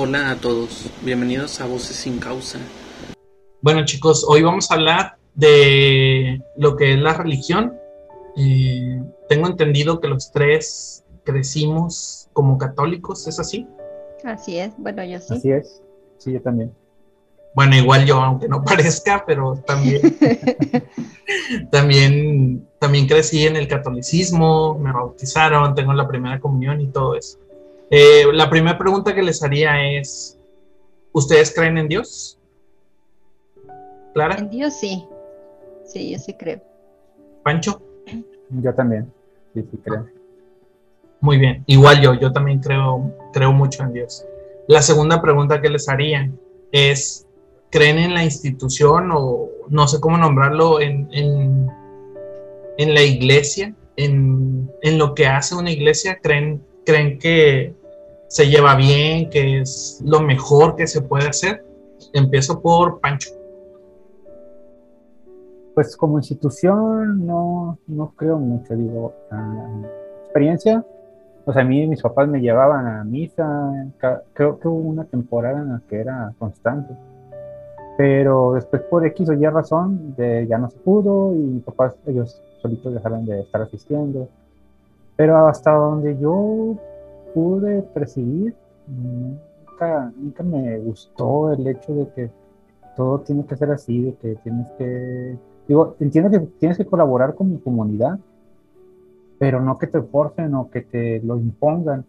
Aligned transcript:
Hola 0.00 0.30
a 0.30 0.36
todos, 0.36 0.88
bienvenidos 1.02 1.60
a 1.60 1.66
Voces 1.66 1.96
sin 1.96 2.20
Causa. 2.20 2.60
Bueno 3.60 3.84
chicos, 3.84 4.24
hoy 4.28 4.42
vamos 4.42 4.70
a 4.70 4.74
hablar 4.74 5.16
de 5.34 6.40
lo 6.56 6.76
que 6.76 6.92
es 6.92 7.00
la 7.00 7.14
religión. 7.14 7.76
Eh, 8.36 9.02
tengo 9.28 9.48
entendido 9.48 9.98
que 9.98 10.06
los 10.06 10.30
tres 10.30 11.04
crecimos 11.24 12.28
como 12.32 12.58
católicos, 12.58 13.26
¿es 13.26 13.40
así? 13.40 13.66
Así 14.22 14.56
es, 14.60 14.72
bueno, 14.78 15.02
yo 15.02 15.18
sí. 15.18 15.34
Así 15.34 15.50
es, 15.50 15.82
sí, 16.18 16.32
yo 16.32 16.42
también. 16.42 16.72
Bueno, 17.52 17.74
igual 17.74 18.06
yo, 18.06 18.20
aunque 18.20 18.46
no 18.46 18.62
parezca, 18.64 19.24
pero 19.26 19.56
también, 19.66 20.00
también, 21.72 22.68
también 22.78 23.08
crecí 23.08 23.48
en 23.48 23.56
el 23.56 23.66
catolicismo, 23.66 24.78
me 24.78 24.92
bautizaron, 24.92 25.74
tengo 25.74 25.92
la 25.92 26.06
primera 26.06 26.38
comunión 26.38 26.80
y 26.80 26.86
todo 26.86 27.16
eso. 27.16 27.40
Eh, 27.90 28.24
la 28.32 28.50
primera 28.50 28.76
pregunta 28.76 29.14
que 29.14 29.22
les 29.22 29.42
haría 29.42 29.98
es, 29.98 30.38
¿ustedes 31.12 31.54
creen 31.54 31.78
en 31.78 31.88
Dios? 31.88 32.38
¿Clara? 34.12 34.36
En 34.36 34.50
Dios 34.50 34.74
sí, 34.74 35.06
sí, 35.86 36.12
yo 36.12 36.18
sí 36.18 36.34
creo. 36.34 36.60
¿Pancho? 37.42 37.80
Yo 38.50 38.74
también, 38.74 39.10
sí, 39.54 39.64
sí 39.70 39.78
creo. 39.82 40.06
Muy 41.20 41.38
bien, 41.38 41.64
igual 41.66 42.00
yo, 42.00 42.14
yo 42.14 42.32
también 42.32 42.60
creo, 42.60 43.12
creo 43.32 43.52
mucho 43.52 43.82
en 43.82 43.92
Dios. 43.92 44.24
La 44.68 44.82
segunda 44.82 45.22
pregunta 45.22 45.60
que 45.60 45.70
les 45.70 45.88
haría 45.88 46.30
es, 46.72 47.26
¿creen 47.70 47.98
en 47.98 48.14
la 48.14 48.22
institución 48.22 49.10
o 49.12 49.48
no 49.68 49.88
sé 49.88 49.98
cómo 49.98 50.18
nombrarlo, 50.18 50.80
en, 50.80 51.08
en, 51.12 51.66
en 52.76 52.94
la 52.94 53.02
iglesia, 53.02 53.74
en, 53.96 54.70
en, 54.82 54.98
lo 54.98 55.14
que 55.14 55.26
hace 55.26 55.54
una 55.54 55.70
iglesia? 55.70 56.18
¿Creen, 56.22 56.62
¿Creen 56.84 57.18
que 57.18 57.74
se 58.28 58.46
lleva 58.46 58.76
bien, 58.76 59.30
que 59.30 59.60
es 59.60 60.02
lo 60.04 60.20
mejor 60.20 60.76
que 60.76 60.86
se 60.86 61.00
puede 61.02 61.28
hacer? 61.28 61.64
Empiezo 62.12 62.60
por 62.60 63.00
Pancho. 63.00 63.30
Pues 65.74 65.96
como 65.96 66.18
institución 66.18 67.26
no, 67.26 67.78
no 67.86 68.12
creo 68.16 68.38
mucho, 68.38 68.74
digo, 68.74 69.14
uh, 69.30 69.86
experiencia, 70.22 70.84
o 71.44 71.52
sea, 71.52 71.62
a 71.62 71.64
mí 71.64 71.86
mis 71.86 72.02
papás 72.02 72.28
me 72.28 72.40
llevaban 72.40 72.86
a 72.86 73.04
misa, 73.04 73.88
creo 74.34 74.58
que 74.58 74.68
hubo 74.68 74.88
una 74.88 75.04
temporada 75.04 75.60
en 75.60 75.68
la 75.70 75.80
que 75.88 76.00
era 76.00 76.34
constante, 76.38 76.94
pero 77.96 78.52
después 78.54 78.82
por 78.82 79.06
X 79.06 79.30
o 79.30 79.32
Y 79.32 79.46
razón 79.46 80.14
ya 80.16 80.58
no 80.58 80.68
se 80.68 80.78
pudo 80.78 81.32
y 81.32 81.38
mis 81.38 81.62
papás 81.62 81.94
ellos 82.06 82.42
solitos 82.60 82.92
dejaron 82.92 83.24
de 83.24 83.40
estar 83.40 83.62
asistiendo, 83.62 84.28
pero 85.16 85.46
hasta 85.46 85.72
donde 85.72 86.18
yo 86.18 86.76
pude 87.38 87.82
percibir, 87.82 88.52
nunca, 88.88 90.12
nunca 90.16 90.42
me 90.42 90.76
gustó 90.80 91.52
el 91.52 91.68
hecho 91.68 91.94
de 91.94 92.08
que 92.08 92.30
todo 92.96 93.20
tiene 93.20 93.46
que 93.46 93.54
ser 93.54 93.70
así, 93.70 94.02
de 94.02 94.14
que 94.16 94.34
tienes 94.42 94.66
que, 94.76 95.38
digo, 95.68 95.94
entiendo 96.00 96.32
que 96.32 96.40
tienes 96.58 96.76
que 96.76 96.84
colaborar 96.84 97.36
con 97.36 97.52
mi 97.52 97.58
comunidad, 97.58 98.18
pero 99.38 99.60
no 99.60 99.78
que 99.78 99.86
te 99.86 100.02
forcen 100.02 100.52
o 100.56 100.68
que 100.68 100.80
te 100.80 101.20
lo 101.20 101.36
impongan. 101.36 102.04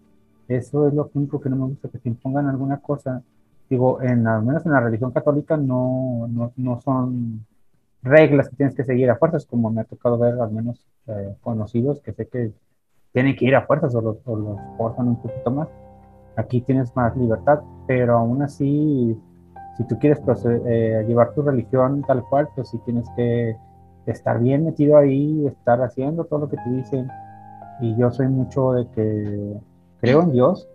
Eso 0.47 0.88
es 0.88 0.95
lo 0.95 1.11
único 1.13 1.39
que 1.39 1.50
no 1.52 1.57
me 1.57 1.67
gusta, 1.67 1.89
que 1.89 2.00
te 2.00 2.09
impongan 2.09 2.47
alguna 2.47 2.80
cosa. 2.80 3.22
Digo, 3.69 4.02
en, 4.02 4.25
al 4.25 4.41
menos 4.41 4.66
en 4.66 4.72
la 4.72 4.80
religión 4.80 5.11
católica 5.11 5.57
no, 5.57 6.27
no, 6.27 6.53
no 6.57 6.81
son 6.81 7.45
reglas 8.02 8.50
que 8.50 8.55
tienes 8.55 8.73
que 8.73 8.83
seguir 8.83 9.11
a 9.11 9.17
fuerzas, 9.17 9.45
como 9.45 9.69
me 9.69 9.81
ha 9.81 9.83
tocado 9.83 10.17
ver 10.17 10.41
al 10.41 10.52
menos 10.52 10.88
eh, 11.05 11.35
conocidos 11.44 12.02
que 12.02 12.13
sé 12.13 12.27
que 12.27 12.52
tienen 13.13 13.35
que 13.35 13.45
ir 13.45 13.55
a 13.55 13.65
fuerzas 13.65 13.93
o 13.95 14.02
los, 14.02 14.17
o 14.25 14.35
los 14.35 14.59
forzan 14.77 15.07
un 15.07 15.15
poquito 15.21 15.52
más. 15.52 15.67
Aquí 16.35 16.61
tienes 16.61 16.95
más 16.95 17.16
libertad, 17.17 17.59
pero 17.88 18.17
aún 18.17 18.41
así, 18.41 19.19
si 19.77 19.83
tú 19.85 19.97
quieres 19.99 20.21
eh, 20.45 21.03
llevar 21.07 21.33
tu 21.33 21.41
religión 21.41 22.03
tal 22.07 22.23
cual, 22.23 22.49
pues 22.55 22.69
sí 22.69 22.79
tienes 22.85 23.09
que 23.16 23.55
estar 24.05 24.39
bien 24.39 24.66
metido 24.66 24.97
ahí, 24.97 25.45
estar 25.47 25.81
haciendo 25.81 26.25
todo 26.25 26.41
lo 26.41 26.50
que 26.50 26.57
te 26.57 26.69
dicen. 26.69 27.09
Y 27.81 27.95
yo 27.95 28.11
soy 28.11 28.28
mucho 28.28 28.73
de 28.73 28.88
que 28.89 29.57
creo 30.01 30.22
en 30.22 30.31
Dios, 30.31 30.69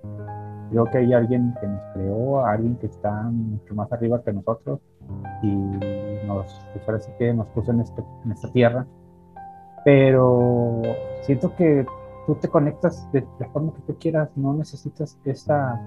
creo 0.70 0.84
que 0.86 0.98
hay 0.98 1.12
alguien 1.12 1.54
que 1.60 1.66
nos 1.66 1.82
creó, 1.92 2.44
alguien 2.44 2.76
que 2.76 2.86
está 2.86 3.12
mucho 3.22 3.75
más 3.75 3.92
arriba 3.92 4.22
que 4.22 4.32
nosotros 4.32 4.80
y 5.42 5.48
nos, 6.26 6.47
pues 6.72 6.88
ahora 6.88 7.00
que 7.19 7.32
nos 7.32 7.47
puso 7.48 7.72
en, 7.72 7.80
este, 7.80 8.03
en 8.25 8.32
esta 8.32 8.50
tierra. 8.53 8.86
Pero 9.84 10.82
siento 11.22 11.54
que 11.56 11.86
tú 12.26 12.34
te 12.36 12.48
conectas 12.48 13.10
de 13.12 13.26
la 13.38 13.48
forma 13.50 13.72
que 13.74 13.82
tú 13.82 13.96
quieras, 13.98 14.30
no 14.36 14.54
necesitas 14.54 15.18
esa 15.24 15.80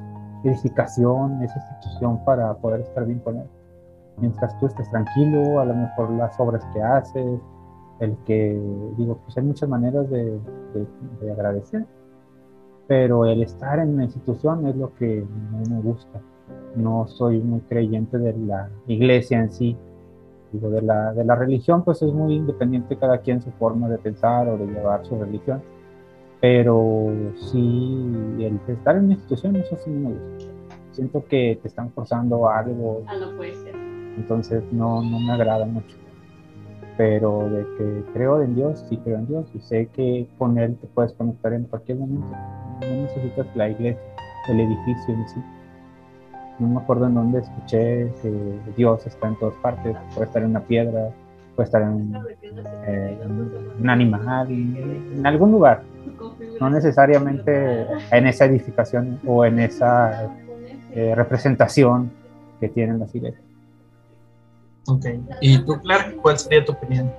edificación, 0.43 1.41
esa 1.41 1.57
institución 1.57 2.23
para 2.25 2.53
poder 2.55 2.81
estar 2.81 3.05
bien 3.05 3.19
con 3.19 3.37
él. 3.37 3.47
Mientras 4.17 4.57
tú 4.59 4.67
estés 4.67 4.89
tranquilo, 4.89 5.59
a 5.59 5.65
lo 5.65 5.75
mejor 5.75 6.11
las 6.11 6.39
obras 6.39 6.65
que 6.73 6.81
haces, 6.81 7.39
el 7.99 8.15
que, 8.25 8.59
digo, 8.97 9.17
pues 9.23 9.37
hay 9.37 9.43
muchas 9.43 9.69
maneras 9.69 10.09
de, 10.09 10.39
de, 10.73 10.87
de 11.21 11.31
agradecer, 11.31 11.85
pero 12.87 13.25
el 13.25 13.43
estar 13.43 13.79
en 13.79 13.95
una 13.95 14.03
institución 14.03 14.67
es 14.67 14.75
lo 14.75 14.93
que 14.95 15.25
no 15.51 15.75
me 15.75 15.81
gusta. 15.81 16.21
No 16.75 17.07
soy 17.07 17.39
muy 17.39 17.61
creyente 17.61 18.17
de 18.17 18.33
la 18.33 18.69
iglesia 18.87 19.39
en 19.39 19.51
sí, 19.51 19.75
digo, 20.51 20.69
de 20.69 20.81
la, 20.81 21.13
de 21.13 21.25
la 21.25 21.35
religión, 21.35 21.83
pues 21.83 22.01
es 22.01 22.13
muy 22.13 22.35
independiente 22.35 22.97
cada 22.97 23.19
quien 23.19 23.41
su 23.41 23.51
forma 23.51 23.89
de 23.89 23.97
pensar 23.97 24.47
o 24.47 24.57
de 24.57 24.67
llevar 24.67 25.05
su 25.05 25.19
religión 25.19 25.61
pero 26.39 27.11
sí, 27.35 28.13
el 28.39 28.59
estar 28.67 28.95
en 28.95 29.05
una 29.05 29.13
institución, 29.13 29.55
eso 29.55 29.75
sí 29.83 29.89
me 29.89 30.09
gusta. 30.09 30.45
Siento 30.91 31.25
que 31.25 31.59
te 31.61 31.67
están 31.67 31.91
forzando 31.91 32.49
algo. 32.49 33.03
Ah, 33.07 33.15
no 33.19 33.35
puede 33.35 33.55
ser. 33.55 33.75
Entonces 34.17 34.63
no, 34.71 35.01
no 35.01 35.19
me 35.19 35.31
agrada 35.31 35.65
mucho. 35.65 35.95
Pero 36.95 37.49
de 37.49 37.65
que 37.77 38.03
creo 38.13 38.41
en 38.41 38.55
Dios, 38.55 38.83
sí 38.89 38.97
creo 38.97 39.17
en 39.17 39.27
Dios. 39.27 39.47
Y 39.53 39.59
sé 39.59 39.87
que 39.87 40.27
con 40.37 40.57
Él 40.57 40.75
te 40.77 40.87
puedes 40.87 41.13
conectar 41.13 41.53
en 41.53 41.63
cualquier 41.65 41.99
momento. 41.99 42.35
No 42.81 42.87
necesitas 42.87 43.47
la 43.55 43.69
iglesia, 43.69 44.01
el 44.49 44.59
edificio 44.59 45.13
en 45.13 45.29
sí. 45.29 45.43
No 46.59 46.67
me 46.67 46.79
acuerdo 46.79 47.05
en 47.07 47.15
dónde 47.15 47.39
escuché 47.39 48.11
que 48.21 48.59
Dios 48.75 49.05
está 49.05 49.27
en 49.27 49.35
todas 49.37 49.55
partes. 49.55 49.95
Puede 50.13 50.27
estar 50.27 50.41
en 50.41 50.49
una 50.49 50.61
piedra, 50.61 51.09
puede 51.55 51.65
estar 51.65 51.81
en, 51.83 52.15
eh, 52.87 53.19
en 53.23 53.51
un 53.79 53.89
animal, 53.89 54.49
en 54.49 55.25
algún 55.25 55.51
lugar 55.51 55.83
no 56.59 56.69
necesariamente 56.69 57.85
en 58.11 58.27
esa 58.27 58.45
edificación 58.45 59.19
o 59.25 59.45
en 59.45 59.59
esa 59.59 60.29
eh, 60.93 61.13
representación 61.15 62.11
que 62.59 62.69
tienen 62.69 62.99
las 62.99 63.13
iglesias. 63.13 63.43
Ok, 64.87 65.05
¿y 65.41 65.57
tú, 65.59 65.79
Clark, 65.81 66.15
cuál 66.17 66.39
sería 66.39 66.63
tu 66.63 66.71
opinión? 66.71 67.11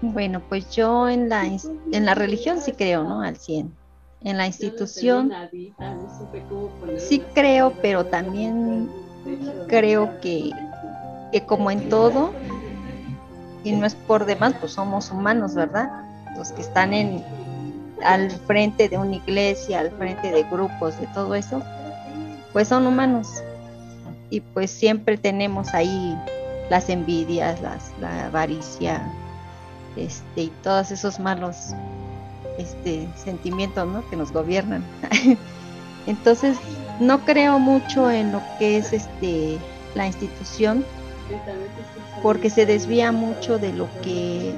Bueno, 0.00 0.40
pues 0.48 0.70
yo 0.70 1.08
en 1.08 1.28
la, 1.28 1.44
en 1.44 2.06
la 2.06 2.14
religión 2.14 2.60
sí 2.60 2.72
creo, 2.72 3.04
¿no? 3.04 3.20
Al 3.20 3.36
100. 3.36 3.72
En 4.22 4.36
la 4.36 4.46
institución 4.46 5.32
sí 6.96 7.22
creo, 7.34 7.72
pero 7.82 8.06
también 8.06 8.88
creo 9.68 10.18
que, 10.20 10.50
que 11.30 11.44
como 11.46 11.70
en 11.70 11.88
todo, 11.88 12.32
y 13.64 13.72
no 13.72 13.86
es 13.86 13.94
por 13.94 14.24
demás, 14.24 14.54
pues 14.58 14.72
somos 14.72 15.10
humanos, 15.10 15.54
¿verdad? 15.54 15.90
Los 16.36 16.52
que 16.52 16.62
están 16.62 16.94
en, 16.94 17.22
al 18.04 18.30
frente 18.30 18.88
de 18.88 18.98
una 18.98 19.16
iglesia, 19.16 19.80
al 19.80 19.90
frente 19.92 20.30
de 20.30 20.42
grupos, 20.44 20.98
de 21.00 21.06
todo 21.08 21.34
eso, 21.34 21.62
pues 22.52 22.68
son 22.68 22.86
humanos. 22.86 23.28
Y 24.30 24.40
pues 24.40 24.70
siempre 24.70 25.16
tenemos 25.16 25.74
ahí 25.74 26.16
las 26.70 26.88
envidias, 26.90 27.60
las, 27.60 27.92
la 28.00 28.26
avaricia, 28.26 29.02
este, 29.96 30.42
y 30.42 30.52
todos 30.62 30.90
esos 30.90 31.18
malos 31.18 31.74
este, 32.58 33.08
sentimientos 33.16 33.86
¿no? 33.86 34.08
que 34.08 34.16
nos 34.16 34.32
gobiernan. 34.32 34.84
Entonces, 36.06 36.58
no 37.00 37.24
creo 37.24 37.58
mucho 37.58 38.10
en 38.10 38.32
lo 38.32 38.42
que 38.58 38.78
es 38.78 38.92
este, 38.92 39.58
la 39.94 40.06
institución, 40.06 40.84
porque 42.22 42.50
se 42.50 42.66
desvía 42.66 43.12
mucho 43.12 43.58
de 43.58 43.72
lo 43.72 43.88
que 44.02 44.54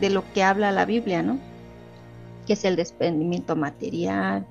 de 0.00 0.10
lo 0.10 0.24
que 0.32 0.42
habla 0.42 0.72
la 0.72 0.84
Biblia, 0.84 1.22
¿no? 1.22 1.38
Que 2.46 2.54
es 2.54 2.64
el 2.64 2.76
desprendimiento 2.76 3.56
material, 3.56 4.46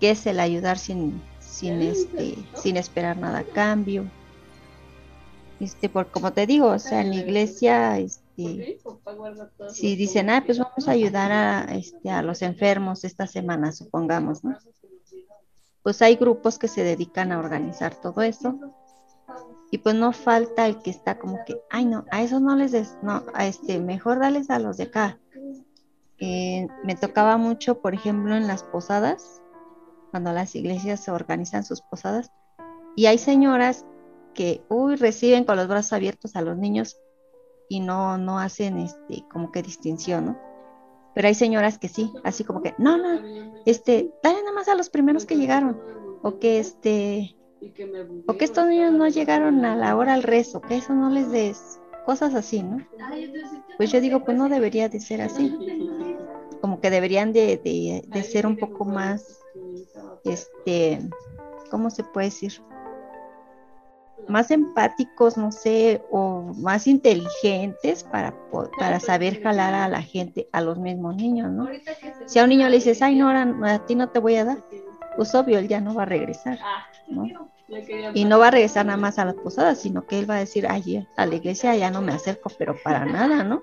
que 0.00 0.10
es 0.10 0.26
el 0.26 0.40
ayudar 0.40 0.78
sin, 0.78 1.22
sin, 1.38 1.80
este, 1.80 2.36
sin 2.54 2.76
esperar 2.76 3.16
nada 3.16 3.40
a 3.40 3.44
cambio. 3.44 4.04
Este, 5.60 5.88
por 5.88 6.10
como 6.10 6.32
te 6.32 6.46
digo, 6.46 6.66
o 6.68 6.78
sea, 6.78 7.02
en 7.02 7.10
la 7.10 7.16
iglesia, 7.16 7.98
este, 7.98 8.80
si 9.70 9.94
dicen, 9.94 10.28
ah, 10.28 10.42
pues 10.44 10.58
vamos 10.58 10.88
a 10.88 10.90
ayudar 10.90 11.30
a, 11.30 11.64
este, 11.74 12.10
a 12.10 12.22
los 12.22 12.42
enfermos 12.42 13.04
esta 13.04 13.26
semana, 13.26 13.70
supongamos, 13.70 14.42
¿no? 14.42 14.56
Pues 15.82 16.02
hay 16.02 16.16
grupos 16.16 16.58
que 16.58 16.68
se 16.68 16.82
dedican 16.82 17.30
a 17.32 17.38
organizar 17.38 17.94
todo 17.94 18.22
eso. 18.22 18.58
Y 19.70 19.78
pues 19.78 19.94
no 19.94 20.12
falta 20.12 20.66
el 20.66 20.82
que 20.82 20.90
está 20.90 21.18
como 21.18 21.38
que, 21.46 21.60
ay 21.70 21.86
no, 21.86 22.04
a 22.10 22.22
esos 22.22 22.42
no 22.42 22.56
les 22.56 22.72
des, 22.72 22.96
no, 23.02 23.22
a 23.32 23.46
este, 23.46 23.78
mejor 23.78 24.18
dales 24.18 24.50
a 24.50 24.58
los 24.58 24.76
de 24.76 24.84
acá, 24.84 25.18
me 26.84 26.94
tocaba 26.94 27.36
mucho, 27.36 27.80
por 27.80 27.94
ejemplo, 27.94 28.36
en 28.36 28.46
las 28.46 28.62
posadas, 28.62 29.42
cuando 30.10 30.32
las 30.32 30.54
iglesias 30.54 31.00
se 31.00 31.10
organizan 31.10 31.64
sus 31.64 31.80
posadas. 31.82 32.30
Y 32.94 33.06
hay 33.06 33.18
señoras 33.18 33.86
que, 34.34 34.62
uy, 34.68 34.96
reciben 34.96 35.44
con 35.44 35.56
los 35.56 35.68
brazos 35.68 35.94
abiertos 35.94 36.36
a 36.36 36.42
los 36.42 36.56
niños 36.56 36.98
y 37.68 37.80
no, 37.80 38.18
no 38.18 38.38
hacen 38.38 38.78
este, 38.78 39.24
como 39.32 39.50
que 39.50 39.62
distinción, 39.62 40.26
¿no? 40.26 40.38
Pero 41.14 41.28
hay 41.28 41.34
señoras 41.34 41.78
que 41.78 41.88
sí, 41.88 42.12
así 42.24 42.44
como 42.44 42.62
que, 42.62 42.74
no, 42.78 42.96
no, 42.96 43.20
este, 43.66 44.12
dale 44.22 44.40
nada 44.40 44.52
más 44.52 44.68
a 44.68 44.74
los 44.74 44.90
primeros 44.90 45.26
que 45.26 45.36
llegaron, 45.36 45.78
o 46.22 46.38
que 46.38 46.58
este, 46.58 47.36
o 48.26 48.36
que 48.36 48.44
estos 48.44 48.66
niños 48.66 48.92
no 48.92 49.08
llegaron 49.08 49.64
a 49.64 49.76
la 49.76 49.96
hora 49.96 50.14
al 50.14 50.22
rezo, 50.22 50.60
que 50.60 50.76
eso 50.76 50.94
no 50.94 51.10
les 51.10 51.30
des, 51.30 51.80
cosas 52.06 52.34
así, 52.34 52.62
¿no? 52.62 52.78
Pues 53.76 53.90
yo 53.92 54.00
digo, 54.00 54.24
pues 54.24 54.36
no 54.36 54.48
debería 54.48 54.88
de 54.88 55.00
ser 55.00 55.20
así, 55.20 55.54
como 56.62 56.80
que 56.80 56.88
deberían 56.88 57.34
de, 57.34 57.58
de, 57.58 58.04
de 58.06 58.22
ser 58.22 58.46
un 58.46 58.56
poco 58.56 58.86
más, 58.86 59.40
este, 60.24 61.00
¿cómo 61.70 61.90
se 61.90 62.04
puede 62.04 62.28
decir? 62.28 62.62
más 64.28 64.50
empáticos, 64.50 65.36
no 65.36 65.52
sé, 65.52 66.02
o 66.10 66.52
más 66.56 66.86
inteligentes 66.86 68.04
para, 68.04 68.34
para 68.78 69.00
saber 69.00 69.42
jalar 69.42 69.74
a 69.74 69.88
la 69.88 70.02
gente, 70.02 70.48
a 70.52 70.60
los 70.60 70.78
mismos 70.78 71.16
niños, 71.16 71.50
¿no? 71.50 71.68
Si 72.26 72.38
a 72.38 72.44
un 72.44 72.50
niño 72.50 72.68
le 72.68 72.76
dices, 72.76 73.02
ay, 73.02 73.16
no, 73.16 73.26
ahora 73.28 73.74
a 73.74 73.86
ti 73.86 73.94
no 73.94 74.10
te 74.10 74.18
voy 74.18 74.36
a 74.36 74.44
dar, 74.44 74.58
pues 75.16 75.34
obvio, 75.34 75.58
él 75.58 75.68
ya 75.68 75.80
no 75.80 75.94
va 75.94 76.02
a 76.02 76.06
regresar, 76.06 76.58
¿no? 77.08 77.26
Y 78.12 78.26
no 78.26 78.38
va 78.38 78.48
a 78.48 78.50
regresar 78.50 78.84
nada 78.84 78.98
más 78.98 79.18
a 79.18 79.24
las 79.24 79.34
posadas, 79.34 79.80
sino 79.80 80.06
que 80.06 80.18
él 80.18 80.28
va 80.28 80.34
a 80.34 80.40
decir, 80.40 80.66
ay, 80.68 81.08
a 81.16 81.24
la 81.24 81.34
iglesia 81.34 81.74
ya 81.74 81.90
no 81.90 82.02
me 82.02 82.12
acerco, 82.12 82.50
pero 82.58 82.76
para 82.84 83.06
nada, 83.06 83.44
¿no? 83.44 83.62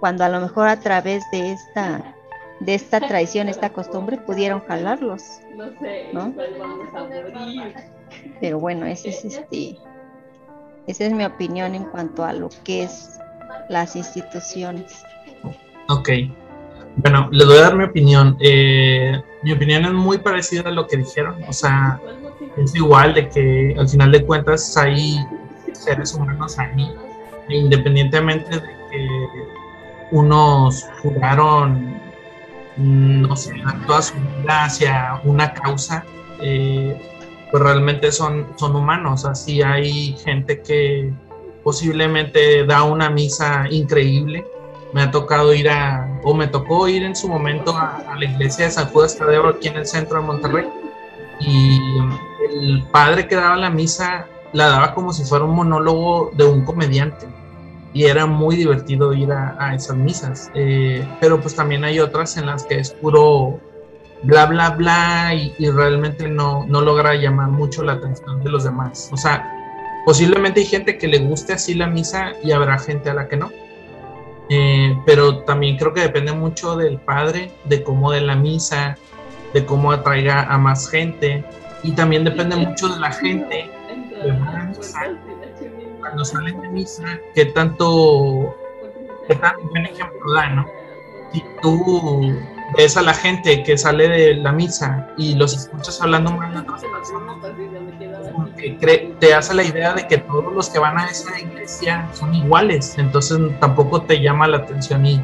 Cuando 0.00 0.24
a 0.24 0.28
lo 0.28 0.40
mejor 0.40 0.68
a 0.68 0.80
través 0.80 1.22
de 1.32 1.52
esta 1.52 2.14
de 2.60 2.74
esta 2.74 3.00
tradición, 3.00 3.48
esta 3.48 3.70
costumbre, 3.70 4.18
pudieron 4.18 4.60
jalarlos, 4.66 5.22
¿no? 6.12 6.34
Pero 8.40 8.58
bueno, 8.58 8.86
ese 8.86 9.10
es 9.10 9.24
este, 9.24 9.78
esa 10.86 11.04
es 11.04 11.12
mi 11.12 11.24
opinión 11.24 11.74
en 11.74 11.84
cuanto 11.84 12.24
a 12.24 12.32
lo 12.32 12.48
que 12.64 12.84
es 12.84 13.20
las 13.68 13.94
instituciones. 13.96 15.02
Ok. 15.88 16.10
Bueno, 16.96 17.28
les 17.30 17.46
voy 17.46 17.58
a 17.58 17.62
dar 17.62 17.76
mi 17.76 17.84
opinión. 17.84 18.36
Eh, 18.40 19.22
mi 19.42 19.52
opinión 19.52 19.84
es 19.84 19.92
muy 19.92 20.18
parecida 20.18 20.68
a 20.68 20.72
lo 20.72 20.86
que 20.86 20.96
dijeron. 20.96 21.36
O 21.46 21.52
sea, 21.52 22.00
es 22.56 22.74
igual 22.74 23.14
de 23.14 23.28
que 23.28 23.76
al 23.78 23.88
final 23.88 24.10
de 24.10 24.24
cuentas 24.26 24.76
hay 24.76 25.16
seres 25.72 26.12
humanos 26.14 26.58
ahí, 26.58 26.90
independientemente 27.48 28.50
de 28.50 28.66
que 28.90 29.08
unos 30.10 30.86
jugaron, 31.02 32.00
no 32.76 33.36
sé, 33.36 33.54
toda 33.86 34.02
su 34.02 34.14
vida 34.14 34.64
hacia 34.64 35.20
una 35.24 35.52
causa. 35.52 36.04
Eh, 36.40 37.00
pues 37.50 37.62
realmente 37.62 38.12
son, 38.12 38.46
son 38.56 38.76
humanos. 38.76 39.24
Así 39.24 39.62
hay 39.62 40.16
gente 40.24 40.62
que 40.62 41.12
posiblemente 41.62 42.64
da 42.64 42.82
una 42.84 43.10
misa 43.10 43.66
increíble. 43.70 44.46
Me 44.92 45.02
ha 45.02 45.10
tocado 45.10 45.52
ir 45.52 45.68
a, 45.68 46.20
o 46.24 46.34
me 46.34 46.46
tocó 46.46 46.88
ir 46.88 47.02
en 47.02 47.14
su 47.14 47.28
momento 47.28 47.76
a, 47.76 48.16
la 48.18 48.24
iglesia 48.24 48.66
de 48.66 48.70
San 48.70 48.88
Judas 48.88 49.16
Tadeo 49.16 49.48
aquí 49.48 49.68
en 49.68 49.76
el 49.76 49.86
centro 49.86 50.20
de 50.20 50.26
Monterrey. 50.26 50.66
Y 51.40 51.78
el 52.50 52.82
padre 52.90 53.28
que 53.28 53.36
daba 53.36 53.56
la 53.56 53.70
misa 53.70 54.26
la 54.52 54.68
daba 54.68 54.94
como 54.94 55.12
si 55.12 55.24
fuera 55.24 55.44
un 55.44 55.54
monólogo 55.54 56.30
de 56.34 56.44
un 56.44 56.64
comediante. 56.64 57.26
Y 57.92 58.04
era 58.04 58.26
muy 58.26 58.56
divertido 58.56 59.12
ir 59.12 59.32
a, 59.32 59.74
esas 59.74 59.96
misas. 59.96 60.50
Eh, 60.54 61.06
pero 61.20 61.40
pues 61.40 61.54
también 61.54 61.84
hay 61.84 62.00
otras 62.00 62.36
en 62.36 62.46
las 62.46 62.64
que 62.64 62.78
es 62.78 62.90
puro 62.90 63.58
bla, 64.22 64.46
bla, 64.46 64.70
bla, 64.70 65.34
y, 65.34 65.70
realmente 65.70 66.28
no, 66.28 66.66
no 66.66 66.80
logra 66.80 67.14
llamar 67.14 67.48
mucho 67.50 67.82
la 67.82 67.94
atención 67.94 68.42
de 68.42 68.50
los 68.50 68.64
demás. 68.64 69.08
O 69.12 69.16
sea, 69.16 69.50
posiblemente 70.04 70.60
hay 70.60 70.66
gente 70.66 70.98
que 70.98 71.08
le 71.08 71.18
guste 71.18 71.52
así 71.52 71.74
la 71.74 71.86
misa 71.86 72.32
y 72.42 72.52
habrá 72.52 72.78
gente 72.78 73.10
a 73.10 73.14
la 73.14 73.28
que 73.28 73.36
no. 73.36 73.50
Eh, 74.50 74.96
pero 75.04 75.40
también 75.40 75.76
creo 75.76 75.92
que 75.92 76.00
depende 76.00 76.32
mucho 76.32 76.76
del 76.76 76.98
padre, 76.98 77.52
de 77.64 77.82
cómo 77.82 78.10
de 78.12 78.22
la 78.22 78.34
misa, 78.34 78.96
de 79.52 79.64
cómo 79.64 79.92
atraiga 79.92 80.42
a 80.42 80.58
más 80.58 80.88
gente 80.88 81.44
y 81.82 81.92
también 81.92 82.24
depende 82.24 82.56
mucho 82.56 82.88
de 82.88 82.98
la 82.98 83.12
gente 83.12 83.70
cuando 86.00 86.24
salen 86.24 86.60
de 86.60 86.68
misa, 86.68 87.04
que 87.34 87.46
tanto, 87.46 88.56
qué 89.26 89.34
tan 89.34 89.54
buen 89.68 89.86
ejemplo 89.86 90.32
da, 90.32 90.48
¿no? 90.50 90.66
Si 91.32 91.44
tú 91.62 92.34
ves 92.76 92.96
a 92.96 93.02
la 93.02 93.14
gente 93.14 93.62
que 93.62 93.78
sale 93.78 94.08
de 94.08 94.34
la 94.34 94.52
misa 94.52 95.08
y 95.16 95.34
los 95.34 95.54
escuchas 95.54 96.00
hablando 96.00 96.32
mal 96.32 96.54
de 98.56 98.76
que 98.78 99.14
te 99.18 99.34
hace 99.34 99.54
la 99.54 99.64
idea 99.64 99.94
de 99.94 100.06
que 100.06 100.18
todos 100.18 100.52
los 100.52 100.68
que 100.68 100.78
van 100.78 100.98
a 100.98 101.06
esa 101.06 101.38
iglesia 101.38 102.08
son 102.12 102.34
iguales, 102.34 102.96
entonces 102.98 103.38
tampoco 103.60 104.02
te 104.02 104.20
llama 104.20 104.48
la 104.48 104.58
atención 104.58 105.06
y, 105.06 105.22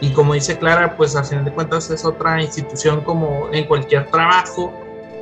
y 0.00 0.10
como 0.10 0.34
dice 0.34 0.58
Clara, 0.58 0.96
pues 0.96 1.16
a 1.16 1.24
fin 1.24 1.44
de 1.44 1.52
cuentas 1.52 1.90
es 1.90 2.04
otra 2.04 2.42
institución 2.42 3.02
como 3.02 3.48
en 3.52 3.64
cualquier 3.66 4.10
trabajo, 4.10 4.72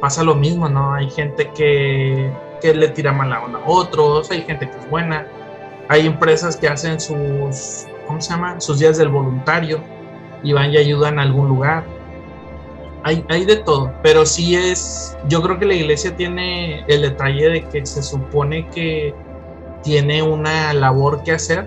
pasa 0.01 0.25
lo 0.25 0.35
mismo, 0.35 0.69
¿no? 0.69 0.95
Hay 0.95 1.11
gente 1.11 1.51
que, 1.55 2.33
que 2.65 2.73
le 2.73 2.89
tira 2.89 3.13
mala 3.13 3.45
onda 3.45 3.59
a 3.59 3.69
otros, 3.69 4.31
hay 4.31 4.41
gente 4.41 4.71
que 4.71 4.79
es 4.79 4.89
buena, 4.89 5.27
hay 5.91 6.07
empresas 6.07 6.57
que 6.57 6.67
hacen 6.67 6.99
sus, 6.99 7.85
¿cómo 8.07 8.19
se 8.23 8.31
llama? 8.31 8.59
Sus 8.59 8.79
días 8.79 8.97
del 8.97 9.11
voluntario, 9.11 9.83
y 10.43 10.55
van 10.55 10.73
y 10.73 10.79
ayudan 10.79 11.19
a 11.19 11.23
algún 11.23 11.49
lugar. 11.49 11.85
Hay, 13.03 13.23
hay 13.29 13.45
de 13.45 13.57
todo, 13.57 13.93
pero 14.03 14.25
sí 14.25 14.57
es, 14.57 15.15
yo 15.29 15.43
creo 15.43 15.59
que 15.59 15.67
la 15.67 15.75
iglesia 15.75 16.17
tiene 16.17 16.87
el 16.89 17.03
detalle 17.03 17.51
de 17.51 17.69
que 17.69 17.85
se 17.85 18.03
supone 18.03 18.67
que 18.71 19.15
tiene 19.83 20.23
una 20.23 20.73
labor 20.73 21.23
que 21.23 21.33
hacer 21.33 21.67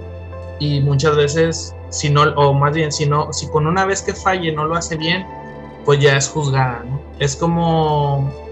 y 0.57 0.79
muchas 0.79 1.15
veces, 1.15 1.75
si 1.89 2.09
no, 2.09 2.23
o 2.23 2.55
más 2.55 2.73
bien, 2.73 2.91
si 2.91 3.05
no, 3.05 3.31
si 3.33 3.47
con 3.49 3.67
una 3.67 3.85
vez 3.85 4.01
que 4.01 4.15
falle 4.15 4.51
no 4.51 4.65
lo 4.65 4.75
hace 4.75 4.95
bien, 4.95 5.27
pues 5.85 5.99
ya 5.99 6.17
es 6.17 6.27
juzgada. 6.27 6.83
Es 7.19 7.35
como, 7.35 8.46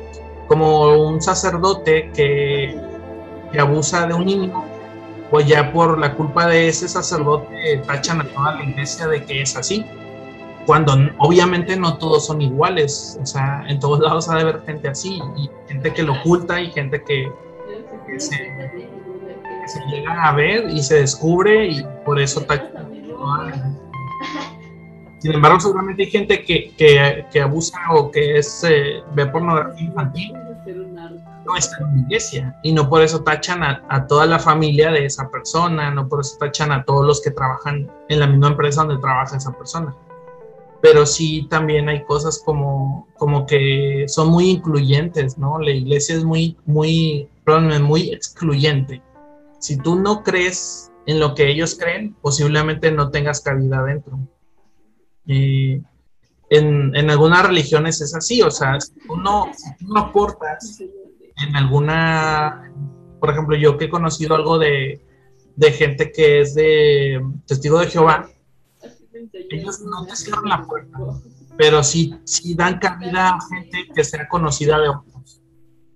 como 0.48 1.08
un 1.08 1.22
sacerdote 1.22 2.12
que, 2.14 2.80
que 3.52 3.60
abusa 3.60 4.08
de 4.08 4.14
un 4.14 4.26
niño, 4.26 4.64
pues 5.32 5.48
ya 5.48 5.72
por 5.72 5.98
la 6.00 6.14
culpa 6.14 6.48
de 6.48 6.68
ese 6.68 6.88
sacerdote 6.88 7.82
tachan 7.88 8.22
a 8.22 8.26
toda 8.26 8.56
la 8.56 8.64
iglesia 8.64 9.08
de 9.08 9.24
que 9.26 9.42
es 9.42 9.56
así 9.56 9.86
cuando 10.66 10.94
obviamente 11.20 11.78
no 11.78 11.98
todos 11.98 12.26
son 12.26 12.42
iguales, 12.42 13.18
o 13.22 13.26
sea, 13.26 13.64
en 13.68 13.80
todos 13.80 14.00
lados 14.00 14.30
ha 14.30 14.36
de 14.36 14.42
haber 14.42 14.62
gente 14.66 14.88
así, 14.88 15.20
y 15.38 15.50
gente 15.68 15.94
que 15.94 16.04
lo 16.04 16.14
oculta 16.14 16.60
y 16.60 16.72
gente 16.72 17.04
que, 17.04 17.32
se, 18.18 18.36
llega 19.90 20.24
a 20.24 20.32
ver 20.34 20.70
y 20.70 20.82
se 20.82 21.02
descubre 21.02 21.68
y 21.68 21.86
por 22.06 22.20
eso 22.20 22.42
está... 22.42 22.72
Sin 25.26 25.34
embargo, 25.34 25.60
seguramente 25.60 26.04
hay 26.04 26.12
gente 26.12 26.44
que, 26.44 26.76
que, 26.78 27.42
abusa 27.42 27.80
o 27.96 28.12
que 28.12 28.38
es, 28.38 28.64
eh, 28.64 29.02
ve 29.16 29.26
pornografía 29.26 29.88
infantil, 29.88 30.34
no 31.48 31.56
está 31.58 31.78
en 31.80 31.96
la 31.96 32.02
iglesia 32.04 32.60
y 32.62 32.72
no 32.72 32.88
por 32.88 33.02
eso 33.02 33.24
tachan 33.24 33.64
a, 33.64 33.84
a, 33.90 34.06
toda 34.06 34.28
la 34.28 34.38
familia 34.38 34.92
de 34.92 35.08
esa 35.08 35.28
persona, 35.32 35.90
no 35.90 36.08
por 36.08 36.22
eso 36.22 36.38
tachan 36.40 36.72
a 36.72 36.84
todos 36.84 37.08
los 37.08 37.24
que 37.24 37.32
trabajan 37.32 37.90
en 38.08 38.20
la 38.20 38.28
misma 38.28 38.50
empresa 38.50 38.84
donde 38.84 39.02
trabaja 39.02 39.38
esa 39.38 39.52
persona 39.58 39.96
pero 40.80 41.08
sí 41.08 41.48
también 41.50 41.90
hay 41.90 42.04
cosas 42.04 42.44
como, 42.46 43.08
como 43.18 43.48
que 43.48 44.06
son 44.08 44.28
muy 44.28 44.52
incluyentes, 44.52 45.40
¿no? 45.40 45.58
La 45.58 45.72
iglesia 45.72 46.14
es 46.14 46.24
muy, 46.24 46.56
muy, 46.68 47.28
perdón, 47.44 47.82
muy 47.82 48.12
excluyente. 48.12 49.02
Si 49.58 49.78
tú 49.78 49.96
no 49.96 50.22
crees 50.22 50.92
en 51.08 51.20
lo 51.20 51.34
que 51.34 51.50
ellos 51.50 51.76
creen, 51.80 52.16
posiblemente 52.22 52.92
no 52.92 53.10
tengas 53.10 53.42
cabida 53.42 53.84
dentro. 53.84 54.20
Y 55.26 55.82
en, 56.50 56.96
en, 56.96 57.10
algunas 57.10 57.46
religiones 57.46 58.02
es 58.02 58.14
así, 58.16 58.42
o 58.42 58.52
sea, 58.52 58.80
si 58.80 58.94
tú 58.94 59.18
no, 59.18 59.52
si 59.56 59.86
aportas 59.96 60.80
en 61.38 61.56
alguna, 61.56 62.72
por 63.20 63.32
ejemplo, 63.32 63.56
yo 63.58 63.78
que 63.78 63.86
he 63.86 63.90
conocido 63.90 64.36
algo 64.36 64.60
de, 64.60 65.02
de 65.56 65.72
gente 65.72 66.12
que 66.12 66.42
es 66.42 66.54
de 66.54 67.22
testigo 67.48 67.80
de 67.80 67.88
Jehová, 67.88 68.30
ellos 69.50 69.82
no 69.82 70.06
te 70.06 70.16
cierran 70.16 70.46
la 70.46 70.64
puerta, 70.64 70.98
pero 71.58 71.84
sí, 71.84 72.14
sí 72.26 72.54
dan 72.54 72.80
cabida 72.80 73.30
a 73.30 73.40
gente 73.50 73.88
que 73.94 74.04
sea 74.04 74.28
conocida 74.28 74.80
de 74.80 74.90
otros. 74.90 75.42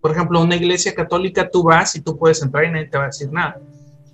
Por 0.01 0.11
ejemplo, 0.11 0.41
una 0.41 0.55
iglesia 0.55 0.95
católica 0.95 1.49
tú 1.49 1.63
vas 1.63 1.95
y 1.95 2.01
tú 2.01 2.17
puedes 2.17 2.41
entrar 2.41 2.63
y 2.63 2.71
nadie 2.71 2.87
te 2.87 2.97
va 2.97 3.03
a 3.03 3.07
decir 3.07 3.31
nada. 3.31 3.61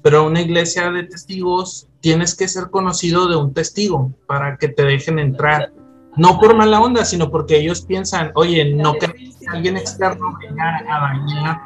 Pero 0.05 0.27
una 0.27 0.41
iglesia 0.41 0.91
de 0.91 1.05
testigos 1.05 1.88
tienes 2.00 2.35
que 2.35 2.47
ser 2.47 2.69
conocido 2.69 3.27
de 3.27 3.38
un 3.38 3.55
testigo 3.55 4.13
para 4.27 4.57
que 4.57 4.67
te 4.67 4.83
dejen 4.83 5.17
entrar. 5.17 5.74
No 6.15 6.39
por 6.39 6.55
mala 6.55 6.79
onda, 6.79 7.03
sino 7.05 7.31
porque 7.31 7.57
ellos 7.57 7.81
piensan, 7.81 8.31
oye, 8.35 8.75
no 8.75 8.93
que 8.93 9.07
alguien 9.47 9.77
externo 9.77 10.38
venga 10.39 10.77
a 10.88 11.00
dañar 11.00 11.57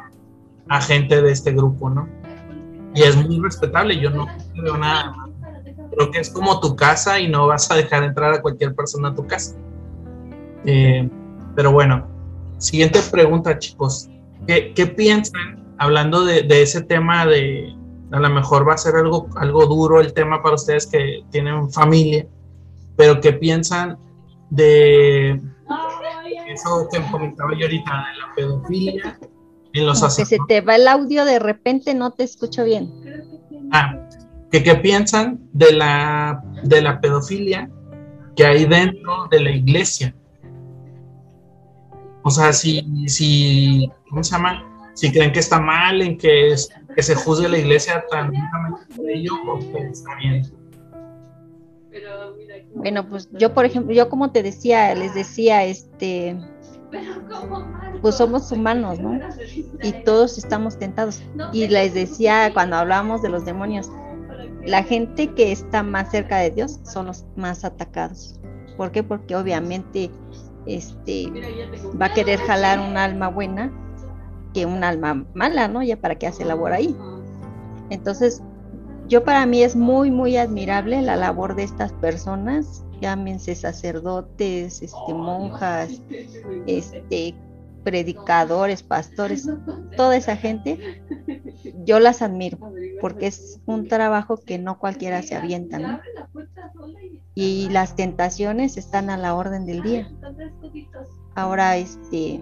a 0.70 0.80
gente 0.80 1.20
de 1.20 1.32
este 1.32 1.52
grupo, 1.52 1.90
¿no? 1.90 2.08
Y 2.94 3.02
es 3.02 3.14
muy 3.14 3.40
respetable, 3.40 4.00
yo 4.00 4.08
no 4.08 4.26
veo 4.54 4.78
nada 4.78 5.14
creo 5.90 6.10
que 6.10 6.20
es 6.20 6.30
como 6.30 6.60
tu 6.60 6.76
casa 6.76 7.20
y 7.20 7.28
no 7.28 7.46
vas 7.46 7.70
a 7.70 7.74
dejar 7.74 8.04
entrar 8.04 8.32
a 8.32 8.40
cualquier 8.40 8.74
persona 8.74 9.08
a 9.08 9.14
tu 9.14 9.26
casa. 9.26 9.56
Eh, 10.64 11.08
pero 11.54 11.72
bueno, 11.72 12.06
siguiente 12.58 13.00
pregunta, 13.10 13.58
chicos. 13.58 14.08
¿Qué, 14.46 14.94
piensan, 14.96 15.74
hablando 15.78 16.24
de, 16.24 16.44
ese 16.62 16.82
tema 16.82 17.26
de, 17.26 17.74
a 18.12 18.18
lo 18.18 18.30
mejor 18.30 18.68
va 18.68 18.74
a 18.74 18.78
ser 18.78 18.96
algo, 18.96 19.28
algo 19.36 19.66
duro 19.66 20.00
el 20.00 20.12
tema 20.12 20.42
para 20.42 20.56
ustedes 20.56 20.86
que 20.86 21.24
tienen 21.30 21.70
familia, 21.70 22.26
pero 22.96 23.20
qué 23.20 23.32
piensan 23.32 23.98
de 24.50 25.40
eso 26.48 26.88
que 26.90 27.00
comentaba 27.10 27.52
yo 27.56 27.66
ahorita, 27.66 27.90
de 27.90 28.18
la 28.18 28.34
pedofilia 28.34 29.18
en 29.72 29.86
los 29.86 30.16
Que 30.16 30.26
se 30.26 30.38
te 30.48 30.60
va 30.60 30.76
el 30.76 30.88
audio 30.88 31.24
de 31.24 31.38
repente, 31.38 31.94
no 31.94 32.10
te 32.10 32.24
escucho 32.24 32.64
bien. 32.64 32.90
Ah, 33.72 33.94
que 34.50 34.62
qué 34.62 34.74
piensan 34.74 35.40
de 35.52 35.72
la, 35.72 36.42
de 36.64 36.82
la 36.82 37.00
pedofilia 37.00 37.70
que 38.34 38.44
hay 38.44 38.64
dentro 38.64 39.28
de 39.30 39.40
la 39.40 39.50
iglesia. 39.50 40.14
O 42.22 42.30
sea, 42.30 42.52
si, 42.52 42.82
si, 43.06 43.90
¿cómo 44.08 44.22
se 44.22 44.32
llama? 44.32 44.69
Si 44.94 45.12
creen 45.12 45.32
que 45.32 45.40
está 45.40 45.60
mal 45.60 46.02
en 46.02 46.18
que, 46.18 46.54
que 46.94 47.02
se 47.02 47.14
juzgue 47.14 47.48
la 47.48 47.58
iglesia 47.58 48.04
tan 48.10 48.32
por 48.96 49.08
ello, 49.08 49.32
que 49.72 49.78
está 49.88 50.14
bien. 50.16 50.60
Bueno, 52.74 53.08
pues 53.08 53.28
yo, 53.32 53.52
por 53.52 53.64
ejemplo, 53.64 53.92
yo 53.94 54.08
como 54.08 54.30
te 54.30 54.42
decía, 54.42 54.94
les 54.94 55.14
decía, 55.14 55.64
este, 55.64 56.36
pues 58.00 58.16
somos 58.16 58.50
humanos, 58.52 59.00
¿no? 59.00 59.18
Y 59.82 59.92
todos 60.04 60.38
estamos 60.38 60.78
tentados. 60.78 61.22
Y 61.52 61.68
les 61.68 61.94
decía 61.94 62.50
cuando 62.52 62.76
hablábamos 62.76 63.22
de 63.22 63.28
los 63.28 63.44
demonios, 63.44 63.90
la 64.64 64.82
gente 64.82 65.28
que 65.34 65.52
está 65.52 65.82
más 65.82 66.10
cerca 66.10 66.38
de 66.38 66.50
Dios 66.50 66.80
son 66.84 67.06
los 67.06 67.24
más 67.36 67.64
atacados. 67.64 68.38
¿Por 68.76 68.92
qué? 68.92 69.02
Porque 69.02 69.36
obviamente 69.36 70.10
este 70.66 71.30
va 72.00 72.06
a 72.06 72.14
querer 72.14 72.38
jalar 72.40 72.78
un 72.78 72.96
alma 72.96 73.28
buena 73.28 73.72
que 74.52 74.66
un 74.66 74.84
alma 74.84 75.26
mala, 75.34 75.68
¿no? 75.68 75.82
Ya 75.82 75.96
para 75.96 76.16
qué 76.16 76.26
hace 76.26 76.44
labor 76.44 76.72
ahí. 76.72 76.96
Entonces, 77.90 78.42
yo 79.08 79.24
para 79.24 79.44
mí 79.44 79.62
es 79.62 79.74
muy, 79.74 80.10
muy 80.10 80.36
admirable 80.36 81.02
la 81.02 81.16
labor 81.16 81.56
de 81.56 81.64
estas 81.64 81.92
personas, 81.94 82.84
llámense 83.00 83.54
sacerdotes, 83.54 84.82
este, 84.82 85.14
monjas, 85.14 86.00
este, 86.66 87.34
predicadores, 87.82 88.82
pastores, 88.82 89.48
toda 89.96 90.16
esa 90.16 90.36
gente, 90.36 91.02
yo 91.84 91.98
las 91.98 92.22
admiro, 92.22 92.58
porque 93.00 93.26
es 93.26 93.60
un 93.66 93.88
trabajo 93.88 94.36
que 94.36 94.58
no 94.58 94.78
cualquiera 94.78 95.22
se 95.22 95.34
avienta, 95.34 95.78
¿no? 95.78 96.00
Y 97.34 97.68
las 97.70 97.96
tentaciones 97.96 98.76
están 98.76 99.10
a 99.10 99.16
la 99.16 99.34
orden 99.34 99.64
del 99.66 99.82
día. 99.82 100.10
Ahora, 101.34 101.76
este, 101.76 102.40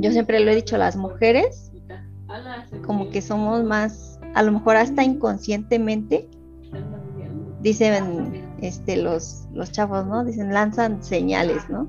yo 0.00 0.12
siempre 0.12 0.40
lo 0.40 0.50
he 0.50 0.54
dicho, 0.54 0.78
las 0.78 0.96
mujeres, 0.96 1.70
como 2.86 3.10
que 3.10 3.20
somos 3.20 3.62
más, 3.64 4.18
a 4.34 4.42
lo 4.42 4.52
mejor 4.52 4.76
hasta 4.76 5.04
inconscientemente, 5.04 6.28
dicen 7.60 8.56
este, 8.62 8.96
los, 8.96 9.46
los 9.52 9.70
chavos, 9.70 10.06
¿no? 10.06 10.24
Dicen, 10.24 10.54
lanzan 10.54 11.02
señales, 11.02 11.68
¿no? 11.68 11.86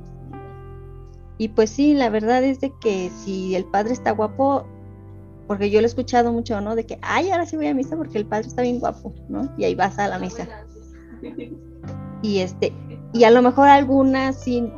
Y 1.38 1.48
pues 1.50 1.70
sí, 1.70 1.94
la 1.94 2.10
verdad 2.10 2.44
es 2.44 2.60
de 2.60 2.74
que 2.82 3.10
si 3.10 3.56
el 3.56 3.63
padre 3.65 3.94
está 3.94 4.12
guapo, 4.12 4.65
porque 5.48 5.72
yo 5.72 5.80
lo 5.80 5.86
he 5.86 5.88
escuchado 5.88 6.34
mucho, 6.34 6.60
¿no? 6.60 6.75
De 6.75 6.86
que, 6.86 7.00
ay, 7.01 7.32
ahora 7.32 7.46
sí 7.46 7.56
voy 7.56 7.68
a 7.68 7.74
misa 7.74 7.96
porque 7.96 8.18
el 8.18 8.25
padre 8.25 8.48
está 8.48 8.62
bien 8.62 8.80
guapo, 8.80 9.13
¿no? 9.30 9.50
Y 9.58 9.63
ahí 9.63 9.74
vas 9.74 9.98
a 9.98 10.08
la 10.10 10.20
misa. 10.20 10.48
Y 12.22 12.39
este, 12.39 12.74
y 13.13 13.24
a 13.24 13.32
lo 13.32 13.41
mejor 13.41 13.70
algunas 13.70 14.36
sí 14.36 14.72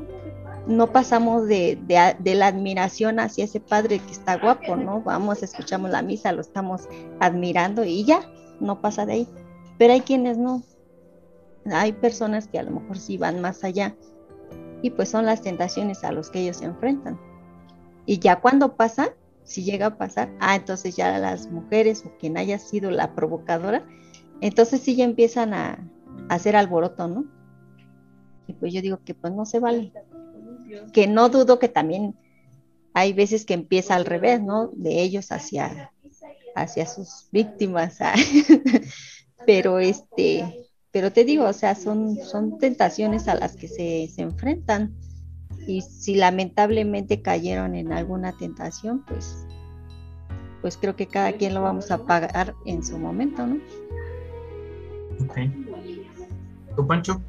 no 0.68 0.92
pasamos 0.92 1.48
de, 1.48 1.78
de, 2.20 2.36
la 2.36 2.48
admiración 2.48 3.20
hacia 3.20 3.46
ese 3.46 3.60
padre 3.60 4.00
que 4.00 4.12
está 4.12 4.38
guapo, 4.38 4.76
¿no? 4.76 5.02
Vamos, 5.02 5.44
escuchamos 5.44 5.92
la 5.92 6.02
misa, 6.02 6.32
lo 6.32 6.42
estamos 6.42 6.88
admirando 7.20 7.84
y 7.84 8.06
ya, 8.06 8.22
no 8.60 8.82
pasa 8.82 9.06
de 9.06 9.14
ahí. 9.14 9.28
Pero 9.78 9.94
hay 9.94 10.02
quienes 10.02 10.38
no. 10.38 10.64
Hay 11.66 11.94
personas 11.94 12.48
que 12.48 12.60
a 12.60 12.64
lo 12.64 12.72
mejor 12.72 12.98
sí 12.98 13.18
van 13.18 13.42
más 13.42 13.64
allá 13.64 13.96
y 14.82 14.90
pues 14.90 15.10
son 15.10 15.26
las 15.26 15.42
tentaciones 15.42 16.04
a 16.04 16.12
los 16.12 16.30
que 16.30 16.42
ellos 16.42 16.58
se 16.58 16.66
enfrentan. 16.66 17.20
Y 18.06 18.20
ya 18.20 18.42
cuando 18.42 18.76
pasa, 18.76 19.14
si 19.44 19.64
llega 19.64 19.88
a 19.88 19.98
pasar, 19.98 20.30
ah, 20.40 20.56
entonces 20.56 20.96
ya 20.96 21.18
las 21.18 21.50
mujeres 21.50 22.04
o 22.06 22.18
quien 22.18 22.38
haya 22.38 22.60
sido 22.60 22.92
la 22.92 23.16
provocadora, 23.16 23.86
entonces 24.42 24.82
sí 24.82 24.96
ya 24.96 25.06
empiezan 25.06 25.54
a, 25.54 25.90
hacer 26.30 26.56
alboroto, 26.56 27.08
¿no? 27.08 27.26
Y 28.48 28.54
pues 28.54 28.74
yo 28.74 28.82
digo 28.82 29.00
que 29.04 29.16
pues 29.16 29.34
no 29.34 29.46
se 29.46 29.60
vale. 29.60 29.92
Que 30.94 31.08
no 31.08 31.30
dudo 31.30 31.60
que 31.60 31.70
también 31.70 32.16
hay 32.94 33.14
veces 33.14 33.46
que 33.46 33.54
empieza 33.54 33.96
al 33.96 34.06
revés, 34.06 34.42
¿no? 34.42 34.70
De 34.74 35.02
ellos 35.02 35.32
hacia, 35.32 35.92
hacia 36.56 36.86
sus 36.86 37.28
víctimas. 37.32 37.98
Ah. 38.00 38.16
Pero 39.46 39.80
este, 39.80 40.70
pero 40.94 41.12
te 41.12 41.26
digo, 41.26 41.46
o 41.46 41.54
sea, 41.54 41.74
son, 41.74 42.16
son 42.16 42.60
tentaciones 42.60 43.28
a 43.28 43.34
las 43.34 43.58
que 43.58 43.68
se, 43.68 44.08
se 44.08 44.22
enfrentan. 44.22 44.94
Y 45.68 45.82
si 45.82 46.16
lamentablemente 46.16 47.22
cayeron 47.22 47.74
en 47.74 47.92
alguna 47.92 48.38
tentación, 48.38 49.04
pues, 49.06 49.46
pues 50.62 50.78
creo 50.78 50.96
que 50.96 51.08
cada 51.08 51.34
quien 51.34 51.56
lo 51.56 51.64
vamos 51.64 51.90
a 51.90 52.06
pagar 52.06 52.54
en 52.66 52.84
su 52.84 53.00
momento, 53.00 53.46
¿no? 53.46 53.56
Ok. 55.26 55.40
¿Tú, 56.76 56.86
Pancho? 56.86 57.20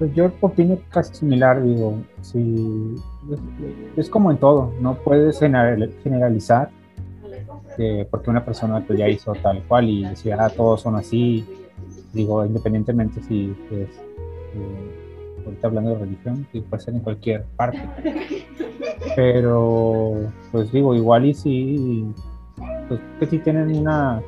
Pues 0.00 0.12
yo 0.14 0.32
opino 0.40 0.78
casi 0.90 1.14
similar, 1.14 1.62
digo, 1.62 1.94
si 2.22 2.96
es, 3.96 4.10
como 4.10 4.32
en 4.32 4.38
todo, 4.38 4.72
no 4.80 4.94
puedes 4.94 5.38
generalizar 5.38 6.70
porque 8.10 8.30
una 8.30 8.44
persona 8.44 8.84
pues, 8.86 8.98
ya 8.98 9.08
hizo 9.08 9.32
tal 9.34 9.62
cual 9.64 9.88
y 9.88 10.04
decía, 10.04 10.36
ah, 10.40 10.50
todos 10.50 10.82
son 10.82 10.96
así, 10.96 11.46
digo, 12.12 12.44
independientemente 12.44 13.22
si 13.22 13.54
es, 13.70 13.88
eh, 14.54 15.42
ahorita 15.44 15.68
hablando 15.68 15.90
de 15.90 15.98
religión, 15.98 16.46
que 16.52 16.60
puede 16.60 16.82
ser 16.82 16.94
en 16.94 17.00
cualquier 17.00 17.44
parte. 17.56 17.80
Pero, 19.16 20.30
pues 20.52 20.70
digo, 20.72 20.94
igual 20.94 21.26
y 21.26 21.34
si, 21.34 22.06
pues 22.88 23.00
que 23.18 23.26
si 23.26 23.38
tienen 23.38 23.74
una, 23.76 24.22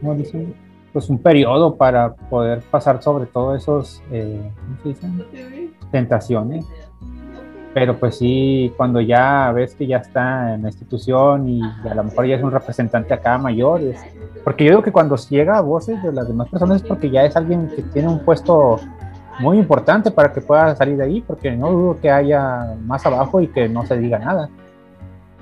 ¿cómo 0.00 0.14
dicen? 0.14 0.54
Pues 0.94 1.10
un 1.10 1.18
periodo 1.18 1.74
para 1.74 2.14
poder 2.14 2.62
pasar 2.70 3.02
sobre 3.02 3.26
todo 3.26 3.56
esos, 3.56 4.00
eh, 4.12 4.40
¿cómo 4.60 4.78
se 4.80 4.88
dicen? 4.88 5.26
Tentaciones. 5.90 6.64
Pero 7.74 7.98
pues 7.98 8.16
sí, 8.16 8.72
cuando 8.76 9.00
ya 9.00 9.50
ves 9.50 9.74
que 9.74 9.88
ya 9.88 9.96
está 9.96 10.54
en 10.54 10.62
la 10.62 10.68
institución 10.68 11.48
y 11.48 11.60
a 11.62 11.94
lo 11.96 12.04
mejor 12.04 12.26
ya 12.26 12.36
es 12.36 12.42
un 12.44 12.52
representante 12.52 13.12
acá 13.12 13.36
mayor, 13.36 13.80
es, 13.82 14.00
porque 14.44 14.64
yo 14.64 14.70
digo 14.70 14.82
que 14.82 14.92
cuando 14.92 15.16
llega 15.16 15.58
a 15.58 15.60
voces 15.60 16.00
de 16.00 16.12
las 16.12 16.28
demás 16.28 16.48
personas 16.48 16.80
es 16.80 16.88
porque 16.88 17.10
ya 17.10 17.24
es 17.24 17.34
alguien 17.34 17.68
que 17.74 17.82
tiene 17.82 18.06
un 18.06 18.20
puesto 18.20 18.78
muy 19.40 19.58
importante 19.58 20.12
para 20.12 20.32
que 20.32 20.40
pueda 20.40 20.76
salir 20.76 20.96
de 20.96 21.04
ahí, 21.04 21.20
porque 21.20 21.50
no 21.50 21.72
dudo 21.72 22.00
que 22.00 22.08
haya 22.08 22.76
más 22.86 23.04
abajo 23.04 23.40
y 23.40 23.48
que 23.48 23.68
no 23.68 23.84
se 23.84 23.98
diga 23.98 24.20
nada. 24.20 24.48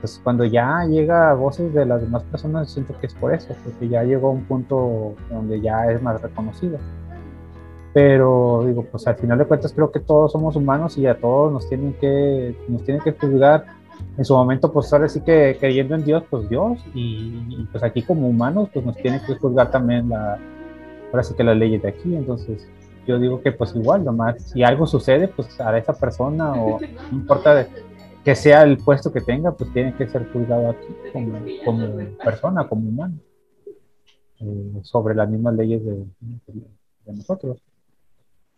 Pues 0.02 0.20
cuando 0.22 0.44
ya 0.44 0.84
llega 0.84 1.30
a 1.30 1.34
voces 1.34 1.72
de 1.72 1.86
las 1.86 2.02
demás 2.02 2.24
personas, 2.24 2.72
siento 2.72 2.92
que 2.98 3.06
es 3.06 3.14
por 3.14 3.32
eso, 3.32 3.54
porque 3.62 3.88
ya 3.88 4.02
llegó 4.02 4.28
a 4.28 4.30
un 4.32 4.42
punto 4.42 5.14
donde 5.30 5.60
ya 5.60 5.92
es 5.92 6.02
más 6.02 6.20
reconocido. 6.20 6.76
Pero 7.94 8.64
digo, 8.66 8.84
pues 8.90 9.06
al 9.06 9.14
final 9.14 9.38
de 9.38 9.44
cuentas 9.44 9.72
creo 9.72 9.92
que 9.92 10.00
todos 10.00 10.32
somos 10.32 10.56
humanos 10.56 10.98
y 10.98 11.06
a 11.06 11.14
todos 11.14 11.52
nos 11.52 11.68
tienen 11.68 11.92
que, 12.00 12.56
nos 12.66 12.82
tienen 12.82 13.00
que 13.00 13.12
juzgar 13.12 13.64
en 14.18 14.24
su 14.24 14.34
momento, 14.34 14.72
pues 14.72 14.92
ahora 14.92 15.08
sí 15.08 15.20
que 15.20 15.56
creyendo 15.60 15.94
en 15.94 16.04
Dios, 16.04 16.24
pues 16.28 16.48
Dios, 16.48 16.80
y, 16.94 17.64
pues 17.70 17.84
aquí 17.84 18.02
como 18.02 18.26
humanos, 18.26 18.70
pues 18.74 18.84
nos 18.84 18.96
tiene 18.96 19.20
que 19.24 19.36
juzgar 19.36 19.70
también 19.70 20.08
la, 20.08 20.36
ahora 21.12 21.22
sí 21.22 21.34
que 21.34 21.44
las 21.44 21.56
leyes 21.56 21.80
de 21.80 21.90
aquí, 21.90 22.16
entonces 22.16 22.68
yo 23.06 23.20
digo 23.20 23.40
que 23.40 23.52
pues 23.52 23.72
igual, 23.76 24.04
nomás, 24.04 24.42
si 24.42 24.64
algo 24.64 24.86
sucede, 24.88 25.28
pues 25.28 25.60
a 25.60 25.78
esa 25.78 25.92
persona, 25.92 26.52
o 26.54 26.80
no 26.80 27.18
importa 27.18 27.66
que 28.24 28.34
sea 28.36 28.62
el 28.62 28.78
puesto 28.78 29.12
que 29.12 29.20
tenga, 29.20 29.52
pues 29.52 29.72
tiene 29.72 29.94
que 29.96 30.08
ser 30.08 30.30
juzgado 30.32 30.70
aquí 30.70 30.86
como, 31.64 31.96
persona, 32.22 32.68
como 32.68 32.88
humano, 32.88 33.18
eh, 34.40 34.80
sobre 34.82 35.14
las 35.14 35.28
mismas 35.28 35.54
leyes 35.54 35.84
de, 35.84 36.04
nosotros. 37.06 37.58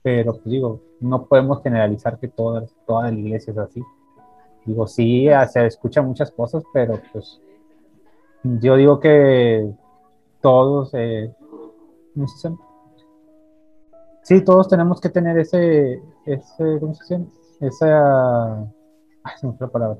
Pero 0.03 0.33
pues 0.33 0.45
digo, 0.45 0.83
no 1.01 1.25
podemos 1.27 1.63
generalizar 1.63 2.19
que 2.19 2.29
toda, 2.29 2.67
toda 2.87 3.11
la 3.11 3.19
iglesia 3.19 3.53
es 3.53 3.59
así 3.59 3.83
Digo, 4.65 4.87
sí, 4.87 5.27
se 5.53 5.67
escuchan 5.67 6.07
muchas 6.07 6.31
cosas, 6.31 6.65
pero 6.73 6.99
pues 7.13 7.41
yo 8.43 8.77
digo 8.77 8.99
que 8.99 9.71
todos, 10.41 10.91
eh, 10.95 11.35
no 12.15 12.27
sé, 12.27 12.51
sí, 14.23 14.43
todos 14.43 14.69
tenemos 14.69 15.03
que 15.03 15.11
tener 15.11 15.39
ese, 15.39 16.03
ese, 16.25 16.79
¿cómo 16.81 16.95
se 16.95 17.19
dice? 17.19 17.27
Esa, 17.61 18.67
ay, 19.25 19.33
se 19.39 19.47
me 19.47 19.55
fue 19.55 19.67
la 19.67 19.73
palabra. 19.73 19.99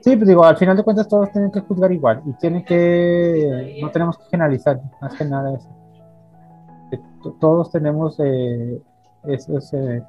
Sí, 0.00 0.14
pues 0.14 0.28
digo, 0.28 0.44
al 0.44 0.56
final 0.56 0.76
de 0.76 0.84
cuentas 0.84 1.08
todos 1.08 1.32
tienen 1.32 1.50
que 1.50 1.60
juzgar 1.60 1.90
igual 1.90 2.22
y 2.24 2.32
tienen 2.34 2.64
que, 2.64 3.78
no 3.82 3.90
tenemos 3.90 4.16
que 4.18 4.24
generalizar, 4.30 4.80
más 5.00 5.14
que 5.14 5.24
nada 5.24 5.54
eso. 5.54 5.68
Todos 7.40 7.72
tenemos 7.72 8.16
eh, 8.20 8.80
ese, 9.24 10.04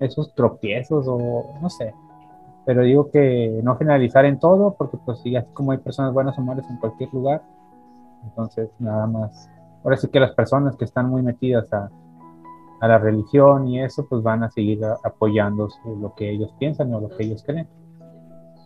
esos 0.00 0.34
tropiezos 0.34 1.06
o 1.08 1.54
no 1.60 1.70
sé. 1.70 1.94
Pero 2.64 2.82
digo 2.82 3.08
que 3.10 3.60
no 3.62 3.76
generalizar 3.76 4.24
en 4.24 4.40
todo, 4.40 4.74
porque 4.74 4.96
pues 4.96 5.20
sí, 5.20 5.36
así 5.36 5.48
como 5.52 5.70
hay 5.70 5.78
personas 5.78 6.12
buenas 6.12 6.36
o 6.36 6.42
malas 6.42 6.68
en 6.68 6.78
cualquier 6.78 7.14
lugar, 7.14 7.42
entonces 8.24 8.68
nada 8.80 9.06
más. 9.06 9.48
Ahora 9.84 9.96
sí 9.96 10.08
que 10.08 10.18
las 10.18 10.32
personas 10.32 10.74
que 10.74 10.84
están 10.84 11.08
muy 11.08 11.22
metidas 11.22 11.72
a, 11.72 11.88
a 12.80 12.88
la 12.88 12.98
religión 12.98 13.68
y 13.68 13.80
eso, 13.80 14.06
pues 14.06 14.22
van 14.22 14.42
a 14.42 14.50
seguir 14.50 14.80
apoyando 15.04 15.68
lo 16.00 16.14
que 16.14 16.30
ellos 16.30 16.52
piensan 16.58 16.92
o 16.94 17.00
lo 17.00 17.08
que 17.08 17.24
ellos 17.24 17.42
creen. 17.44 17.68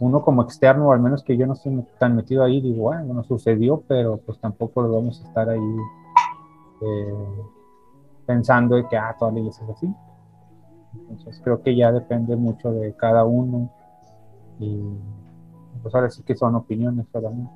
Uno 0.01 0.23
como 0.23 0.43
externo, 0.43 0.89
o 0.89 0.93
al 0.93 1.01
menos 1.01 1.23
que 1.23 1.37
yo 1.37 1.47
no 1.47 1.53
estoy 1.53 1.85
tan 1.99 2.17
metido 2.17 2.43
ahí, 2.43 2.61
digo, 2.61 2.85
bueno, 2.85 3.13
no 3.13 3.23
sucedió, 3.23 3.83
pero 3.87 4.19
pues 4.19 4.39
tampoco 4.41 4.83
lo 4.83 4.93
vamos 4.93 5.21
a 5.21 5.29
estar 5.29 5.49
ahí 5.49 5.77
eh, 6.81 7.43
pensando 8.27 8.77
de 8.77 8.89
que, 8.89 8.97
ah, 8.97 9.15
toda 9.19 9.33
la 9.33 9.41
iglesia 9.41 9.65
es 9.65 9.71
así. 9.77 9.95
Entonces 11.09 11.41
creo 11.45 11.63
que 11.63 11.77
ya 11.77 11.93
depende 11.93 12.35
mucho 12.35 12.73
de 12.73 12.95
cada 12.97 13.25
uno 13.25 13.71
y 14.59 14.81
pues 15.83 15.95
ahora 15.95 16.11
sí 16.11 16.23
que 16.23 16.35
son 16.35 16.55
opiniones 16.55 17.07
solamente. 17.13 17.53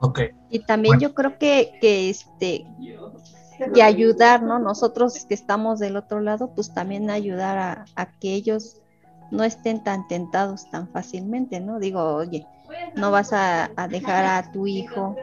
Ok. 0.00 0.20
Y 0.50 0.60
también 0.60 0.98
yo 0.98 1.14
creo 1.14 1.38
que, 1.38 1.78
que 1.80 2.10
este 2.10 2.66
que 3.74 3.82
ayudar, 3.82 4.42
¿no? 4.42 4.58
Nosotros 4.58 5.24
que 5.26 5.34
estamos 5.34 5.78
del 5.78 5.96
otro 5.96 6.20
lado, 6.20 6.54
pues 6.54 6.72
también 6.72 7.10
ayudar 7.10 7.58
a, 7.58 7.84
a, 7.96 8.06
que 8.18 8.34
ellos 8.34 8.80
no 9.30 9.44
estén 9.44 9.82
tan 9.82 10.06
tentados 10.08 10.70
tan 10.70 10.88
fácilmente, 10.88 11.60
¿no? 11.60 11.78
Digo, 11.78 12.14
oye, 12.14 12.46
no 12.96 13.10
vas 13.10 13.32
a, 13.32 13.70
a 13.76 13.88
dejar 13.88 14.24
a 14.24 14.52
tu 14.52 14.66
hijo 14.66 15.16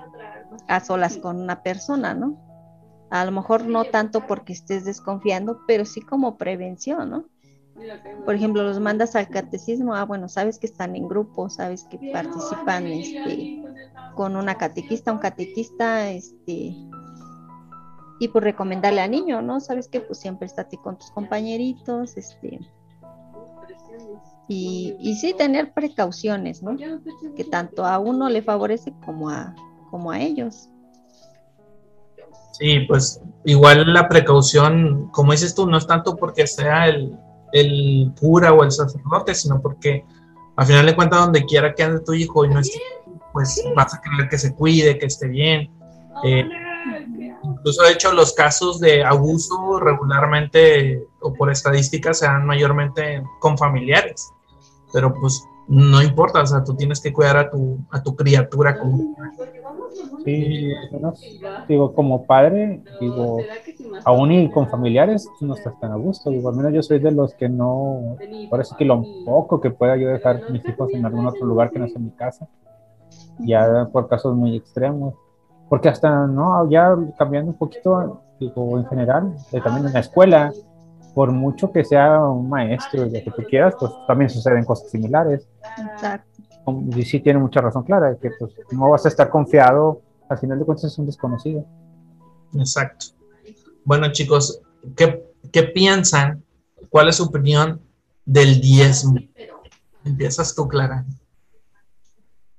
a 0.67 0.79
solas 0.79 1.17
con 1.17 1.39
una 1.39 1.63
persona, 1.63 2.13
¿no? 2.13 2.37
A 3.09 3.23
lo 3.25 3.31
mejor 3.31 3.65
no 3.65 3.85
tanto 3.85 4.27
porque 4.27 4.53
estés 4.53 4.85
desconfiando, 4.85 5.59
pero 5.67 5.85
sí 5.85 6.01
como 6.01 6.37
prevención, 6.37 7.09
¿no? 7.09 7.25
Por 8.23 8.35
ejemplo, 8.35 8.63
los 8.63 8.79
mandas 8.79 9.15
al 9.15 9.27
catecismo, 9.27 9.95
ah, 9.95 10.05
bueno, 10.05 10.29
sabes 10.29 10.59
que 10.59 10.65
están 10.65 10.95
en 10.95 11.07
grupo, 11.07 11.49
sabes 11.49 11.83
que 11.83 12.09
participan 12.11 12.87
este, 12.87 13.63
con 14.15 14.35
una 14.37 14.55
catequista, 14.55 15.11
un 15.11 15.19
catequista, 15.19 16.09
este, 16.09 16.73
y 18.19 18.27
pues 18.29 18.43
recomendarle 18.43 19.01
al 19.01 19.11
niño, 19.11 19.41
¿no? 19.41 19.59
Sabes 19.59 19.87
que 19.87 20.01
pues 20.01 20.19
siempre 20.19 20.45
estate 20.45 20.77
con 20.77 20.97
tus 20.97 21.11
compañeritos, 21.11 22.15
este, 22.17 22.59
y, 24.47 24.95
y 24.99 25.15
sí 25.15 25.33
tener 25.33 25.73
precauciones, 25.73 26.61
¿no? 26.61 26.75
Que 27.35 27.43
tanto 27.43 27.85
a 27.85 27.99
uno 27.99 28.29
le 28.29 28.41
favorece 28.41 28.93
como 29.05 29.29
a, 29.29 29.55
como 29.89 30.11
a 30.11 30.19
ellos. 30.19 30.69
Sí, 32.53 32.81
pues 32.87 33.21
igual 33.43 33.91
la 33.91 34.07
precaución, 34.07 35.09
como 35.11 35.33
dices 35.33 35.53
tú, 35.53 35.67
no 35.67 35.77
es 35.77 35.87
tanto 35.87 36.15
porque 36.15 36.47
sea 36.47 36.87
el, 36.87 37.17
el 37.51 38.13
cura 38.19 38.53
o 38.53 38.63
el 38.63 38.71
sacerdote, 38.71 39.35
sino 39.35 39.61
porque 39.61 40.05
al 40.55 40.65
final 40.65 40.85
de 40.85 40.95
cuentas 40.95 41.19
donde 41.19 41.43
quiera 41.45 41.73
que 41.73 41.83
ande 41.83 41.99
tu 42.01 42.13
hijo 42.13 42.45
y 42.45 42.49
no 42.49 42.59
esté, 42.59 42.79
pues 43.33 43.61
vas 43.75 43.93
a 43.93 44.01
querer 44.01 44.29
que 44.29 44.37
se 44.37 44.55
cuide, 44.55 44.97
que 44.97 45.07
esté 45.07 45.27
bien. 45.27 45.69
Eh, 46.23 46.47
incluso 47.65 47.81
de 47.81 47.93
hecho 47.93 48.13
los 48.13 48.31
casos 48.33 48.79
de 48.79 49.03
abuso 49.03 49.79
regularmente 49.79 51.03
o 51.19 51.33
por 51.33 51.49
estadística 51.51 52.13
se 52.13 52.27
dan 52.27 52.45
mayormente 52.45 53.23
con 53.39 53.57
familiares, 53.57 54.31
pero 54.93 55.11
pues 55.19 55.43
no 55.67 55.99
importa, 56.03 56.43
o 56.43 56.45
sea, 56.45 56.63
tú 56.63 56.75
tienes 56.75 57.01
que 57.01 57.11
cuidar 57.11 57.37
a 57.37 57.49
tu, 57.49 57.79
a 57.89 58.03
tu 58.03 58.15
criatura 58.15 58.77
como... 58.77 59.15
Sí, 60.23 60.67
digo, 61.67 61.95
como 61.95 62.27
padre, 62.27 62.83
digo, 62.99 63.37
aún 64.03 64.31
y 64.31 64.51
con 64.51 64.69
familiares, 64.69 65.27
tú 65.39 65.47
no 65.47 65.55
estás 65.55 65.79
tan 65.79 65.91
a 65.91 65.95
gusto. 65.95 66.29
Digo, 66.29 66.49
al 66.49 66.55
menos 66.55 66.71
yo 66.71 66.83
soy 66.83 66.99
de 66.99 67.11
los 67.11 67.33
que 67.33 67.49
no, 67.49 68.15
por 68.49 68.61
eso 68.61 68.75
que 68.77 68.85
lo 68.85 69.03
poco 69.25 69.59
que 69.59 69.71
pueda 69.71 69.97
yo 69.97 70.07
dejar 70.09 70.43
mis 70.51 70.67
hijos 70.67 70.93
en 70.93 71.03
algún 71.03 71.25
otro 71.25 71.47
lugar 71.47 71.71
que 71.71 71.79
no 71.79 71.87
sea 71.87 71.99
mi 71.99 72.11
casa, 72.11 72.47
ya 73.39 73.89
por 73.91 74.07
casos 74.07 74.35
muy 74.35 74.55
extremos. 74.55 75.15
Porque 75.75 75.89
hasta, 75.89 76.25
no, 76.25 76.69
ya 76.69 76.95
cambiando 77.17 77.51
un 77.51 77.57
poquito, 77.57 78.21
digo, 78.39 78.79
en 78.79 78.87
general, 78.87 79.35
eh, 79.51 79.59
también 79.59 79.87
en 79.87 79.91
la 79.91 79.99
escuela, 79.99 80.53
por 81.13 81.33
mucho 81.33 81.69
que 81.73 81.83
sea 81.83 82.23
un 82.23 82.47
maestro, 82.47 83.03
lo 83.03 83.11
que 83.11 83.29
tú 83.35 83.43
quieras, 83.49 83.75
pues 83.77 83.91
también 84.07 84.29
suceden 84.29 84.63
cosas 84.63 84.89
similares. 84.89 85.49
Exacto. 85.91 86.29
Y 86.95 87.03
sí 87.03 87.19
tiene 87.19 87.39
mucha 87.39 87.59
razón 87.59 87.83
Clara, 87.83 88.15
que 88.15 88.31
pues 88.39 88.53
no 88.71 88.89
vas 88.89 89.03
a 89.03 89.09
estar 89.09 89.29
confiado, 89.29 89.99
al 90.29 90.37
final 90.37 90.59
de 90.59 90.63
cuentas 90.63 90.93
es 90.93 90.97
un 90.97 91.07
desconocido. 91.07 91.65
Exacto. 92.53 93.07
Bueno 93.83 94.09
chicos, 94.13 94.61
¿qué, 94.95 95.29
qué 95.51 95.63
piensan? 95.63 96.41
¿Cuál 96.89 97.09
es 97.09 97.17
su 97.17 97.23
opinión 97.25 97.81
del 98.23 98.61
diezmo? 98.61 99.15
Empiezas 100.05 100.55
tú, 100.55 100.69
Clara. 100.69 101.03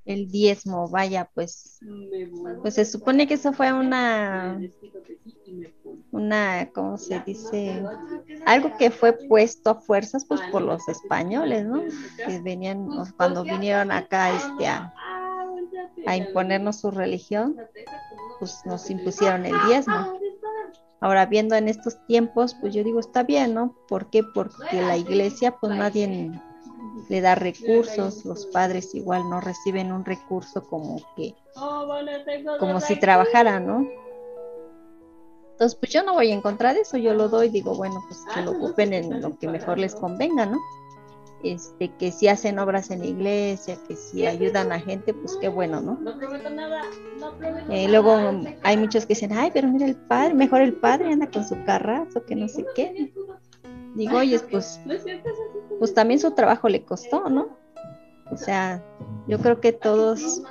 El 0.06 0.30
diezmo, 0.30 0.88
vaya, 0.88 1.28
pues, 1.34 1.80
pues 2.62 2.74
se 2.74 2.84
supone 2.84 3.26
que 3.26 3.34
eso 3.34 3.52
fue 3.52 3.72
una, 3.72 4.60
una, 6.12 6.70
¿cómo 6.72 6.96
se 6.96 7.20
dice? 7.26 7.84
Algo 8.46 8.76
que 8.78 8.90
fue 8.90 9.12
puesto 9.12 9.70
a 9.70 9.74
fuerzas, 9.74 10.24
pues, 10.24 10.40
por 10.52 10.62
los 10.62 10.86
españoles, 10.88 11.66
¿no? 11.66 11.82
Que 12.24 12.40
venían, 12.40 12.88
cuando 13.16 13.42
vinieron 13.42 13.90
acá, 13.90 14.34
este, 14.34 14.68
a, 14.68 14.94
a 16.06 16.16
imponernos 16.16 16.80
su 16.80 16.92
religión, 16.92 17.56
pues 18.38 18.60
nos 18.64 18.88
impusieron 18.90 19.44
el 19.44 19.56
diezmo. 19.66 20.18
Ahora, 21.00 21.26
viendo 21.26 21.54
en 21.56 21.68
estos 21.68 22.04
tiempos, 22.06 22.54
pues 22.60 22.74
yo 22.74 22.82
digo, 22.82 23.00
está 23.00 23.22
bien, 23.22 23.54
¿no? 23.54 23.76
¿Por 23.88 24.08
qué? 24.08 24.22
Porque 24.22 24.80
la 24.80 24.96
iglesia, 24.96 25.56
pues 25.60 25.76
nadie 25.76 26.30
le 27.08 27.20
da 27.20 27.34
recursos, 27.34 28.24
los 28.24 28.46
padres 28.46 28.94
igual 28.94 29.28
no 29.28 29.40
reciben 29.40 29.92
un 29.92 30.04
recurso 30.04 30.66
como 30.66 31.00
que, 31.16 31.34
como 32.58 32.80
si 32.80 32.98
trabajaran, 32.98 33.66
¿no? 33.66 33.88
Entonces, 35.52 35.78
pues 35.78 35.90
yo 35.90 36.02
no 36.02 36.12
voy 36.12 36.30
a 36.32 36.34
encontrar 36.34 36.76
eso, 36.76 36.98
yo 36.98 37.14
lo 37.14 37.28
doy, 37.28 37.48
digo, 37.48 37.74
bueno, 37.74 38.04
pues 38.08 38.20
que 38.34 38.42
lo 38.42 38.50
ocupen 38.52 38.92
en 38.92 39.22
lo 39.22 39.38
que 39.38 39.48
mejor 39.48 39.78
les 39.78 39.94
convenga, 39.94 40.44
¿no? 40.44 40.58
Este, 41.42 41.88
que 41.96 42.12
si 42.12 42.28
hacen 42.28 42.58
obras 42.58 42.90
en 42.90 43.00
la 43.00 43.06
iglesia, 43.06 43.78
que 43.86 43.96
si 43.96 44.26
ayudan 44.26 44.72
a 44.72 44.80
gente, 44.80 45.14
pues 45.14 45.36
qué 45.40 45.48
bueno, 45.48 45.80
¿no? 45.80 45.98
Eh, 47.70 47.88
luego 47.88 48.18
hay 48.62 48.76
muchos 48.76 49.06
que 49.06 49.14
dicen, 49.14 49.32
ay, 49.32 49.50
pero 49.52 49.68
mira 49.68 49.86
el 49.86 49.96
padre, 49.96 50.34
mejor 50.34 50.60
el 50.60 50.74
padre 50.74 51.12
anda 51.12 51.30
con 51.30 51.46
su 51.46 51.62
carrazo, 51.64 52.24
que 52.26 52.34
no 52.34 52.48
sé 52.48 52.66
qué. 52.74 53.12
Digo, 53.94 54.18
oye, 54.18 54.38
pues, 54.50 54.80
pues 55.78 55.94
también 55.94 56.20
su 56.20 56.30
trabajo 56.32 56.68
le 56.68 56.84
costó, 56.84 57.28
¿no? 57.28 57.48
O 58.30 58.36
sea, 58.36 58.82
yo 59.28 59.38
creo 59.38 59.60
que 59.60 59.72
todos 59.72 60.42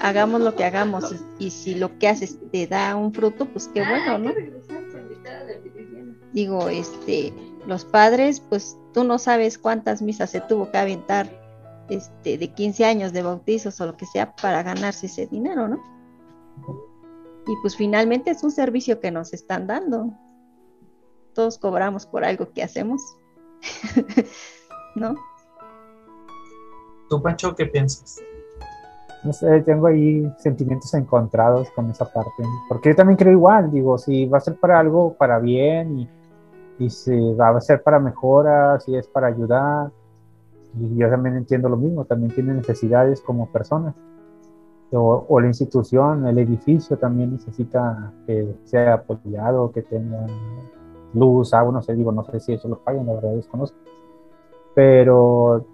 hagamos 0.00 0.40
lo 0.40 0.54
que 0.54 0.64
hagamos 0.64 1.12
y, 1.38 1.46
y, 1.46 1.50
si 1.50 1.74
lo 1.74 1.98
que 1.98 2.08
haces 2.08 2.38
te 2.50 2.66
da 2.66 2.96
un 2.96 3.12
fruto, 3.12 3.46
pues 3.46 3.68
qué 3.68 3.82
bueno, 3.82 4.18
¿no? 4.18 4.32
Digo, 6.32 6.68
este, 6.68 7.32
los 7.66 7.84
padres, 7.84 8.40
pues 8.40 8.78
tú 8.92 9.04
no 9.04 9.18
sabes 9.18 9.58
cuántas 9.58 10.02
misas 10.02 10.30
se 10.30 10.40
tuvo 10.40 10.70
que 10.70 10.78
aventar 10.78 11.28
este, 11.90 12.38
de 12.38 12.48
15 12.48 12.84
años 12.84 13.12
de 13.12 13.22
bautizos 13.22 13.80
o 13.80 13.86
lo 13.86 13.96
que 13.96 14.06
sea 14.06 14.34
para 14.36 14.62
ganarse 14.62 15.06
ese 15.06 15.26
dinero, 15.26 15.68
¿no? 15.68 15.82
Y 17.46 17.56
pues 17.62 17.76
finalmente 17.76 18.30
es 18.30 18.44
un 18.44 18.52
servicio 18.52 19.00
que 19.00 19.10
nos 19.10 19.32
están 19.32 19.66
dando. 19.66 20.12
Todos 21.34 21.58
cobramos 21.58 22.06
por 22.06 22.24
algo 22.24 22.52
que 22.52 22.62
hacemos, 22.62 23.02
¿no? 24.94 25.14
¿Tú, 27.08 27.22
Pancho, 27.22 27.54
qué 27.54 27.66
piensas? 27.66 28.20
No 29.24 29.32
sé, 29.32 29.60
tengo 29.60 29.86
ahí 29.86 30.30
sentimientos 30.38 30.94
encontrados 30.94 31.68
con 31.72 31.90
esa 31.90 32.10
parte, 32.10 32.42
porque 32.68 32.90
yo 32.90 32.96
también 32.96 33.18
creo 33.18 33.32
igual, 33.32 33.70
digo, 33.70 33.98
si 33.98 34.26
va 34.26 34.38
a 34.38 34.40
ser 34.40 34.56
para 34.56 34.78
algo, 34.78 35.14
para 35.14 35.38
bien 35.38 35.98
y 35.98 36.08
y 36.80 36.88
si 36.88 37.34
va 37.34 37.50
a 37.50 37.60
ser 37.60 37.82
para 37.82 38.00
mejoras, 38.00 38.82
si 38.84 38.96
es 38.96 39.06
para 39.06 39.28
ayudar. 39.28 39.90
Y 40.78 40.96
yo 40.96 41.10
también 41.10 41.36
entiendo 41.36 41.68
lo 41.68 41.76
mismo, 41.76 42.06
también 42.06 42.32
tiene 42.34 42.54
necesidades 42.54 43.20
como 43.20 43.52
personas. 43.52 43.94
O, 44.90 45.26
o, 45.28 45.40
la 45.40 45.46
institución, 45.46 46.26
el 46.26 46.38
edificio 46.38 46.96
también 46.96 47.32
necesita 47.32 48.12
que 48.26 48.56
sea 48.64 48.94
apoyado, 48.94 49.70
que 49.70 49.82
tenga 49.82 50.26
luz, 51.14 51.54
agua, 51.54 51.72
no 51.72 51.82
sé, 51.82 51.94
digo, 51.94 52.12
no 52.12 52.24
sé 52.24 52.40
si 52.40 52.52
eso 52.52 52.68
lo 52.68 52.78
paguen, 52.78 53.06
la 53.06 53.14
verdad 53.14 53.32
desconozco. 53.32 53.76
Pero 54.74 55.64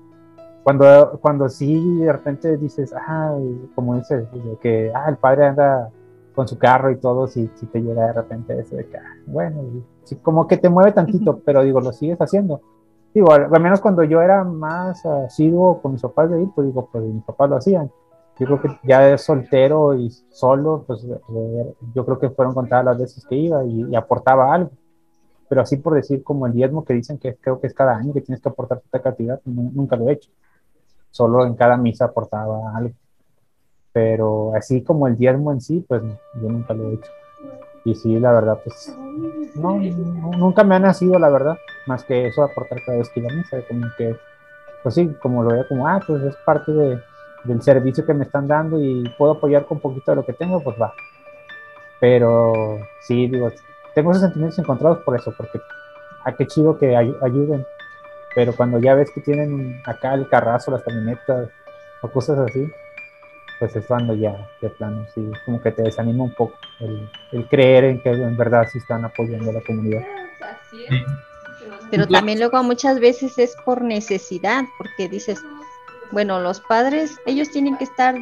cuando, 0.63 1.19
cuando 1.21 1.49
sí 1.49 1.99
de 2.01 2.13
repente 2.13 2.57
dices, 2.57 2.95
ah, 2.95 3.37
como 3.75 3.97
dices, 3.97 4.27
que 4.61 4.93
ah, 4.95 5.09
el 5.09 5.17
padre 5.17 5.47
anda 5.47 5.91
con 6.35 6.47
su 6.49 6.59
carro 6.59 6.91
y 6.91 6.97
todo, 6.97 7.27
si, 7.27 7.51
si 7.55 7.67
te 7.67 7.81
llega 7.81 8.07
de 8.07 8.13
repente 8.13 8.59
eso 8.59 8.77
de 8.77 8.87
que, 8.87 8.97
ah, 8.97 9.17
bueno, 9.27 9.63
como 10.23 10.47
que 10.47 10.59
te 10.59 10.69
mueve 10.69 10.93
tantito, 10.93 11.41
pero 11.45 11.63
digo, 11.63 11.81
lo 11.81 11.93
sigues 11.93 12.21
haciendo. 12.21 12.61
Digo, 13.15 13.33
al, 13.33 13.49
menos 13.63 13.81
cuando 13.81 14.05
yo 14.05 14.21
era 14.21 14.45
más 14.45 15.07
asiduo 15.07 15.81
con 15.81 15.93
mis 15.93 16.03
papás 16.03 16.31
de 16.31 16.43
ir, 16.43 16.49
pues 16.55 16.67
digo, 16.67 16.89
pues 16.93 17.03
mis 17.03 17.25
papás 17.25 17.49
lo 17.49 17.57
hacían. 17.57 17.91
Yo 18.39 18.47
creo 18.47 18.61
que 18.61 18.69
ya 18.83 19.17
soltero 19.17 19.95
y 19.95 20.11
solo, 20.11 20.85
pues 20.87 21.03
eh, 21.05 21.75
yo 21.95 22.05
creo 22.05 22.19
que 22.19 22.29
fueron 22.29 22.53
contadas 22.53 22.85
las 22.85 22.99
veces 22.99 23.25
que 23.27 23.37
iba 23.37 23.65
y, 23.65 23.97
aportaba 23.97 24.53
algo. 24.53 24.71
Pero 25.49 25.61
así 25.63 25.77
por 25.77 25.95
decir 25.95 26.23
como 26.23 26.47
el 26.47 26.53
diezmo 26.53 26.85
que 26.85 26.95
dicen 26.95 27.19
que 27.19 27.37
creo 27.37 27.61
que 27.61 27.67
es 27.67 27.75
cada 27.75 27.97
año 27.97 28.13
que 28.13 28.21
tienes 28.21 28.43
que 28.43 28.49
aportar 28.49 28.81
esta 28.85 29.01
cantidad, 29.01 29.41
nunca 29.45 29.97
lo 29.97 30.09
he 30.09 30.13
hecho. 30.13 30.31
Solo 31.11 31.47
en 31.47 31.55
cada 31.55 31.77
misa 31.77 32.07
aportaba 32.07 32.77
algo. 32.77 32.95
Pero 33.93 34.55
así 34.55 34.83
como 34.83 35.07
el 35.07 35.17
diezmo 35.17 35.53
en 35.53 35.61
sí, 35.61 35.85
pues 35.87 36.03
yo 36.03 36.49
nunca 36.49 36.75
lo 36.75 36.91
he 36.91 36.95
hecho. 36.95 37.11
Y 37.85 37.95
sí, 37.95 38.19
la 38.19 38.33
verdad, 38.33 38.61
pues 38.65 38.95
no, 39.55 39.79
nunca 40.37 40.65
me 40.65 40.75
ha 40.75 40.79
nacido, 40.81 41.19
la 41.19 41.31
verdad, 41.31 41.57
más 41.87 42.05
que 42.05 42.27
eso 42.27 42.43
aportar 42.43 42.83
cada 42.85 42.99
vez 42.99 43.09
que 43.11 43.21
iba 43.21 43.31
a 43.31 43.35
misa, 43.35 43.59
como 43.69 43.87
que, 43.97 44.17
pues 44.83 44.95
sí, 44.97 45.15
como 45.23 45.43
lo 45.45 45.51
veo 45.51 45.69
como, 45.69 45.87
ah, 45.87 46.03
pues 46.05 46.23
es 46.25 46.37
parte 46.45 46.73
de, 46.73 47.01
del 47.45 47.63
servicio 47.63 48.05
que 48.05 48.13
me 48.13 48.25
están 48.25 48.49
dando 48.49 48.81
y 48.81 49.09
puedo 49.17 49.33
apoyar 49.33 49.67
con 49.67 49.79
poquito 49.79 50.11
de 50.11 50.17
lo 50.17 50.27
que 50.27 50.33
tengo, 50.33 50.61
pues 50.61 50.77
va. 50.81 50.93
Pero 52.01 52.81
sí, 53.01 53.29
digo, 53.29 53.51
tengo 53.97 54.11
esos 54.11 54.25
sentimientos 54.25 54.59
encontrados 54.59 54.99
por 55.05 55.19
eso, 55.19 55.33
porque 55.35 55.57
a 55.57 55.63
ah, 56.27 56.37
qué 56.37 56.47
chido 56.47 56.79
que 56.79 56.95
ayuden. 56.95 57.67
Pero 58.35 58.55
cuando 58.55 58.79
ya 58.79 58.95
ves 58.95 59.11
que 59.11 59.23
tienen 59.23 59.81
acá 59.87 60.13
el 60.13 60.29
carrazo, 60.29 60.71
las 60.71 60.83
camionetas 60.83 61.49
o 62.03 62.09
cosas 62.09 62.39
así, 62.41 62.71
pues 63.59 63.75
es 63.75 63.87
cuando 63.87 64.15
ya, 64.15 64.37
de 64.61 64.69
plano, 64.69 65.07
sí, 65.15 65.27
como 65.47 65.63
que 65.63 65.73
te 65.73 65.81
desanima 65.81 66.25
un 66.25 66.35
poco 66.35 66.59
el, 66.79 67.49
creer 67.49 67.85
en 67.85 68.03
que 68.03 68.11
en 68.11 68.37
verdad 68.37 68.69
sí 68.71 68.77
están 68.77 69.07
apoyando 69.07 69.49
a 69.49 69.55
la 69.55 69.61
comunidad. 69.63 70.03
Pero 71.91 72.07
también 72.07 72.39
luego 72.39 72.63
muchas 72.63 73.01
veces 73.01 73.39
es 73.39 73.57
por 73.65 73.81
necesidad, 73.81 74.65
porque 74.77 75.09
dices, 75.09 75.41
bueno, 76.13 76.39
los 76.39 76.61
padres, 76.61 77.17
ellos 77.25 77.51
tienen 77.51 77.79
que 77.79 77.85
estar 77.85 78.15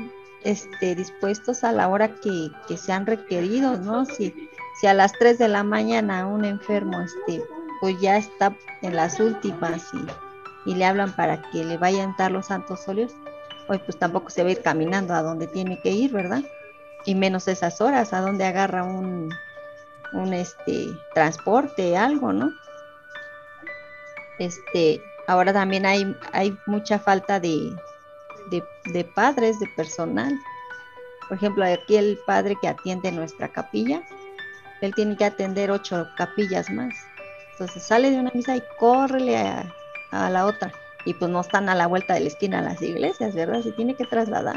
este, 0.44 0.94
dispuestos 0.94 1.64
a 1.64 1.72
la 1.72 1.88
hora 1.88 2.14
que, 2.20 2.50
que 2.68 2.76
sean 2.76 3.06
requeridos, 3.06 3.80
¿no? 3.80 4.04
Si, 4.04 4.48
si 4.80 4.86
a 4.86 4.94
las 4.94 5.12
3 5.12 5.38
de 5.38 5.48
la 5.48 5.62
mañana 5.62 6.26
un 6.26 6.44
enfermo, 6.44 7.00
este, 7.00 7.42
pues 7.80 8.00
ya 8.00 8.16
está 8.16 8.54
en 8.82 8.96
las 8.96 9.20
últimas 9.20 9.82
y, 9.94 10.70
y 10.70 10.74
le 10.74 10.84
hablan 10.84 11.14
para 11.14 11.42
que 11.50 11.64
le 11.64 11.76
vayan 11.76 12.10
a 12.10 12.16
dar 12.18 12.32
los 12.32 12.46
santos 12.46 12.86
óleos, 12.88 13.12
hoy 13.68 13.78
pues 13.78 13.98
tampoco 13.98 14.30
se 14.30 14.42
va 14.42 14.48
a 14.48 14.52
ir 14.52 14.62
caminando 14.62 15.14
a 15.14 15.22
donde 15.22 15.46
tiene 15.46 15.80
que 15.80 15.90
ir, 15.90 16.12
¿verdad? 16.12 16.42
Y 17.04 17.14
menos 17.14 17.48
esas 17.48 17.80
horas, 17.80 18.12
a 18.12 18.20
donde 18.20 18.44
agarra 18.44 18.84
un, 18.84 19.30
un 20.12 20.32
este 20.32 20.88
transporte, 21.12 21.96
algo, 21.96 22.32
¿no? 22.32 22.50
Este, 24.38 25.00
ahora 25.26 25.52
también 25.52 25.86
hay, 25.86 26.16
hay 26.32 26.56
mucha 26.66 26.98
falta 26.98 27.40
de, 27.40 27.74
de, 28.50 29.04
padres, 29.04 29.58
de 29.60 29.66
personal. 29.76 30.34
Por 31.28 31.38
ejemplo, 31.38 31.64
aquí 31.64 31.96
el 31.96 32.18
padre 32.26 32.56
que 32.60 32.68
atiende 32.68 33.12
nuestra 33.12 33.48
capilla, 33.48 34.02
él 34.80 34.94
tiene 34.94 35.16
que 35.16 35.24
atender 35.24 35.70
ocho 35.70 36.08
capillas 36.16 36.70
más. 36.70 36.94
Entonces 37.52 37.82
sale 37.82 38.10
de 38.10 38.18
una 38.18 38.30
misa 38.34 38.56
y 38.56 38.62
córrele 38.78 39.36
a, 39.38 39.64
a 40.10 40.30
la 40.30 40.46
otra 40.46 40.72
y 41.04 41.14
pues 41.14 41.30
no 41.30 41.40
están 41.40 41.68
a 41.68 41.74
la 41.74 41.86
vuelta 41.86 42.14
de 42.14 42.20
la 42.20 42.28
esquina 42.28 42.62
las 42.62 42.80
iglesias, 42.80 43.34
¿verdad? 43.34 43.62
Se 43.62 43.72
tiene 43.72 43.94
que 43.94 44.06
trasladar. 44.06 44.56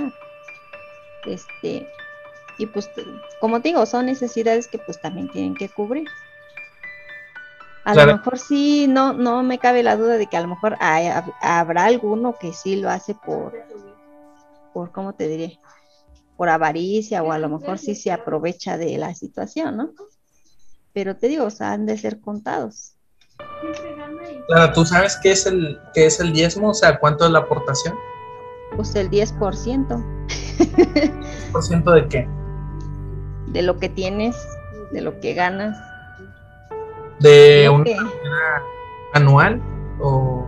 Este, 1.25 1.87
y 2.57 2.65
pues, 2.67 2.89
como 3.39 3.59
digo, 3.59 3.85
son 3.85 4.05
necesidades 4.05 4.67
que 4.67 4.79
pues 4.79 4.99
también 5.01 5.29
tienen 5.29 5.55
que 5.55 5.69
cubrir. 5.69 6.07
A 7.83 7.95
lo 7.95 8.05
mejor 8.05 8.37
sí, 8.37 8.85
no, 8.89 9.13
no 9.13 9.43
me 9.43 9.59
cabe 9.59 9.81
la 9.81 9.95
duda 9.95 10.17
de 10.17 10.27
que 10.27 10.35
a 10.35 10.41
lo 10.41 10.49
mejor 10.49 10.77
habrá 11.41 11.85
alguno 11.85 12.35
que 12.37 12.51
sí 12.51 12.75
lo 12.75 12.89
hace 12.89 13.15
por, 13.15 13.53
por, 14.73 14.91
¿cómo 14.91 15.13
te 15.13 15.29
diré? 15.29 15.57
Por 16.37 16.49
avaricia 16.49 17.23
o 17.23 17.31
a 17.31 17.39
lo 17.39 17.49
mejor 17.49 17.79
sí 17.79 17.95
se 17.95 18.11
aprovecha 18.11 18.77
de 18.77 18.97
la 18.97 19.13
situación, 19.13 19.75
¿no? 19.75 19.89
Pero 20.93 21.17
te 21.17 21.27
digo, 21.27 21.45
o 21.45 21.49
sea, 21.49 21.73
han 21.73 21.85
de 21.85 21.97
ser 21.97 22.21
contados. 22.21 22.93
Claro, 24.47 24.73
¿tú 24.73 24.85
sabes 24.85 25.17
qué 25.21 25.31
es 25.31 25.45
el, 25.45 25.79
qué 25.93 26.05
es 26.05 26.19
el 26.19 26.33
diezmo? 26.33 26.69
O 26.69 26.73
sea, 26.73 26.99
¿cuánto 26.99 27.25
es 27.25 27.31
la 27.31 27.39
aportación? 27.39 27.95
Pues 28.75 28.95
el 28.95 29.09
10%. 29.09 31.51
¿Por 31.51 31.63
ciento 31.63 31.91
de 31.91 32.07
qué? 32.07 32.27
De 33.47 33.61
lo 33.61 33.77
que 33.77 33.89
tienes, 33.89 34.35
de 34.91 35.01
lo 35.01 35.19
que 35.19 35.33
ganas. 35.33 35.77
¿De 37.19 37.69
una 37.69 38.63
anual 39.13 39.61
o...? 39.99 40.45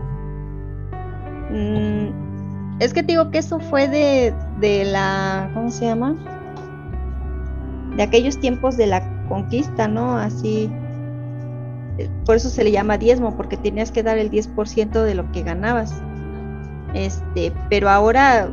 Mm, 1.50 2.80
es 2.80 2.94
que 2.94 3.02
te 3.02 3.14
digo 3.14 3.32
que 3.32 3.40
eso 3.40 3.60
fue 3.60 3.88
de, 3.88 4.36
de 4.60 4.86
la, 4.86 5.50
¿cómo 5.54 5.72
se 5.72 5.86
llama? 5.86 6.16
De 7.96 8.04
aquellos 8.04 8.40
tiempos 8.40 8.78
de 8.78 8.88
la 8.88 9.28
conquista, 9.28 9.88
¿no? 9.88 10.18
Así, 10.18 10.70
por 12.26 12.36
eso 12.36 12.50
se 12.50 12.64
le 12.64 12.72
llama 12.72 12.98
diezmo, 12.98 13.36
porque 13.36 13.58
tenías 13.58 13.92
que 13.92 14.04
dar 14.04 14.18
el 14.18 14.32
10% 14.32 15.04
de 15.04 15.16
lo 15.16 15.32
que 15.32 15.44
ganabas. 15.44 15.94
Este, 16.94 17.54
pero 17.70 17.90
ahora, 17.90 18.50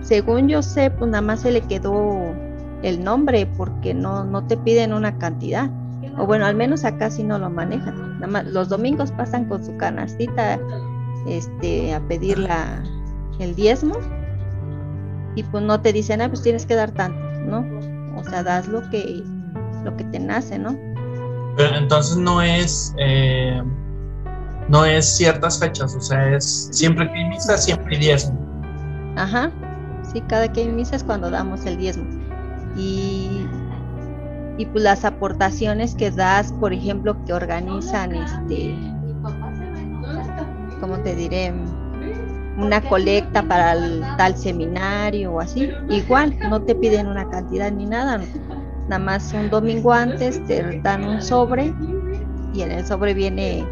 según 0.00 0.48
yo 0.48 0.62
sé, 0.62 0.90
pues 0.90 1.10
nada 1.10 1.22
más 1.22 1.40
se 1.40 1.50
le 1.50 1.60
quedó 1.62 2.34
el 2.82 3.02
nombre, 3.04 3.46
porque 3.46 3.94
no, 3.94 4.24
no 4.24 4.46
te 4.46 4.56
piden 4.56 4.92
una 4.92 5.18
cantidad. 5.18 5.70
O 6.18 6.26
bueno, 6.26 6.46
al 6.46 6.54
menos 6.54 6.84
acá 6.84 7.10
sí 7.10 7.22
no 7.22 7.38
lo 7.38 7.50
manejan. 7.50 8.14
Nada 8.14 8.26
más, 8.26 8.46
los 8.46 8.68
domingos 8.68 9.12
pasan 9.12 9.46
con 9.46 9.64
su 9.64 9.76
canastita 9.76 10.58
este, 11.26 11.94
a 11.94 12.00
pedir 12.00 12.38
la, 12.38 12.82
el 13.38 13.54
diezmo 13.54 13.94
y 15.34 15.42
pues 15.44 15.62
no 15.62 15.80
te 15.80 15.92
dicen, 15.92 16.20
ah, 16.20 16.28
pues 16.28 16.42
tienes 16.42 16.66
que 16.66 16.74
dar 16.74 16.90
tanto, 16.90 17.20
¿no? 17.40 17.64
O 18.18 18.24
sea, 18.24 18.42
das 18.42 18.68
lo 18.68 18.88
que, 18.90 19.22
lo 19.84 19.96
que 19.96 20.04
te 20.04 20.18
nace, 20.18 20.58
¿no? 20.58 20.76
entonces 21.58 22.16
no 22.16 22.40
es 22.40 22.94
eh, 22.98 23.62
no 24.68 24.84
es 24.84 25.04
ciertas 25.04 25.58
fechas, 25.58 25.94
o 25.94 26.00
sea, 26.00 26.36
es 26.36 26.68
siempre 26.70 27.10
que 27.10 27.18
hay 27.18 27.28
misa, 27.28 27.58
siempre 27.58 27.96
hay 27.96 28.00
diezmo. 28.02 28.38
Ajá, 29.16 29.50
sí, 30.12 30.20
cada 30.22 30.50
que 30.50 30.60
hay 30.60 30.68
misa 30.68 30.96
es 30.96 31.04
cuando 31.04 31.30
damos 31.30 31.66
el 31.66 31.76
diezmo. 31.76 32.04
Y, 32.76 33.46
y 34.58 34.66
pues 34.66 34.84
las 34.84 35.04
aportaciones 35.04 35.94
que 35.96 36.12
das, 36.12 36.52
por 36.52 36.72
ejemplo, 36.72 37.16
que 37.24 37.32
organizan 37.32 38.14
este, 38.14 38.76
¿cómo 40.80 40.98
te 41.00 41.16
diré? 41.16 41.52
Una 42.56 42.80
colecta 42.80 43.42
para 43.42 43.72
el, 43.72 44.02
tal 44.16 44.36
seminario 44.36 45.32
o 45.32 45.40
así, 45.40 45.70
igual, 45.88 46.36
no 46.48 46.60
te 46.60 46.74
piden 46.74 47.06
una 47.06 47.28
cantidad 47.28 47.70
ni 47.70 47.86
nada, 47.86 48.20
Nada 48.88 49.04
más 49.04 49.32
un 49.32 49.50
domingo 49.50 49.92
antes 49.92 50.44
te 50.46 50.80
dan 50.80 51.04
un 51.04 51.22
sobre 51.22 51.72
y 52.52 52.62
en 52.62 52.72
el 52.72 52.84
sobre 52.84 53.14
viene 53.14 53.64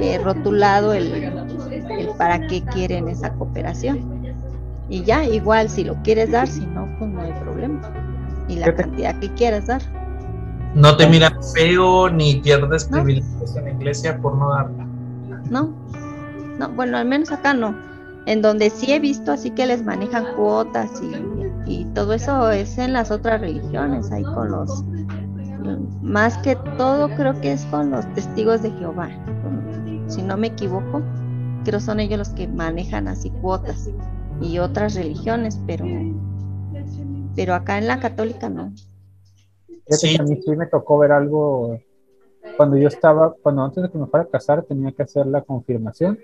eh, 0.00 0.20
rotulado 0.22 0.92
el, 0.92 1.32
para 2.16 2.46
qué 2.46 2.62
quieren 2.64 3.08
esa 3.08 3.32
cooperación. 3.34 4.00
Y 4.88 5.04
ya, 5.04 5.24
igual, 5.24 5.68
si 5.68 5.84
lo 5.84 5.94
quieres 6.02 6.30
dar, 6.30 6.48
si 6.48 6.64
no, 6.66 6.88
pues 6.98 7.10
no 7.10 7.20
hay 7.20 7.32
problema. 7.34 7.80
Y 8.48 8.56
la 8.56 8.74
cantidad 8.74 9.18
que 9.20 9.32
quieras 9.34 9.66
dar. 9.66 9.82
No 10.74 10.96
te 10.96 11.06
miran 11.06 11.34
feo 11.54 12.08
ni 12.08 12.36
pierdes 12.36 12.84
privilegios 12.84 13.56
en 13.56 13.64
la 13.64 13.70
iglesia 13.70 14.18
por 14.18 14.36
no 14.36 14.50
darla. 14.50 14.86
No, 15.50 15.72
no, 16.58 16.68
bueno, 16.70 16.96
al 16.96 17.06
menos 17.06 17.30
acá 17.30 17.54
no. 17.54 17.76
En 18.28 18.42
donde 18.42 18.70
sí 18.70 18.92
he 18.92 19.00
visto 19.00 19.32
así 19.32 19.50
que 19.50 19.66
les 19.66 19.84
manejan 19.84 20.36
cuotas 20.36 20.90
y 21.02 21.38
y 21.68 21.84
todo 21.86 22.14
eso 22.14 22.50
es 22.50 22.78
en 22.78 22.94
las 22.94 23.10
otras 23.10 23.40
religiones, 23.40 24.10
ahí 24.10 24.22
con 24.22 24.50
los, 24.50 24.82
más 26.00 26.38
que 26.38 26.56
todo 26.78 27.08
creo 27.14 27.38
que 27.40 27.52
es 27.52 27.64
con 27.66 27.90
los 27.90 28.06
testigos 28.14 28.62
de 28.62 28.70
Jehová, 28.72 29.10
si 30.06 30.22
no 30.22 30.38
me 30.38 30.48
equivoco, 30.48 31.02
creo 31.64 31.78
son 31.78 32.00
ellos 32.00 32.18
los 32.18 32.28
que 32.30 32.48
manejan 32.48 33.06
así 33.06 33.30
cuotas 33.42 33.90
y 34.40 34.58
otras 34.58 34.94
religiones, 34.94 35.60
pero, 35.66 35.84
pero 37.36 37.54
acá 37.54 37.76
en 37.76 37.86
la 37.86 38.00
católica 38.00 38.48
no. 38.48 38.72
Sí. 39.88 40.16
A 40.18 40.22
mí 40.22 40.40
sí 40.42 40.56
me 40.56 40.66
tocó 40.66 40.98
ver 40.98 41.12
algo 41.12 41.78
cuando 42.56 42.78
yo 42.78 42.88
estaba, 42.88 43.34
cuando 43.42 43.62
antes 43.62 43.82
de 43.82 43.90
que 43.90 43.98
me 43.98 44.06
fuera 44.06 44.24
a 44.24 44.28
casar 44.28 44.62
tenía 44.62 44.92
que 44.92 45.02
hacer 45.02 45.26
la 45.26 45.42
confirmación 45.42 46.18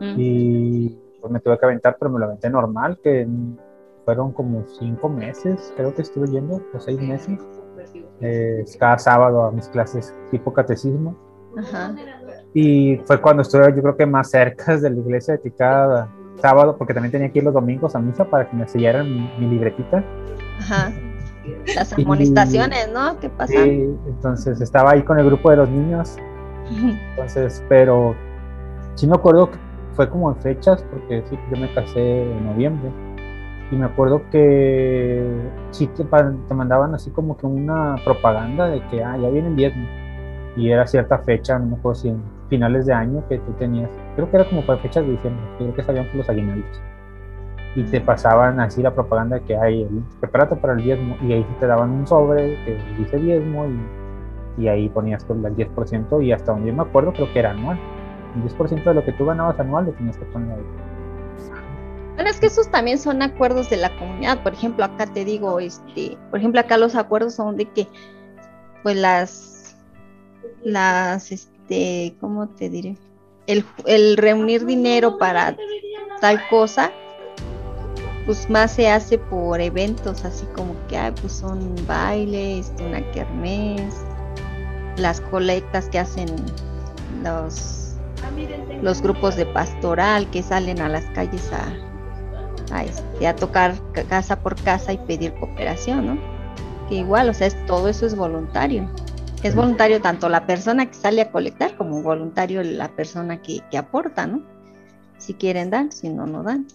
mm. 0.00 0.14
y 0.18 0.98
pues 1.20 1.32
me 1.32 1.40
tuve 1.40 1.58
que 1.58 1.66
aventar, 1.66 1.96
pero 1.98 2.10
me 2.10 2.18
lo 2.18 2.26
aventé 2.26 2.50
normal, 2.50 2.98
que 3.02 3.26
fueron 4.04 4.32
como 4.32 4.64
cinco 4.66 5.08
meses, 5.08 5.72
creo 5.76 5.94
que 5.94 6.02
estuve 6.02 6.28
yendo, 6.28 6.62
o 6.72 6.80
seis 6.80 7.00
meses, 7.00 7.38
eh, 8.20 8.64
cada 8.78 8.98
sábado 8.98 9.44
a 9.44 9.52
mis 9.52 9.68
clases 9.68 10.14
tipo 10.30 10.52
catecismo. 10.52 11.16
Y 12.54 12.96
fue 13.04 13.20
cuando 13.20 13.42
estuve 13.42 13.74
yo 13.74 13.82
creo 13.82 13.96
que 13.96 14.06
más 14.06 14.30
cerca 14.30 14.76
de 14.76 14.90
la 14.90 14.96
iglesia 14.96 15.34
de 15.34 15.40
que 15.40 15.50
cada 15.50 16.10
sábado, 16.40 16.76
porque 16.76 16.94
también 16.94 17.12
tenía 17.12 17.30
que 17.30 17.38
ir 17.38 17.44
los 17.44 17.54
domingos 17.54 17.94
a 17.94 17.98
misa 17.98 18.24
para 18.24 18.48
que 18.48 18.56
me 18.56 18.66
sellaran 18.68 19.12
mi, 19.12 19.46
libretita. 19.46 20.04
Ajá. 20.60 20.92
Las 21.74 21.92
amonestaciones, 21.92 22.90
¿no? 22.92 23.18
¿Qué 23.20 23.28
pasa? 23.28 23.52
Sí, 23.52 23.88
entonces 24.06 24.60
estaba 24.60 24.92
ahí 24.92 25.02
con 25.02 25.18
el 25.18 25.26
grupo 25.26 25.50
de 25.50 25.56
los 25.56 25.68
niños. 25.68 26.16
Entonces, 27.10 27.64
pero 27.68 28.14
sí 28.94 29.06
me 29.06 29.16
acuerdo 29.16 29.50
que 29.50 29.58
fue 29.98 30.08
como 30.08 30.30
en 30.30 30.36
fechas, 30.36 30.80
porque 30.92 31.24
sí, 31.28 31.36
yo 31.50 31.60
me 31.60 31.74
casé 31.74 32.22
en 32.22 32.46
noviembre 32.46 32.88
y 33.72 33.74
me 33.74 33.86
acuerdo 33.86 34.22
que 34.30 35.26
sí 35.72 35.88
te, 35.88 36.04
te, 36.04 36.54
mandaban 36.54 36.94
así 36.94 37.10
como 37.10 37.36
que 37.36 37.46
una 37.46 37.96
propaganda 38.04 38.68
de 38.68 38.80
que 38.90 39.02
ah, 39.02 39.16
ya 39.16 39.28
viene 39.28 39.48
el 39.48 39.56
diezmo 39.56 39.88
y 40.56 40.70
era 40.70 40.86
cierta 40.86 41.18
fecha, 41.18 41.58
no 41.58 41.66
me 41.66 41.76
acuerdo 41.78 42.00
si 42.00 42.10
en 42.10 42.22
finales 42.48 42.86
de 42.86 42.92
año 42.92 43.24
que 43.28 43.38
tú 43.38 43.50
tenías, 43.54 43.90
creo 44.14 44.30
que 44.30 44.36
era 44.36 44.48
como 44.48 44.64
para 44.64 44.78
fechas 44.78 45.04
de 45.04 45.10
diciembre, 45.10 45.44
creo 45.58 45.74
que 45.74 45.82
sabían 45.82 46.06
por 46.06 46.14
los 46.14 46.28
aguinaldos. 46.28 46.80
Y 47.74 47.82
te 47.82 48.00
pasaban 48.00 48.60
así 48.60 48.84
la 48.84 48.94
propaganda 48.94 49.40
de 49.40 49.42
que 49.46 49.56
hay, 49.56 49.88
prepárate 50.20 50.54
para 50.54 50.74
el 50.74 50.84
diezmo, 50.84 51.16
y 51.22 51.32
ahí 51.32 51.46
te 51.58 51.66
daban 51.66 51.90
un 51.90 52.06
sobre 52.06 52.54
que 52.64 52.78
dice 52.96 53.16
diezmo, 53.16 53.66
y, 53.66 54.62
y 54.62 54.68
ahí 54.68 54.88
ponías 54.88 55.26
el 55.28 55.42
10%, 55.42 56.24
y 56.24 56.30
hasta 56.30 56.52
donde 56.52 56.68
yo 56.68 56.74
me 56.74 56.82
acuerdo 56.82 57.12
creo 57.12 57.32
que 57.32 57.40
era 57.40 57.50
anual. 57.50 57.76
El 58.38 58.50
10% 58.50 58.84
de 58.84 58.94
lo 58.94 59.04
que 59.04 59.12
tú 59.12 59.26
ganabas 59.26 59.58
anual 59.58 59.86
lo 59.86 59.92
tenías 59.92 60.16
que 60.16 60.24
poner 60.26 60.52
ahí. 60.52 60.64
Bueno, 62.14 62.30
es 62.30 62.40
que 62.40 62.46
esos 62.46 62.68
también 62.68 62.98
son 62.98 63.22
acuerdos 63.22 63.70
de 63.70 63.76
la 63.76 63.96
comunidad. 63.96 64.42
Por 64.42 64.52
ejemplo, 64.52 64.84
acá 64.84 65.06
te 65.06 65.24
digo, 65.24 65.60
este, 65.60 66.18
por 66.30 66.40
ejemplo, 66.40 66.60
acá 66.60 66.76
los 66.76 66.96
acuerdos 66.96 67.34
son 67.34 67.56
de 67.56 67.66
que, 67.66 67.86
pues 68.82 68.96
las, 68.96 69.76
las, 70.64 71.30
este, 71.30 72.16
¿cómo 72.20 72.48
te 72.48 72.70
diré? 72.70 72.96
El, 73.46 74.16
reunir 74.16 74.66
dinero 74.66 75.16
para 75.16 75.56
tal 76.20 76.40
cosa, 76.50 76.90
pues 78.26 78.50
más 78.50 78.72
se 78.72 78.90
hace 78.90 79.16
por 79.16 79.60
eventos, 79.60 80.24
así 80.24 80.44
como 80.56 80.74
que, 80.88 80.98
ay, 80.98 81.12
pues 81.20 81.42
bailes, 81.86 82.68
este, 82.68 82.84
una 82.84 83.10
kermés, 83.12 83.94
las 84.96 85.20
colectas 85.20 85.88
que 85.88 86.00
hacen 86.00 86.28
los, 87.22 87.87
los 88.82 89.02
grupos 89.02 89.36
de 89.36 89.46
pastoral 89.46 90.30
que 90.30 90.42
salen 90.42 90.80
a 90.80 90.88
las 90.88 91.04
calles 91.06 91.50
a 91.52 91.88
a, 92.72 92.84
este, 92.84 93.26
a 93.26 93.36
tocar 93.36 93.74
casa 94.08 94.40
por 94.40 94.60
casa 94.62 94.92
y 94.92 94.98
pedir 94.98 95.34
cooperación, 95.34 96.06
¿no? 96.06 96.18
Que 96.88 96.96
igual, 96.96 97.28
o 97.28 97.34
sea, 97.34 97.46
es, 97.46 97.66
todo 97.66 97.88
eso 97.88 98.06
es 98.06 98.16
voluntario. 98.16 98.90
Es 99.42 99.54
voluntario 99.54 100.00
tanto 100.00 100.28
la 100.28 100.46
persona 100.46 100.86
que 100.86 100.94
sale 100.94 101.22
a 101.22 101.30
colectar 101.30 101.76
como 101.76 102.02
voluntario 102.02 102.62
la 102.62 102.88
persona 102.88 103.40
que, 103.40 103.60
que 103.70 103.78
aporta, 103.78 104.26
¿no? 104.26 104.42
Si 105.18 105.34
quieren 105.34 105.70
dar, 105.70 105.92
si 105.92 106.08
no, 106.08 106.26
no 106.26 106.42
dan. 106.42 106.66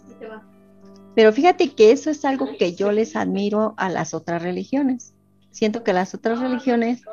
Pero 1.16 1.32
fíjate 1.32 1.74
que 1.74 1.92
eso 1.92 2.10
es 2.10 2.26
algo 2.26 2.48
que 2.58 2.74
yo 2.74 2.92
les 2.92 3.16
admiro 3.16 3.74
a 3.78 3.90
las 3.90 4.14
otras 4.14 4.42
religiones. 4.42 5.14
Siento 5.52 5.84
que 5.84 5.94
las 5.94 6.16
otras 6.16 6.40
religiones 6.40 7.04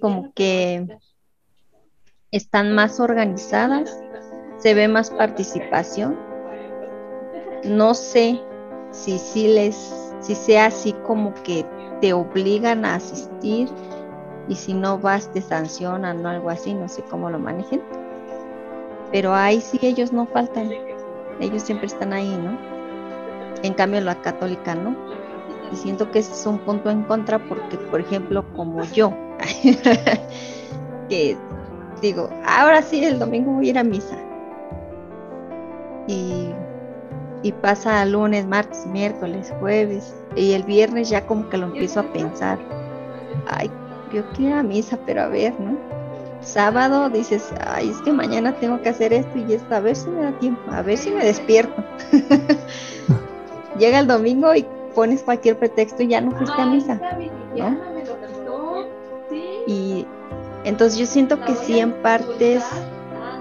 como 0.00 0.32
que 0.32 0.88
están 2.30 2.74
más 2.74 3.00
organizadas, 3.00 4.02
se 4.58 4.74
ve 4.74 4.88
más 4.88 5.10
participación 5.10 6.28
no 7.64 7.94
sé 7.94 8.40
si 8.90 9.18
sí 9.18 9.48
les, 9.48 9.76
si 10.20 10.34
sea 10.34 10.66
así 10.66 10.92
como 11.06 11.34
que 11.42 11.64
te 12.00 12.12
obligan 12.12 12.84
a 12.84 12.96
asistir 12.96 13.68
y 14.48 14.54
si 14.54 14.74
no 14.74 14.98
vas 14.98 15.30
te 15.32 15.40
sancionan 15.40 16.24
o 16.24 16.28
algo 16.28 16.50
así, 16.50 16.72
no 16.72 16.88
sé 16.88 17.02
cómo 17.02 17.30
lo 17.30 17.38
manejen. 17.38 17.82
Pero 19.12 19.34
ahí 19.34 19.60
sí 19.60 19.78
ellos 19.82 20.12
no 20.12 20.26
faltan, 20.26 20.70
ellos 21.40 21.62
siempre 21.62 21.86
están 21.86 22.12
ahí, 22.12 22.28
¿no? 22.28 22.58
En 23.62 23.74
cambio 23.74 24.00
la 24.00 24.20
católica 24.22 24.74
no. 24.74 24.96
Y 25.72 25.76
siento 25.76 26.10
que 26.10 26.20
ese 26.20 26.32
es 26.32 26.46
un 26.46 26.58
punto 26.58 26.90
en 26.90 27.02
contra 27.02 27.38
porque, 27.38 27.76
por 27.76 28.00
ejemplo, 28.00 28.44
como 28.54 28.84
yo, 28.84 29.12
que 31.10 31.36
digo, 32.00 32.30
ahora 32.46 32.82
sí 32.82 33.04
el 33.04 33.18
domingo 33.18 33.52
voy 33.52 33.68
a 33.68 33.70
ir 33.70 33.78
a 33.78 33.84
misa. 33.84 34.16
Y 36.06 36.52
y 37.42 37.52
pasa 37.52 38.04
lunes, 38.04 38.46
martes, 38.46 38.86
miércoles, 38.86 39.52
jueves 39.60 40.14
y 40.34 40.52
el 40.52 40.64
viernes 40.64 41.08
ya 41.08 41.26
como 41.26 41.48
que 41.48 41.58
lo 41.58 41.66
empiezo 41.66 42.00
a 42.00 42.12
pensar. 42.12 42.58
Ay, 43.46 43.70
yo 44.12 44.22
quiero 44.32 44.56
a 44.56 44.62
misa, 44.62 44.98
pero 45.06 45.22
a 45.22 45.28
ver, 45.28 45.58
¿no? 45.60 45.76
Sábado 46.40 47.10
dices, 47.10 47.52
ay, 47.66 47.90
es 47.90 48.00
que 48.02 48.12
mañana 48.12 48.54
tengo 48.56 48.80
que 48.80 48.88
hacer 48.88 49.12
esto 49.12 49.38
y 49.38 49.52
esto, 49.52 49.74
a 49.74 49.80
ver 49.80 49.96
si 49.96 50.08
me 50.08 50.22
da 50.22 50.32
tiempo, 50.38 50.60
a 50.70 50.82
ver 50.82 50.96
si 50.96 51.10
me 51.10 51.24
despierto. 51.24 51.82
Llega 53.78 54.00
el 54.00 54.06
domingo 54.06 54.54
y 54.54 54.66
pones 54.94 55.22
cualquier 55.22 55.58
pretexto 55.58 56.02
y 56.02 56.08
ya 56.08 56.20
no 56.20 56.32
fuiste 56.32 56.60
a 56.60 56.66
misa, 56.66 57.00
¿no? 57.56 57.76
Y 59.66 60.06
entonces 60.64 60.98
yo 60.98 61.06
siento 61.06 61.40
que 61.40 61.54
sí 61.54 61.78
en 61.78 61.92
partes 62.02 62.64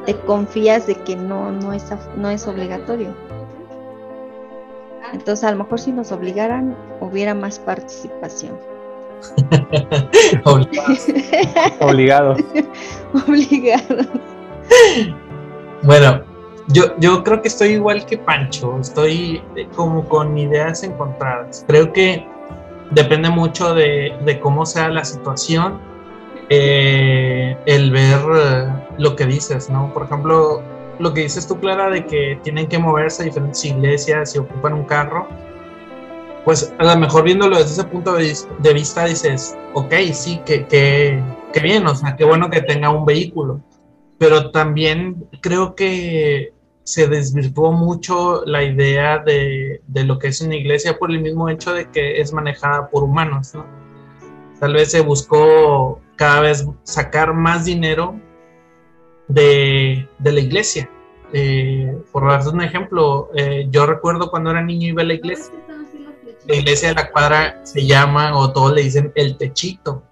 te 0.05 0.15
confías 0.21 0.87
de 0.87 0.95
que 0.95 1.15
no, 1.15 1.51
no, 1.51 1.73
es, 1.73 1.85
no 2.15 2.29
es 2.29 2.47
obligatorio. 2.47 3.13
Entonces, 5.13 5.43
a 5.45 5.51
lo 5.51 5.57
mejor 5.57 5.79
si 5.79 5.91
nos 5.91 6.11
obligaran, 6.11 6.75
hubiera 6.99 7.33
más 7.33 7.59
participación. 7.59 8.57
Obligados. 10.45 11.07
Obligados. 13.27 14.07
Bueno, 15.83 16.21
yo, 16.67 16.97
yo 16.99 17.23
creo 17.23 17.41
que 17.41 17.47
estoy 17.47 17.69
igual 17.69 18.05
que 18.05 18.17
Pancho, 18.17 18.77
estoy 18.79 19.41
como 19.75 20.07
con 20.07 20.37
ideas 20.37 20.83
encontradas. 20.83 21.63
Creo 21.67 21.93
que 21.93 22.25
depende 22.91 23.29
mucho 23.29 23.73
de, 23.73 24.39
cómo 24.41 24.65
sea 24.65 24.89
la 24.89 25.05
situación, 25.05 25.79
eh, 26.49 27.57
el 27.65 27.91
ver 27.91 28.19
eh, 28.35 28.67
lo 28.97 29.15
que 29.15 29.25
dices, 29.25 29.69
¿no? 29.69 29.93
Por 29.93 30.03
ejemplo, 30.03 30.61
lo 30.99 31.13
que 31.13 31.21
dices 31.21 31.47
tú, 31.47 31.59
Clara, 31.59 31.89
de 31.89 32.05
que 32.05 32.39
tienen 32.43 32.67
que 32.67 32.79
moverse 32.79 33.23
a 33.23 33.25
diferentes 33.25 33.63
iglesias 33.65 34.35
y 34.35 34.39
ocupan 34.39 34.73
un 34.73 34.85
carro, 34.85 35.27
pues 36.45 36.73
a 36.77 36.83
lo 36.85 36.97
mejor 36.97 37.25
viéndolo 37.25 37.57
desde 37.57 37.73
ese 37.73 37.83
punto 37.83 38.13
de 38.13 38.73
vista 38.73 39.05
dices, 39.05 39.57
ok, 39.73 39.93
sí, 40.13 40.39
que, 40.45 40.65
que, 40.65 41.21
que 41.51 41.59
bien, 41.59 41.85
o 41.85 41.93
sea, 41.93 42.15
qué 42.15 42.23
bueno 42.23 42.49
que 42.49 42.61
tenga 42.61 42.89
un 42.89 43.05
vehículo, 43.05 43.61
pero 44.17 44.49
también 44.51 45.27
creo 45.41 45.75
que 45.75 46.53
se 46.83 47.07
desvirtuó 47.09 47.73
mucho 47.73 48.45
la 48.45 48.63
idea 48.63 49.17
de, 49.17 49.81
de, 49.87 50.03
lo 50.05 50.19
que 50.19 50.29
es 50.29 50.39
una 50.39 50.55
iglesia 50.55 50.97
por 50.97 51.11
el 51.11 51.19
mismo 51.19 51.49
hecho 51.49 51.73
de 51.73 51.91
que 51.91 52.21
es 52.21 52.31
manejada 52.31 52.89
por 52.89 53.03
humanos, 53.03 53.53
¿no? 53.53 53.65
Tal 54.59 54.73
vez 54.73 54.91
se 54.91 55.01
buscó 55.01 56.01
cada 56.15 56.41
vez 56.41 56.65
sacar 56.83 57.33
más 57.33 57.65
dinero 57.65 58.19
de, 59.27 60.07
la 60.19 60.39
iglesia. 60.39 60.89
Eh, 61.33 61.97
por 62.11 62.27
darte 62.27 62.49
un 62.49 62.61
ejemplo, 62.61 63.29
eh, 63.35 63.67
yo 63.69 63.85
recuerdo 63.85 64.29
cuando 64.29 64.51
era 64.51 64.61
niño 64.63 64.87
iba 64.87 65.01
a 65.01 65.05
la 65.05 65.13
iglesia. 65.13 65.53
La 66.47 66.55
iglesia 66.55 66.89
de 66.89 66.95
la 66.95 67.11
cuadra 67.11 67.59
se 67.63 67.85
llama, 67.85 68.37
o 68.37 68.51
todos 68.53 68.73
le 68.73 68.83
dicen, 68.83 69.11
el 69.15 69.37
techito, 69.37 70.03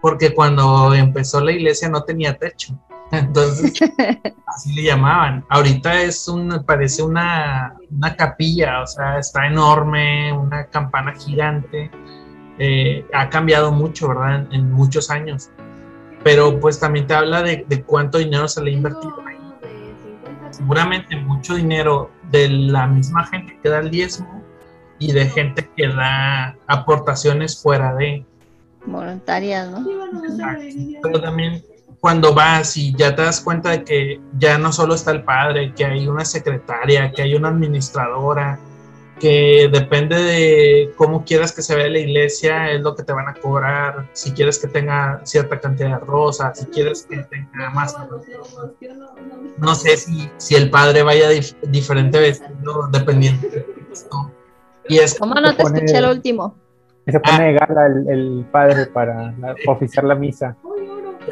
porque 0.00 0.32
cuando 0.32 0.94
empezó 0.94 1.40
la 1.40 1.52
iglesia 1.52 1.88
no 1.88 2.04
tenía 2.04 2.38
techo. 2.38 2.78
Entonces, 3.10 3.72
así 4.46 4.72
le 4.74 4.84
llamaban. 4.84 5.44
Ahorita 5.48 6.00
es 6.02 6.28
un, 6.28 6.64
parece 6.64 7.02
una, 7.02 7.76
capilla, 8.16 8.82
o 8.82 8.86
sea, 8.86 9.18
está 9.18 9.46
enorme, 9.46 10.32
una 10.32 10.66
campana 10.66 11.12
gigante. 11.14 11.90
Eh, 12.58 13.06
ha 13.12 13.28
cambiado 13.30 13.72
mucho, 13.72 14.08
¿verdad? 14.08 14.46
en 14.52 14.70
muchos 14.70 15.10
años 15.10 15.50
pero 16.22 16.58
pues 16.60 16.78
también 16.78 17.06
te 17.06 17.14
habla 17.14 17.42
de, 17.42 17.84
cuánto 17.86 18.18
dinero 18.18 18.48
se 18.48 18.62
le 18.62 18.70
ha 18.70 18.74
invertido 18.74 19.14
ahí. 19.26 19.36
Seguramente 20.50 21.16
mucho 21.16 21.54
dinero 21.54 22.10
de 22.30 22.48
la 22.48 22.86
misma 22.86 23.24
gente 23.26 23.58
que 23.62 23.68
da 23.68 23.80
el 23.80 23.90
diezmo 23.90 24.42
y 24.98 25.12
de 25.12 25.26
gente 25.26 25.68
que 25.76 25.88
da 25.88 26.56
aportaciones 26.66 27.60
fuera 27.60 27.94
de... 27.94 28.24
Voluntarias, 28.84 29.70
¿no? 29.70 29.84
Pero 31.02 31.20
también 31.20 31.62
cuando 32.00 32.34
vas 32.34 32.76
y 32.76 32.94
ya 32.94 33.14
te 33.14 33.22
das 33.22 33.40
cuenta 33.40 33.70
de 33.70 33.84
que 33.84 34.20
ya 34.38 34.58
no 34.58 34.72
solo 34.72 34.94
está 34.94 35.12
el 35.12 35.22
padre, 35.22 35.72
que 35.74 35.84
hay 35.84 36.06
una 36.06 36.24
secretaria, 36.24 37.12
que 37.12 37.22
hay 37.22 37.34
una 37.34 37.48
administradora, 37.48 38.58
que 39.22 39.70
depende 39.72 40.16
de 40.16 40.92
cómo 40.96 41.24
quieras 41.24 41.52
que 41.52 41.62
se 41.62 41.76
vea 41.76 41.88
la 41.88 42.00
iglesia, 42.00 42.72
es 42.72 42.80
lo 42.80 42.96
que 42.96 43.04
te 43.04 43.12
van 43.12 43.28
a 43.28 43.34
cobrar, 43.34 44.08
si 44.14 44.32
quieres 44.32 44.58
que 44.58 44.66
tenga 44.66 45.20
cierta 45.22 45.60
cantidad 45.60 46.00
de 46.00 46.04
rosas, 46.04 46.58
si 46.58 46.66
quieres 46.66 47.06
que 47.08 47.18
tenga 47.18 47.70
más. 47.70 47.96
No 49.58 49.76
sé 49.76 49.96
si, 49.96 50.28
si 50.38 50.56
el 50.56 50.70
padre 50.70 51.04
vaya 51.04 51.28
diferente 51.68 52.18
vestido, 52.18 52.88
dependiendo 52.90 53.48
de 53.48 53.64
esto. 53.92 54.32
Y 54.88 54.98
es 54.98 55.16
¿Cómo 55.16 55.36
no 55.36 55.54
te 55.54 55.62
escuché 55.62 55.98
el 55.98 56.06
último? 56.06 56.56
Se 57.06 57.20
pone 57.20 57.56
ah. 57.56 57.64
gala 57.64 57.86
el, 57.86 58.44
padre 58.50 58.86
para 58.86 59.36
oficiar 59.68 60.04
la 60.04 60.16
misa. 60.16 60.56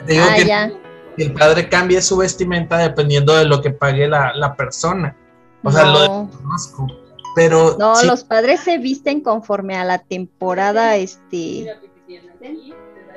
digo 0.07 0.25
ah, 0.31 0.71
que 1.17 1.25
el 1.25 1.33
padre 1.33 1.69
cambie 1.69 2.01
su 2.01 2.19
vestimenta 2.19 2.79
dependiendo 2.79 3.35
de 3.35 3.47
lo 3.47 3.61
que 3.61 3.71
pague 3.71 4.07
la, 4.07 4.33
la 4.37 4.55
persona. 4.55 5.17
O 5.65 5.73
sea, 5.73 5.87
lo 5.87 6.31
conozco 6.31 6.87
pero 7.35 7.77
no, 7.79 8.03
los 8.03 8.25
padres 8.25 8.61
se 8.61 8.79
visten 8.79 9.21
conforme 9.21 9.77
a 9.77 9.85
la 9.85 9.99
temporada 9.99 10.97
este 10.97 11.67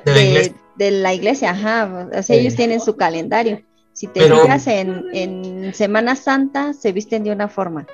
de, 0.04 0.90
la 0.90 1.14
iglesia, 1.14 1.50
ajá, 1.50 2.08
o 2.12 2.22
sea, 2.22 2.36
ellos 2.36 2.54
tienen 2.54 2.80
su 2.80 2.96
calendario. 2.96 3.62
Si 3.92 4.08
te 4.08 4.22
fijas 4.22 4.66
en, 4.66 5.04
en, 5.12 5.72
Semana 5.72 6.16
Santa 6.16 6.72
se 6.72 6.90
visten 6.90 7.22
de 7.22 7.30
una 7.30 7.48
forma. 7.48 7.86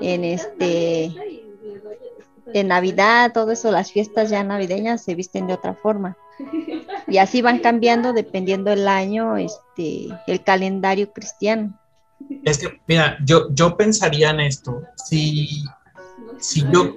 En 0.00 0.22
este 0.22 1.12
en 2.54 2.68
Navidad, 2.68 3.32
todo 3.32 3.52
eso, 3.52 3.70
las 3.70 3.92
fiestas 3.92 4.30
ya 4.30 4.42
navideñas 4.42 5.02
se 5.02 5.14
visten 5.14 5.46
de 5.46 5.54
otra 5.54 5.74
forma. 5.74 6.16
Y 7.06 7.18
así 7.18 7.42
van 7.42 7.58
cambiando 7.58 8.12
dependiendo 8.12 8.72
el 8.72 8.88
año, 8.88 9.36
este, 9.36 10.08
el 10.26 10.42
calendario 10.42 11.12
cristiano. 11.12 11.79
Es 12.44 12.58
que, 12.58 12.80
mira, 12.86 13.18
yo, 13.24 13.48
yo 13.52 13.76
pensaría 13.76 14.30
en 14.30 14.40
esto. 14.40 14.82
Si, 14.96 15.64
si 16.38 16.62
yo 16.72 16.94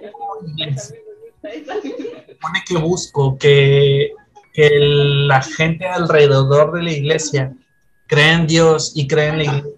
supone 1.41 2.63
que 2.67 2.78
busco 2.78 3.38
que, 3.38 4.12
que 4.54 4.69
la 4.80 5.41
gente 5.41 5.88
alrededor 5.88 6.74
de 6.74 6.84
la 6.84 6.91
iglesia 6.91 7.54
crea 8.08 8.34
en 8.34 8.48
Dios 8.48 8.93
y 8.96 9.08
crea 9.08 9.30
en 9.30 9.38
la 9.38 9.43
iglesia, 9.43 9.72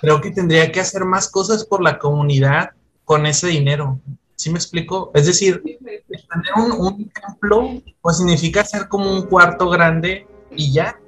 creo 0.00 0.20
que 0.20 0.30
tendría 0.30 0.70
que 0.70 0.80
hacer 0.80 1.04
más 1.04 1.28
cosas 1.28 1.64
por 1.64 1.82
la 1.82 1.98
comunidad 1.98 2.70
con 3.04 3.26
ese 3.26 3.48
dinero. 3.48 3.98
¿Sí 4.36 4.50
me 4.50 4.58
explico? 4.58 5.10
Es 5.14 5.26
decir, 5.26 5.62
tener 5.62 6.52
un, 6.56 6.72
un 6.72 7.10
templo 7.10 7.82
pues 8.02 8.18
significa 8.18 8.60
hacer 8.60 8.86
como 8.88 9.10
un 9.10 9.22
cuarto 9.22 9.70
grande 9.70 10.26
y 10.54 10.72
ya, 10.72 11.00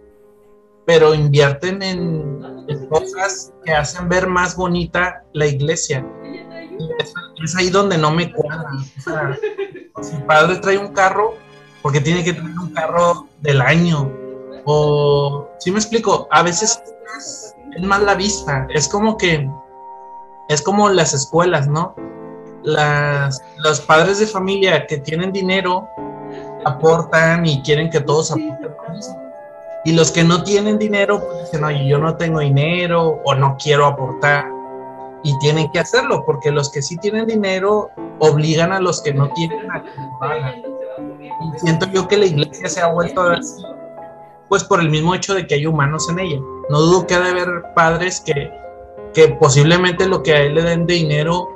pero 0.88 1.12
invierten 1.12 1.82
en, 1.82 2.66
cosas 2.88 3.52
que 3.62 3.72
hacen 3.72 4.08
ver 4.08 4.26
más 4.26 4.56
bonita 4.56 5.22
la 5.34 5.44
iglesia. 5.44 6.02
es, 7.42 7.56
ahí 7.56 7.68
donde 7.68 7.98
no 7.98 8.10
me 8.10 8.32
cuadra. 8.32 8.70
O 8.96 9.00
sea, 9.02 9.38
si 10.00 10.16
el 10.16 10.24
padre 10.24 10.56
trae 10.56 10.78
un 10.78 10.94
carro, 10.94 11.34
porque 11.82 12.00
tiene 12.00 12.24
que 12.24 12.32
tener 12.32 12.58
un 12.58 12.72
carro 12.72 13.26
del 13.42 13.60
año. 13.60 14.10
O, 14.64 15.46
¿sí 15.58 15.70
me 15.70 15.78
explico? 15.78 16.26
A 16.30 16.42
veces 16.42 16.82
es, 17.18 17.54
es 17.76 17.82
más 17.82 18.00
la 18.00 18.14
vista. 18.14 18.66
Es 18.70 18.88
como 18.88 19.18
que, 19.18 19.46
es 20.48 20.62
como 20.62 20.88
las 20.88 21.12
escuelas, 21.12 21.68
¿no? 21.68 21.94
Las, 22.62 23.42
los 23.58 23.82
padres 23.82 24.20
de 24.20 24.26
familia 24.26 24.86
que 24.86 24.96
tienen 24.96 25.32
dinero 25.32 25.86
aportan 26.64 27.44
y 27.44 27.60
quieren 27.60 27.90
que 27.90 28.00
todos 28.00 28.30
aporten 28.30 29.27
y 29.84 29.92
los 29.92 30.10
que 30.10 30.24
no 30.24 30.42
tienen 30.42 30.78
dinero, 30.78 31.20
pues 31.24 31.44
dicen, 31.44 31.64
oye, 31.64 31.86
yo 31.86 31.98
no 31.98 32.16
tengo 32.16 32.40
dinero 32.40 33.20
o 33.24 33.34
no 33.34 33.56
quiero 33.62 33.86
aportar. 33.86 34.46
Y 35.22 35.36
tienen 35.38 35.70
que 35.72 35.80
hacerlo, 35.80 36.24
porque 36.24 36.50
los 36.50 36.70
que 36.70 36.82
sí 36.82 36.96
tienen 36.96 37.26
dinero 37.26 37.90
obligan 38.18 38.72
a 38.72 38.80
los 38.80 39.02
que 39.02 39.12
no 39.12 39.30
tienen 39.32 39.70
a. 39.70 39.82
Y 41.40 41.58
siento 41.58 41.86
yo 41.92 42.08
que 42.08 42.16
la 42.16 42.26
iglesia 42.26 42.68
se 42.68 42.80
ha 42.80 42.88
vuelto 42.88 43.22
así, 43.22 43.62
pues 44.48 44.64
por 44.64 44.80
el 44.80 44.90
mismo 44.90 45.14
hecho 45.14 45.34
de 45.34 45.46
que 45.46 45.54
hay 45.54 45.66
humanos 45.66 46.08
en 46.10 46.18
ella. 46.18 46.40
No 46.70 46.80
dudo 46.80 47.06
que 47.06 47.14
ha 47.14 47.20
de 47.20 47.30
haber 47.30 47.48
padres 47.74 48.20
que, 48.20 48.50
que 49.14 49.28
posiblemente 49.28 50.06
lo 50.06 50.22
que 50.22 50.34
a 50.34 50.40
él 50.42 50.54
le 50.54 50.62
den 50.62 50.86
de 50.86 50.94
dinero 50.94 51.48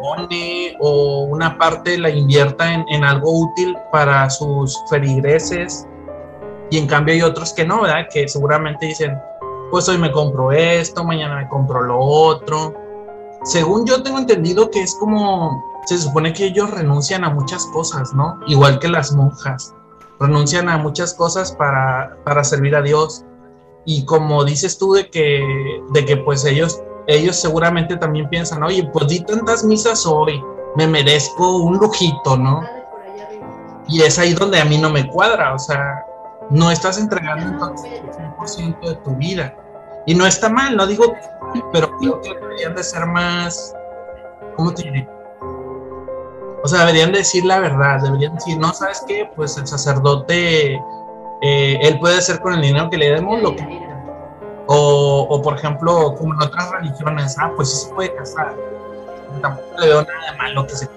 pone 0.00 0.76
o 0.80 1.24
una 1.24 1.56
parte 1.58 1.96
la 1.98 2.10
invierta 2.10 2.72
en, 2.72 2.84
en 2.88 3.04
algo 3.04 3.30
útil 3.30 3.76
para 3.92 4.28
sus 4.30 4.76
feligreses 4.90 5.86
y 6.72 6.78
en 6.78 6.86
cambio 6.86 7.12
hay 7.12 7.20
otros 7.20 7.52
que 7.52 7.66
no, 7.66 7.82
¿verdad? 7.82 8.08
Que 8.10 8.26
seguramente 8.26 8.86
dicen, 8.86 9.20
pues 9.70 9.86
hoy 9.90 9.98
me 9.98 10.10
compro 10.10 10.52
esto, 10.52 11.04
mañana 11.04 11.36
me 11.36 11.48
compro 11.50 11.82
lo 11.82 11.98
otro. 11.98 12.74
Según 13.44 13.84
yo 13.84 14.02
tengo 14.02 14.16
entendido 14.16 14.70
que 14.70 14.80
es 14.80 14.96
como, 14.98 15.62
se 15.84 15.98
supone 15.98 16.32
que 16.32 16.46
ellos 16.46 16.70
renuncian 16.70 17.24
a 17.24 17.28
muchas 17.28 17.66
cosas, 17.66 18.14
¿no? 18.14 18.40
Igual 18.46 18.78
que 18.78 18.88
las 18.88 19.12
monjas, 19.12 19.74
renuncian 20.18 20.70
a 20.70 20.78
muchas 20.78 21.12
cosas 21.12 21.52
para, 21.52 22.16
para 22.24 22.42
servir 22.42 22.74
a 22.74 22.80
Dios. 22.80 23.22
Y 23.84 24.06
como 24.06 24.42
dices 24.42 24.78
tú 24.78 24.94
de 24.94 25.10
que, 25.10 25.42
de 25.90 26.06
que 26.06 26.16
pues 26.16 26.42
ellos, 26.46 26.80
ellos 27.06 27.36
seguramente 27.36 27.98
también 27.98 28.30
piensan, 28.30 28.62
oye, 28.62 28.88
pues 28.94 29.08
di 29.08 29.20
tantas 29.20 29.62
misas 29.62 30.06
hoy, 30.06 30.42
me 30.76 30.86
merezco 30.86 31.58
un 31.58 31.76
lujito, 31.76 32.38
¿no? 32.38 32.62
Y 33.88 34.00
es 34.00 34.18
ahí 34.18 34.32
donde 34.32 34.58
a 34.58 34.64
mí 34.64 34.78
no 34.78 34.88
me 34.88 35.06
cuadra, 35.06 35.52
o 35.52 35.58
sea, 35.58 36.06
no 36.50 36.70
estás 36.70 36.98
entregando 36.98 37.46
entonces 37.46 38.00
el 38.00 38.10
100% 38.10 38.80
de 38.80 38.94
tu 38.96 39.14
vida. 39.16 39.54
Y 40.06 40.14
no 40.14 40.26
está 40.26 40.48
mal, 40.48 40.76
no 40.76 40.86
digo, 40.86 41.14
pero 41.72 41.96
creo 41.98 42.20
que 42.20 42.34
deberían 42.34 42.74
de 42.74 42.82
ser 42.82 43.06
más, 43.06 43.74
¿cómo 44.56 44.72
te 44.74 44.82
diré? 44.82 45.08
O 46.64 46.68
sea, 46.68 46.80
deberían 46.80 47.12
decir 47.12 47.44
la 47.44 47.60
verdad, 47.60 48.00
deberían 48.02 48.34
decir, 48.34 48.58
no, 48.58 48.72
¿sabes 48.72 49.04
qué? 49.06 49.30
Pues 49.34 49.56
el 49.56 49.66
sacerdote, 49.66 50.74
eh, 50.74 51.78
él 51.80 51.98
puede 51.98 52.18
hacer 52.18 52.40
con 52.40 52.54
el 52.54 52.62
dinero 52.62 52.90
que 52.90 52.98
le 52.98 53.10
demos 53.10 53.42
lo 53.42 53.54
o, 54.68 55.26
o, 55.28 55.42
por 55.42 55.56
ejemplo, 55.56 56.14
como 56.16 56.34
en 56.34 56.42
otras 56.42 56.70
religiones, 56.70 57.36
ah, 57.38 57.50
pues 57.56 57.68
sí 57.68 57.86
se 57.86 57.94
puede 57.94 58.14
casar. 58.14 58.54
Tampoco 59.40 59.80
le 59.80 59.86
veo 59.88 60.02
nada 60.02 60.30
de 60.30 60.38
malo 60.38 60.66
que 60.66 60.76
se 60.76 60.88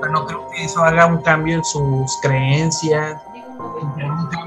pero 0.00 0.12
no 0.12 0.26
creo 0.26 0.48
que 0.48 0.64
eso 0.64 0.82
haga 0.82 1.06
un 1.06 1.18
cambio 1.18 1.56
en 1.56 1.64
sus 1.64 2.18
creencias 2.22 3.20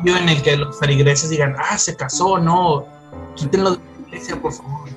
en 0.06 0.30
el 0.30 0.42
que 0.42 0.58
los 0.58 0.80
feligreses 0.80 1.30
digan, 1.30 1.56
ah, 1.58 1.78
se 1.78 1.96
casó, 1.96 2.38
no, 2.40 2.86
quítenlo 3.36 3.72
de 3.72 3.78
la 3.78 4.08
iglesia, 4.08 4.42
por 4.42 4.54
favor. 4.54 4.90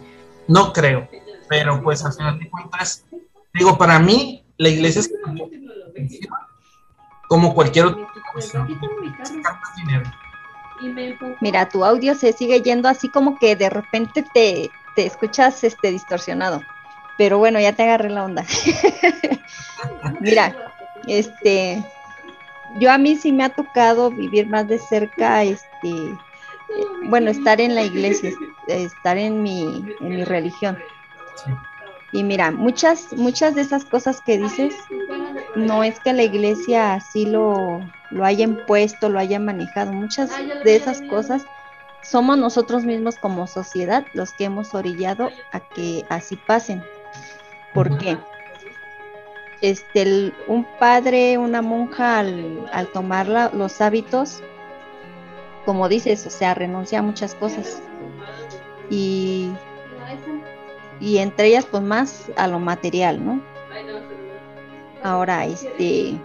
No 0.49 0.73
creo, 0.73 1.09
pero 1.49 1.83
pues 1.83 2.05
al 2.05 2.13
final 2.13 2.39
de 2.39 2.51
cuentas, 2.51 3.05
digo, 3.55 3.77
para 3.79 3.99
mí, 3.99 4.45
la 4.59 4.69
iglesia 4.69 5.01
es 5.01 5.11
como 7.29 7.55
cualquier 7.55 7.87
otra 7.87 8.07
Mira, 11.41 11.69
tu 11.69 11.85
audio 11.85 12.15
se 12.15 12.33
sigue 12.33 12.61
yendo 12.61 12.89
así 12.89 13.09
como 13.09 13.39
que 13.39 13.57
de 13.57 13.71
repente 13.71 14.25
te, 14.35 14.71
te 14.95 15.07
escuchas 15.07 15.65
este 15.65 15.91
distorsionado. 15.91 16.63
Pero 17.19 17.39
bueno, 17.39 17.59
ya 17.59 17.73
te 17.73 17.85
agarré 17.85 18.11
la 18.11 18.25
onda. 18.25 18.45
Mira, 20.21 20.55
este, 21.07 21.83
yo 22.79 22.91
a 22.91 22.99
mí 22.99 23.17
sí 23.17 23.33
me 23.33 23.45
ha 23.45 23.51
tocado 23.51 24.11
vivir 24.11 24.49
más 24.49 24.69
de 24.69 24.79
cerca, 24.79 25.43
este, 25.43 25.93
bueno, 27.05 27.31
estar 27.31 27.61
en 27.61 27.75
la 27.75 27.83
iglesia, 27.83 28.33
estar 28.69 29.19
en 29.19 29.43
mi, 29.43 29.85
en 30.01 30.09
mi 30.09 30.25
religión. 30.25 30.79
Y 32.13 32.23
mira, 32.23 32.51
muchas, 32.51 33.13
muchas 33.13 33.55
de 33.55 33.63
esas 33.63 33.85
cosas 33.85 34.21
que 34.21 34.39
dices, 34.39 34.75
no 35.55 35.83
es 35.83 35.99
que 36.01 36.13
la 36.13 36.23
iglesia 36.23 36.95
así 36.95 37.27
lo, 37.27 37.81
lo 38.11 38.25
haya 38.25 38.45
impuesto, 38.45 39.09
lo 39.09 39.19
haya 39.19 39.39
manejado. 39.39 39.93
Muchas 39.93 40.31
de 40.65 40.77
esas 40.77 41.03
cosas 41.03 41.45
somos 42.03 42.39
nosotros 42.39 42.85
mismos 42.85 43.17
como 43.17 43.47
sociedad 43.47 44.07
los 44.13 44.33
que 44.33 44.45
hemos 44.45 44.75
orillado 44.75 45.31
a 45.53 45.61
que 45.61 46.05
así 46.09 46.37
pasen. 46.37 46.83
¿Por 47.75 47.99
qué? 47.99 48.17
Este, 49.61 50.33
un 50.49 50.67
padre, 50.79 51.39
una 51.39 51.63
monja 51.63 52.19
al, 52.19 52.69
al 52.73 52.89
tomar 52.89 53.29
los 53.55 53.81
hábitos, 53.81 54.43
como 55.65 55.89
dices, 55.89 56.27
o 56.27 56.31
sea, 56.31 56.55
renuncia 56.55 57.01
a 57.01 57.03
muchas 57.03 57.35
cosas. 57.35 57.83
Y, 58.91 59.51
y 61.01 61.19
entre 61.19 61.49
ellas, 61.49 61.67
pues 61.67 61.83
más 61.83 62.31
a 62.37 62.47
lo 62.47 62.59
material, 62.59 63.25
¿no? 63.25 63.43
Ahora, 65.03 65.47
este, 65.47 66.19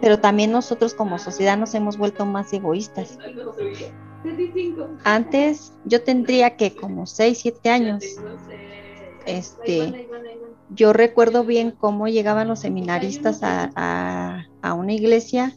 pero 0.00 0.18
también 0.20 0.52
nosotros 0.52 0.94
como 0.94 1.18
sociedad 1.18 1.56
nos 1.56 1.74
hemos 1.74 1.96
vuelto 1.96 2.24
más 2.26 2.52
egoístas. 2.52 3.18
Antes 5.04 5.72
yo 5.84 6.02
tendría 6.02 6.56
que 6.56 6.74
como 6.74 7.06
6, 7.06 7.38
7 7.38 7.70
años. 7.70 8.04
Este, 9.26 10.08
yo 10.70 10.92
recuerdo 10.92 11.44
bien 11.44 11.70
cómo 11.70 12.08
llegaban 12.08 12.48
los 12.48 12.60
seminaristas 12.60 13.40
a, 13.42 14.46
una 14.76 14.92
iglesia 14.92 15.54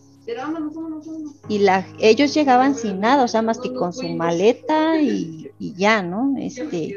y 1.49 1.59
la, 1.59 1.85
ellos 1.99 2.33
llegaban 2.33 2.75
sin 2.75 3.01
nada, 3.01 3.23
o 3.23 3.27
sea, 3.27 3.41
más 3.41 3.59
que 3.59 3.73
con 3.73 3.91
su 3.91 4.07
maleta 4.09 5.01
y, 5.01 5.51
ya, 5.59 6.01
¿no? 6.01 6.33
Este, 6.37 6.95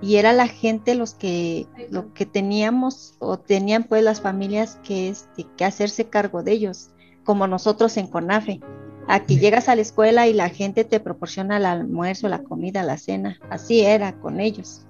y 0.00 0.16
era 0.16 0.32
la 0.32 0.46
gente 0.46 0.94
los 0.94 1.14
que, 1.14 1.66
lo 1.90 2.12
que 2.12 2.26
teníamos 2.26 3.14
o 3.18 3.38
tenían 3.38 3.84
pues 3.84 4.02
las 4.04 4.20
familias 4.20 4.78
que, 4.84 5.08
este, 5.08 5.46
que 5.56 5.64
hacerse 5.64 6.08
cargo 6.08 6.42
de 6.42 6.52
ellos, 6.52 6.90
como 7.24 7.46
nosotros 7.46 7.96
en 7.96 8.06
CONAFE. 8.06 8.60
Aquí 9.08 9.38
llegas 9.38 9.68
a 9.68 9.74
la 9.74 9.82
escuela 9.82 10.28
y 10.28 10.32
la 10.32 10.48
gente 10.48 10.84
te 10.84 11.00
proporciona 11.00 11.56
el 11.56 11.66
almuerzo, 11.66 12.28
la 12.28 12.42
comida, 12.44 12.84
la 12.84 12.98
cena. 12.98 13.38
Así 13.50 13.80
era 13.80 14.12
con 14.20 14.38
ellos. 14.38 14.86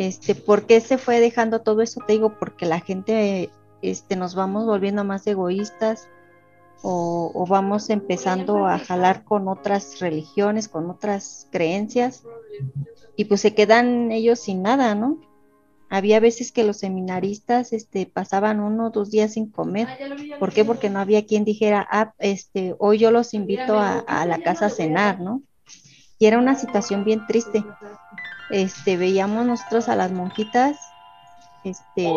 Este, 0.00 0.34
¿Por 0.34 0.64
qué 0.64 0.80
se 0.80 0.96
fue 0.96 1.20
dejando 1.20 1.60
todo 1.60 1.82
eso? 1.82 2.00
Te 2.06 2.14
digo, 2.14 2.38
porque 2.38 2.64
la 2.64 2.80
gente 2.80 3.50
este, 3.82 4.16
nos 4.16 4.34
vamos 4.34 4.64
volviendo 4.64 5.04
más 5.04 5.26
egoístas 5.26 6.08
o, 6.80 7.44
vamos 7.46 7.90
empezando 7.90 8.66
a 8.66 8.78
jalar 8.78 9.24
con 9.24 9.46
otras 9.46 10.00
religiones, 10.00 10.68
con 10.68 10.88
otras 10.88 11.48
creencias 11.50 12.22
y 13.14 13.26
pues 13.26 13.42
se 13.42 13.54
quedan 13.54 14.10
ellos 14.10 14.40
sin 14.40 14.62
nada, 14.62 14.94
¿no? 14.94 15.18
Había 15.90 16.18
veces 16.18 16.50
que 16.50 16.64
los 16.64 16.78
seminaristas 16.78 17.74
este, 17.74 18.06
pasaban 18.06 18.60
uno 18.60 18.86
o 18.86 18.90
dos 18.90 19.10
días 19.10 19.34
sin 19.34 19.50
comer. 19.50 19.86
¿Por 20.38 20.54
qué? 20.54 20.64
Porque 20.64 20.88
no 20.88 20.98
había 20.98 21.26
quien 21.26 21.44
dijera, 21.44 21.86
ah, 21.90 22.14
este, 22.18 22.74
hoy 22.78 22.96
yo 22.96 23.10
los 23.10 23.34
invito 23.34 23.78
a, 23.78 23.98
a 23.98 24.24
la 24.24 24.38
casa 24.38 24.66
a 24.66 24.70
cenar, 24.70 25.20
¿no? 25.20 25.42
Y 26.18 26.24
era 26.24 26.38
una 26.38 26.54
situación 26.54 27.04
bien 27.04 27.26
triste 27.26 27.62
este, 28.50 28.96
veíamos 28.96 29.46
nosotros 29.46 29.88
a 29.88 29.96
las 29.96 30.12
monjitas, 30.12 30.78
este, 31.64 32.10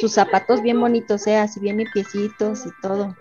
sus 0.00 0.12
zapatos 0.12 0.62
bien 0.62 0.80
bonitos, 0.80 1.26
¿eh? 1.26 1.36
así 1.36 1.60
bien 1.60 1.78
limpiecitos 1.78 2.66
y 2.66 2.70
todo. 2.80 3.14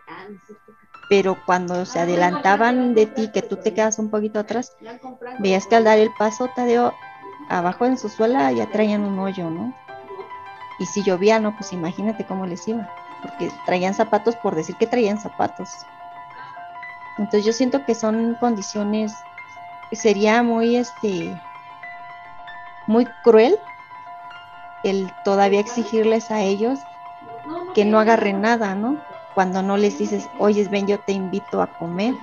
Pero 1.09 1.37
cuando 1.45 1.85
se 1.85 1.99
adelantaban 1.99 2.95
de 2.95 3.05
ti, 3.05 3.31
que 3.31 3.41
tú 3.41 3.57
te 3.57 3.73
quedas 3.73 3.99
un 3.99 4.09
poquito 4.09 4.39
atrás, 4.39 4.75
veías 5.39 5.67
que 5.67 5.75
al 5.75 5.83
dar 5.83 5.99
el 5.99 6.11
paso, 6.17 6.49
Tadeo, 6.55 6.93
abajo 7.49 7.85
en 7.85 7.97
su 7.97 8.09
suela 8.09 8.51
ya 8.51 8.71
traían 8.71 9.03
un 9.03 9.19
hoyo, 9.19 9.49
¿no? 9.49 9.75
Y 10.79 10.85
si 10.85 11.03
llovía, 11.03 11.39
no, 11.39 11.55
pues 11.55 11.73
imagínate 11.73 12.25
cómo 12.25 12.45
les 12.45 12.67
iba, 12.67 12.89
porque 13.21 13.51
traían 13.65 13.93
zapatos 13.93 14.35
por 14.37 14.55
decir 14.55 14.75
que 14.77 14.87
traían 14.87 15.19
zapatos. 15.19 15.69
Entonces 17.17 17.45
yo 17.45 17.53
siento 17.53 17.85
que 17.85 17.95
son 17.95 18.35
condiciones, 18.39 19.13
sería 19.93 20.43
muy, 20.43 20.75
este, 20.75 21.39
muy 22.87 23.05
cruel 23.23 23.57
el 24.83 25.11
todavía 25.23 25.59
exigirles 25.59 26.31
a 26.31 26.41
ellos 26.41 26.79
que 27.73 27.85
no 27.85 27.99
agarren 27.99 28.41
nada, 28.41 28.75
¿no? 28.75 28.97
Cuando 29.33 29.61
no 29.61 29.77
les 29.77 29.97
dices, 29.97 30.29
oye, 30.37 30.65
ven, 30.69 30.87
yo 30.87 30.99
te 30.99 31.11
invito 31.11 31.61
a 31.61 31.67
comer, 31.67 32.13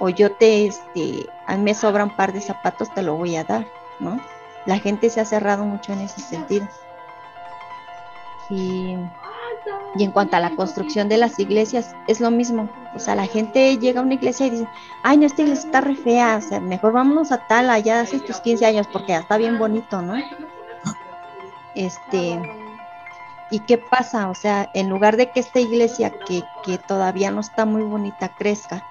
o 0.00 0.08
yo 0.08 0.32
te, 0.32 0.66
este, 0.66 1.26
a 1.46 1.56
mí 1.56 1.62
me 1.62 1.74
sobra 1.74 2.04
un 2.04 2.16
par 2.16 2.32
de 2.32 2.40
zapatos, 2.40 2.92
te 2.92 3.02
lo 3.02 3.14
voy 3.14 3.36
a 3.36 3.44
dar, 3.44 3.66
¿no? 4.00 4.20
La 4.66 4.78
gente 4.78 5.10
se 5.10 5.20
ha 5.20 5.24
cerrado 5.24 5.64
mucho 5.64 5.92
en 5.92 6.00
ese 6.00 6.20
sentido. 6.20 6.66
Y, 8.48 8.96
y 9.96 10.04
en 10.04 10.12
cuanto 10.12 10.36
a 10.36 10.40
la 10.40 10.54
construcción 10.54 11.08
de 11.08 11.16
las 11.16 11.38
iglesias, 11.38 11.94
es 12.06 12.20
lo 12.20 12.30
mismo. 12.30 12.68
O 12.94 12.98
sea, 12.98 13.14
la 13.14 13.26
gente 13.26 13.76
llega 13.78 14.00
a 14.00 14.04
una 14.04 14.14
iglesia 14.14 14.46
y 14.46 14.50
dice, 14.50 14.68
ay, 15.02 15.16
no, 15.16 15.26
esta 15.26 15.42
iglesia 15.42 15.66
está 15.66 15.80
re 15.80 15.96
fea, 15.96 16.36
o 16.36 16.48
sea, 16.48 16.60
mejor 16.60 16.92
vámonos 16.92 17.32
a 17.32 17.46
tal, 17.46 17.70
allá 17.70 18.00
hace 18.00 18.20
tus 18.20 18.40
15 18.40 18.66
años, 18.66 18.86
porque 18.92 19.08
ya 19.08 19.20
está 19.20 19.36
bien 19.36 19.58
bonito, 19.58 20.00
¿no? 20.00 20.14
Este, 21.74 22.40
¿y 23.50 23.60
qué 23.60 23.78
pasa? 23.78 24.28
O 24.28 24.34
sea, 24.34 24.70
en 24.74 24.88
lugar 24.88 25.16
de 25.16 25.30
que 25.30 25.40
esta 25.40 25.60
iglesia 25.60 26.10
que, 26.10 26.42
que 26.64 26.78
todavía 26.78 27.30
no 27.30 27.40
está 27.40 27.64
muy 27.64 27.82
bonita 27.82 28.28
crezca, 28.28 28.84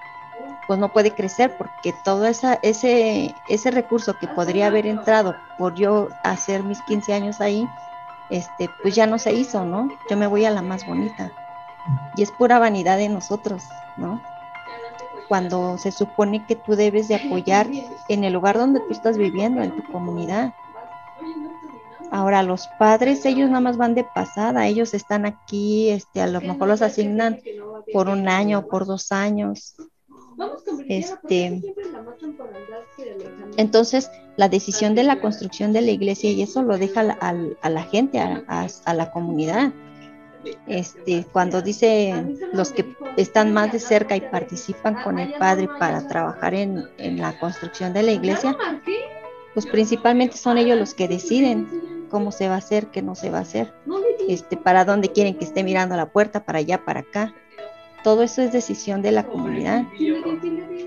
pues 0.66 0.78
no 0.78 0.92
puede 0.92 1.14
crecer 1.14 1.56
porque 1.56 1.92
todo 2.04 2.26
esa, 2.26 2.58
ese, 2.62 3.34
ese 3.48 3.70
recurso 3.70 4.16
que 4.18 4.28
podría 4.28 4.68
haber 4.68 4.86
entrado 4.86 5.34
por 5.58 5.74
yo 5.74 6.08
hacer 6.22 6.62
mis 6.62 6.80
15 6.82 7.12
años 7.12 7.40
ahí, 7.40 7.68
este, 8.30 8.70
pues 8.82 8.94
ya 8.94 9.06
no 9.06 9.18
se 9.18 9.32
hizo, 9.32 9.64
¿no? 9.64 9.90
Yo 10.08 10.16
me 10.16 10.26
voy 10.26 10.44
a 10.44 10.50
la 10.50 10.62
más 10.62 10.86
bonita. 10.86 11.32
Y 12.16 12.22
es 12.22 12.30
pura 12.32 12.58
vanidad 12.58 12.96
de 12.96 13.08
nosotros, 13.08 13.62
¿no? 13.96 14.22
Cuando 15.28 15.78
se 15.78 15.92
supone 15.92 16.44
que 16.46 16.56
tú 16.56 16.74
debes 16.76 17.08
de 17.08 17.16
apoyar 17.16 17.66
en 18.08 18.24
el 18.24 18.32
lugar 18.32 18.58
donde 18.58 18.80
tú 18.80 18.90
estás 18.90 19.16
viviendo, 19.16 19.62
en 19.62 19.76
tu 19.76 19.92
comunidad. 19.92 20.54
Ahora, 22.10 22.42
los 22.42 22.66
padres, 22.78 23.24
ellos 23.24 23.48
nada 23.48 23.60
más 23.60 23.76
van 23.76 23.94
de 23.94 24.02
pasada, 24.02 24.66
ellos 24.66 24.94
están 24.94 25.26
aquí, 25.26 25.90
este, 25.90 26.20
a 26.20 26.26
lo 26.26 26.40
mejor 26.40 26.66
los 26.66 26.82
asignan 26.82 27.40
por 27.92 28.08
un 28.08 28.28
año, 28.28 28.66
por 28.66 28.86
dos 28.86 29.12
años. 29.12 29.76
Este, 30.88 31.62
entonces, 33.56 34.10
la 34.36 34.48
decisión 34.48 34.94
de 34.94 35.04
la 35.04 35.20
construcción 35.20 35.72
de 35.72 35.82
la 35.82 35.90
iglesia 35.90 36.30
y 36.30 36.42
eso 36.42 36.62
lo 36.62 36.78
deja 36.78 37.16
a, 37.20 37.34
a 37.62 37.70
la 37.70 37.82
gente, 37.84 38.18
a, 38.18 38.66
a, 38.84 38.94
la 38.94 39.10
comunidad. 39.12 39.72
Este, 40.66 41.26
cuando 41.32 41.60
dice 41.60 42.36
los 42.52 42.72
que 42.72 42.96
están 43.16 43.52
más 43.52 43.72
de 43.72 43.78
cerca 43.78 44.16
y 44.16 44.22
participan 44.22 45.02
con 45.02 45.18
el 45.18 45.34
padre 45.34 45.68
para 45.78 46.08
trabajar 46.08 46.54
en, 46.54 46.88
en 46.96 47.20
la 47.20 47.38
construcción 47.38 47.92
de 47.92 48.02
la 48.02 48.12
iglesia, 48.12 48.56
pues 49.52 49.66
principalmente 49.66 50.38
son 50.38 50.56
ellos 50.56 50.78
los 50.78 50.94
que 50.94 51.08
deciden 51.08 52.06
cómo 52.08 52.32
se 52.32 52.48
va 52.48 52.54
a 52.54 52.58
hacer, 52.58 52.86
qué 52.86 53.02
no 53.02 53.14
se 53.14 53.30
va 53.30 53.38
a 53.38 53.42
hacer, 53.42 53.72
este, 54.28 54.56
para 54.56 54.84
dónde 54.84 55.12
quieren 55.12 55.36
que 55.36 55.44
esté 55.44 55.62
mirando 55.62 55.96
la 55.96 56.10
puerta, 56.10 56.44
para 56.44 56.60
allá, 56.60 56.84
para 56.84 57.00
acá 57.00 57.34
todo 58.02 58.22
eso 58.22 58.42
es 58.42 58.52
decisión 58.52 59.02
de 59.02 59.12
la 59.12 59.24
comunidad, 59.24 59.84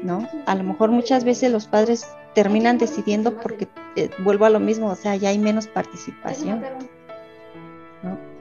¿no? 0.03 0.27
A 0.45 0.55
lo 0.55 0.63
mejor 0.63 0.91
muchas 0.91 1.23
veces 1.23 1.51
los 1.51 1.67
padres 1.67 2.07
terminan 2.33 2.77
decidiendo 2.77 3.37
porque 3.37 3.67
eh, 3.95 4.09
vuelvo 4.19 4.45
a 4.45 4.49
lo 4.49 4.59
mismo, 4.59 4.89
o 4.89 4.95
sea, 4.95 5.15
ya 5.15 5.29
hay 5.29 5.39
menos 5.39 5.67
participación. 5.67 6.63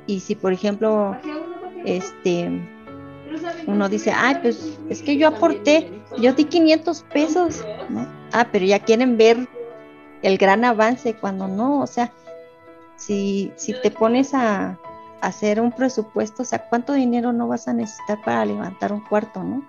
Y 0.06 0.20
si, 0.20 0.34
por 0.34 0.52
ejemplo, 0.52 1.16
este, 1.84 2.50
uno 3.66 3.88
dice, 3.88 4.12
ay, 4.14 4.38
pues 4.42 4.78
es 4.88 5.02
que 5.02 5.16
yo 5.16 5.28
aporté, 5.28 5.90
yo 6.18 6.32
di 6.32 6.44
500 6.44 7.02
pesos, 7.12 7.64
¿no? 7.88 8.06
Ah, 8.32 8.48
pero 8.50 8.64
ya 8.64 8.80
quieren 8.80 9.16
ver 9.16 9.48
el 10.22 10.38
gran 10.38 10.64
avance 10.64 11.14
cuando 11.14 11.48
no, 11.48 11.80
o 11.80 11.86
sea, 11.86 12.12
si, 12.96 13.52
si 13.56 13.74
te 13.80 13.90
pones 13.90 14.34
a, 14.34 14.78
hacer 15.22 15.60
un 15.60 15.70
presupuesto, 15.72 16.42
o 16.42 16.44
sea, 16.44 16.68
¿cuánto 16.68 16.92
dinero 16.92 17.32
no 17.32 17.46
vas 17.46 17.68
a 17.68 17.72
necesitar 17.72 18.20
para 18.24 18.44
levantar 18.44 18.92
un 18.92 19.00
cuarto, 19.00 19.42
no? 19.42 19.62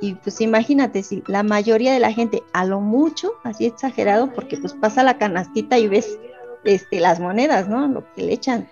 Y 0.00 0.14
pues 0.14 0.40
imagínate, 0.40 1.02
si 1.02 1.22
la 1.26 1.44
mayoría 1.44 1.92
de 1.92 2.00
la 2.00 2.12
gente, 2.12 2.42
a 2.52 2.64
lo 2.64 2.80
mucho, 2.80 3.32
así 3.44 3.66
exagerado, 3.66 4.32
porque 4.32 4.56
pues 4.56 4.74
pasa 4.74 5.02
la 5.02 5.18
canastita 5.18 5.78
y 5.78 5.88
ves 5.88 6.18
este, 6.64 7.00
las 7.00 7.20
monedas, 7.20 7.68
¿no? 7.68 7.86
Lo 7.86 8.12
que 8.14 8.22
le 8.22 8.32
echan. 8.32 8.68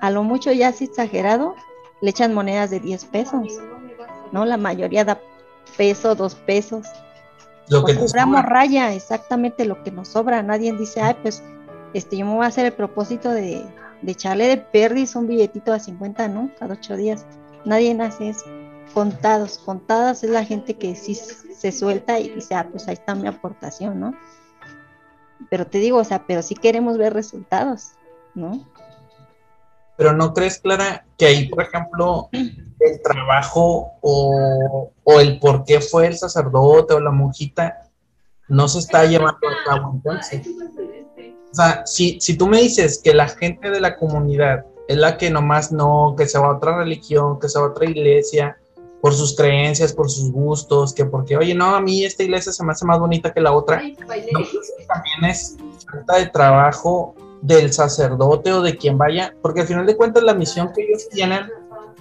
A 0.00 0.10
lo 0.10 0.22
mucho 0.22 0.52
ya 0.52 0.68
así 0.68 0.84
exagerado, 0.84 1.56
le 2.00 2.10
echan 2.10 2.32
monedas 2.32 2.70
de 2.70 2.80
10 2.80 3.04
pesos, 3.06 3.60
¿no? 4.32 4.44
La 4.44 4.56
mayoría 4.56 5.04
da 5.04 5.20
peso, 5.76 6.14
dos 6.14 6.34
pesos. 6.34 6.86
Lo 7.68 7.84
que 7.84 7.96
compramos 7.96 8.44
raya, 8.44 8.92
exactamente 8.92 9.64
lo 9.64 9.82
que 9.82 9.90
nos 9.90 10.08
sobra. 10.08 10.42
Nadie 10.42 10.72
dice, 10.72 11.00
ay, 11.00 11.16
pues 11.22 11.42
este, 11.92 12.16
yo 12.16 12.26
me 12.26 12.34
voy 12.34 12.44
a 12.44 12.48
hacer 12.48 12.66
el 12.66 12.72
propósito 12.72 13.30
de, 13.30 13.64
de 14.04 14.12
echarle 14.12 14.48
de 14.48 14.56
perdis 14.58 15.16
un 15.16 15.26
billetito 15.26 15.72
a 15.72 15.78
50, 15.78 16.28
¿no? 16.28 16.50
Cada 16.58 16.74
ocho 16.74 16.96
días. 16.96 17.24
Nadie 17.64 17.98
hace 18.02 18.28
eso. 18.28 18.44
Contados, 18.92 19.58
contadas 19.58 20.22
es 20.22 20.30
la 20.30 20.44
gente 20.44 20.74
que 20.74 20.94
sí 20.94 21.14
se 21.14 21.72
suelta 21.72 22.20
y 22.20 22.28
dice, 22.28 22.54
ah, 22.54 22.68
pues 22.70 22.86
ahí 22.86 22.94
está 22.94 23.14
mi 23.14 23.26
aportación, 23.26 23.98
¿no? 23.98 24.14
Pero 25.50 25.66
te 25.66 25.78
digo, 25.78 25.98
o 25.98 26.04
sea, 26.04 26.26
pero 26.26 26.42
sí 26.42 26.54
queremos 26.54 26.98
ver 26.98 27.14
resultados, 27.14 27.92
¿no? 28.34 28.68
Pero 29.96 30.12
no 30.12 30.34
crees, 30.34 30.58
Clara, 30.58 31.06
que 31.16 31.26
ahí, 31.26 31.48
por 31.48 31.62
ejemplo, 31.62 32.28
el 32.32 33.02
trabajo 33.02 33.92
o, 34.02 34.92
o 35.02 35.20
el 35.20 35.38
por 35.38 35.64
qué 35.64 35.80
fue 35.80 36.08
el 36.08 36.16
sacerdote 36.16 36.94
o 36.94 37.00
la 37.00 37.10
monjita 37.10 37.90
no 38.48 38.68
se 38.68 38.80
está 38.80 39.04
llevando 39.06 39.48
a 39.48 39.64
cabo 39.64 39.92
entonces. 39.94 40.46
O 41.54 41.56
sea, 41.56 41.86
si, 41.86 42.18
si 42.20 42.36
tú 42.36 42.48
me 42.48 42.58
dices 42.60 43.00
que 43.00 43.14
la 43.14 43.28
gente 43.28 43.70
de 43.70 43.80
la 43.80 43.94
comunidad 43.94 44.66
es 44.88 44.96
la 44.96 45.16
que 45.16 45.30
nomás 45.30 45.70
no, 45.70 46.16
que 46.18 46.26
se 46.26 46.36
va 46.36 46.48
a 46.48 46.56
otra 46.56 46.78
religión, 46.78 47.38
que 47.38 47.48
se 47.48 47.60
va 47.60 47.66
a 47.66 47.68
otra 47.68 47.88
iglesia, 47.88 48.58
por 49.00 49.14
sus 49.14 49.36
creencias, 49.36 49.92
por 49.92 50.10
sus 50.10 50.32
gustos, 50.32 50.92
que 50.92 51.04
porque, 51.04 51.36
oye, 51.36 51.54
no, 51.54 51.76
a 51.76 51.80
mí 51.80 52.04
esta 52.04 52.24
iglesia 52.24 52.50
se 52.50 52.64
me 52.64 52.72
hace 52.72 52.84
más 52.84 52.98
bonita 52.98 53.32
que 53.32 53.40
la 53.40 53.52
otra. 53.52 53.80
Pues, 54.04 54.26
también 54.88 55.30
es 55.30 55.56
falta 55.88 56.16
de 56.16 56.26
trabajo 56.26 57.14
del 57.40 57.72
sacerdote 57.72 58.52
o 58.52 58.60
de 58.60 58.76
quien 58.76 58.98
vaya, 58.98 59.32
porque 59.40 59.60
al 59.60 59.68
final 59.68 59.86
de 59.86 59.96
cuentas 59.96 60.24
la 60.24 60.34
misión 60.34 60.72
que 60.74 60.82
ellos 60.82 61.08
tienen 61.08 61.46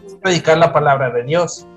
es 0.04 0.16
predicar 0.16 0.58
la 0.58 0.74
palabra 0.74 1.12
de 1.12 1.26
Dios. 1.26 1.68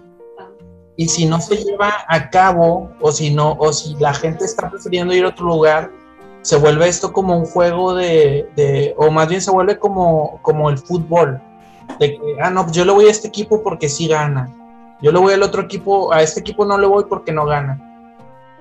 Y 0.96 1.08
si 1.08 1.26
no 1.26 1.42
se 1.42 1.56
lleva 1.56 1.92
a 2.08 2.30
cabo, 2.30 2.90
o 3.02 3.12
si 3.12 3.34
no, 3.34 3.54
o 3.58 3.70
si 3.70 3.96
la 3.96 4.14
gente 4.14 4.46
está 4.46 4.70
prefiriendo 4.70 5.12
ir 5.12 5.26
a 5.26 5.28
otro 5.28 5.44
lugar, 5.44 5.90
se 6.46 6.54
vuelve 6.54 6.86
esto 6.86 7.12
como 7.12 7.36
un 7.36 7.44
juego 7.44 7.92
de, 7.92 8.94
o 8.96 9.10
más 9.10 9.26
bien 9.26 9.40
se 9.40 9.50
vuelve 9.50 9.80
como, 9.80 10.38
como 10.42 10.70
el 10.70 10.78
fútbol, 10.78 11.42
de 11.98 12.12
que, 12.12 12.36
ah, 12.40 12.50
no, 12.50 12.70
yo 12.70 12.84
le 12.84 12.92
voy 12.92 13.06
a 13.06 13.10
este 13.10 13.26
equipo 13.26 13.64
porque 13.64 13.88
sí 13.88 14.06
gana, 14.06 14.48
yo 15.02 15.10
le 15.10 15.18
voy 15.18 15.34
al 15.34 15.42
otro 15.42 15.62
equipo, 15.62 16.12
a 16.12 16.22
este 16.22 16.38
equipo 16.38 16.64
no 16.64 16.78
le 16.78 16.86
voy 16.86 17.02
porque 17.08 17.32
no 17.32 17.46
gana. 17.46 17.82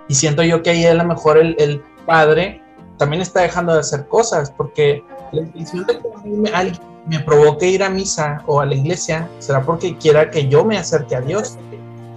Y 0.08 0.16
siento 0.16 0.42
yo 0.42 0.64
que 0.64 0.72
ahí 0.72 0.84
a 0.84 0.96
lo 0.96 1.06
mejor 1.06 1.38
el, 1.38 1.56
el 1.60 1.84
padre 2.08 2.60
también 2.98 3.22
está 3.22 3.42
dejando 3.42 3.76
de 3.76 3.82
hacer 3.82 4.08
cosas, 4.08 4.50
porque 4.50 5.04
la 5.32 5.42
intención 5.42 5.86
de 5.86 6.00
que 6.00 6.52
alguien 6.56 6.80
me 7.06 7.20
provoque 7.20 7.70
ir 7.70 7.84
a 7.84 7.90
misa 7.92 8.42
o 8.48 8.62
a 8.62 8.66
la 8.66 8.74
iglesia 8.74 9.30
será 9.38 9.62
porque 9.62 9.96
quiera 9.96 10.32
que 10.32 10.48
yo 10.48 10.66
me 10.66 10.80
acerque 10.80 11.16
a 11.16 11.22
Dios 11.22 11.60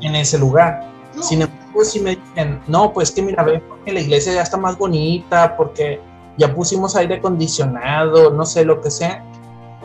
en 0.01 0.17
ese 0.17 0.39
lugar. 0.39 0.91
Sin 1.21 1.43
embargo, 1.43 1.68
pues 1.79 1.93
si 1.93 2.01
me 2.01 2.17
dicen, 2.17 2.61
no, 2.67 2.93
pues 2.93 3.13
que 3.13 3.23
mira, 3.23 3.45
ve, 3.45 3.61
porque 3.61 3.93
la 3.93 4.01
iglesia 4.01 4.33
ya 4.33 4.43
está 4.43 4.57
más 4.57 4.77
bonita, 4.77 5.57
porque 5.57 6.01
ya 6.37 6.53
pusimos 6.53 6.97
aire 6.97 7.19
acondicionado, 7.19 8.33
no 8.33 8.45
sé, 8.45 8.65
lo 8.65 8.81
que 8.81 8.91
sea, 8.91 9.23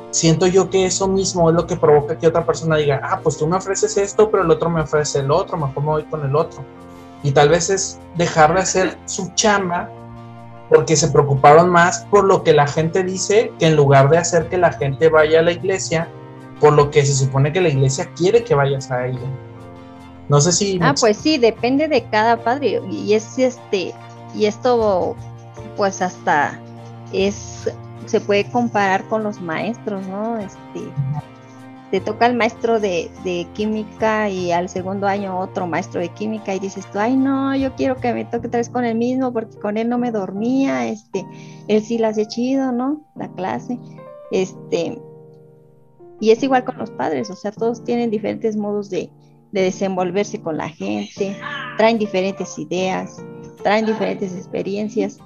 siento 0.09 0.47
yo 0.47 0.71
que 0.71 0.87
eso 0.87 1.07
mismo 1.07 1.51
es 1.51 1.55
lo 1.55 1.67
que 1.67 1.75
provoca 1.75 2.17
que 2.17 2.25
otra 2.25 2.47
persona 2.47 2.77
diga, 2.77 2.99
ah, 3.03 3.19
pues 3.21 3.37
tú 3.37 3.45
me 3.45 3.57
ofreces 3.57 3.95
esto, 3.97 4.31
pero 4.31 4.41
el 4.41 4.49
otro 4.49 4.71
me 4.71 4.81
ofrece 4.81 5.19
el 5.19 5.29
otro, 5.29 5.55
me 5.55 5.67
voy 5.71 6.01
con 6.05 6.25
el 6.25 6.35
otro. 6.35 6.63
Y 7.21 7.31
tal 7.31 7.49
vez 7.49 7.69
es 7.69 7.99
dejar 8.15 8.55
de 8.55 8.61
hacer 8.61 8.97
su 9.05 9.31
chamba 9.35 9.87
porque 10.69 10.95
se 10.95 11.09
preocuparon 11.09 11.69
más 11.69 12.07
por 12.09 12.23
lo 12.23 12.41
que 12.41 12.53
la 12.53 12.65
gente 12.65 13.03
dice 13.03 13.53
que 13.59 13.67
en 13.67 13.75
lugar 13.75 14.09
de 14.09 14.17
hacer 14.17 14.49
que 14.49 14.57
la 14.57 14.71
gente 14.71 15.09
vaya 15.09 15.41
a 15.41 15.43
la 15.43 15.51
iglesia 15.51 16.07
por 16.59 16.73
lo 16.73 16.89
que 16.89 17.05
se 17.05 17.13
supone 17.13 17.53
que 17.53 17.61
la 17.61 17.69
iglesia 17.69 18.09
quiere 18.15 18.43
que 18.43 18.55
vayas 18.55 18.89
a 18.89 19.05
ella. 19.05 19.29
No 20.29 20.41
sé 20.41 20.51
si. 20.51 20.79
Ah, 20.81 20.93
pues 20.99 21.17
sí, 21.17 21.37
depende 21.37 21.87
de 21.87 22.03
cada 22.03 22.43
padre. 22.43 22.81
Y 22.91 23.13
es 23.13 23.37
este, 23.37 23.93
y 24.35 24.45
esto, 24.45 25.15
pues 25.75 26.01
hasta 26.01 26.59
es 27.11 27.69
se 28.05 28.19
puede 28.19 28.45
comparar 28.45 29.07
con 29.07 29.23
los 29.23 29.41
maestros, 29.41 30.05
¿no? 30.07 30.37
Este, 30.37 30.81
te 31.91 32.01
toca 32.01 32.25
el 32.25 32.35
maestro 32.35 32.79
de, 32.79 33.09
de, 33.23 33.47
química 33.53 34.29
y 34.29 34.51
al 34.51 34.67
segundo 34.67 35.07
año 35.07 35.39
otro 35.39 35.67
maestro 35.67 36.01
de 36.01 36.09
química 36.09 36.55
y 36.55 36.59
dices 36.59 36.89
tú, 36.91 36.99
ay 36.99 37.15
no, 37.15 37.55
yo 37.55 37.73
quiero 37.75 37.97
que 37.97 38.13
me 38.13 38.25
toque 38.25 38.47
vez 38.47 38.69
con 38.69 38.83
el 38.83 38.97
mismo 38.97 39.31
porque 39.31 39.57
con 39.59 39.77
él 39.77 39.89
no 39.89 39.97
me 39.97 40.11
dormía, 40.11 40.87
este, 40.87 41.25
él 41.67 41.83
sí 41.83 41.97
la 41.97 42.09
hace 42.09 42.27
chido, 42.27 42.71
¿no? 42.71 43.01
La 43.15 43.31
clase, 43.33 43.79
este, 44.31 44.99
y 46.19 46.31
es 46.31 46.41
igual 46.41 46.63
con 46.63 46.77
los 46.77 46.89
padres, 46.91 47.29
o 47.29 47.35
sea, 47.35 47.51
todos 47.51 47.83
tienen 47.83 48.09
diferentes 48.09 48.57
modos 48.57 48.89
de, 48.89 49.11
de 49.53 49.61
desenvolverse 49.61 50.41
con 50.41 50.57
la 50.57 50.67
gente, 50.67 51.37
traen 51.77 51.99
diferentes 51.99 52.57
ideas, 52.57 53.23
traen 53.61 53.85
diferentes 53.85 54.35
experiencias. 54.35 55.19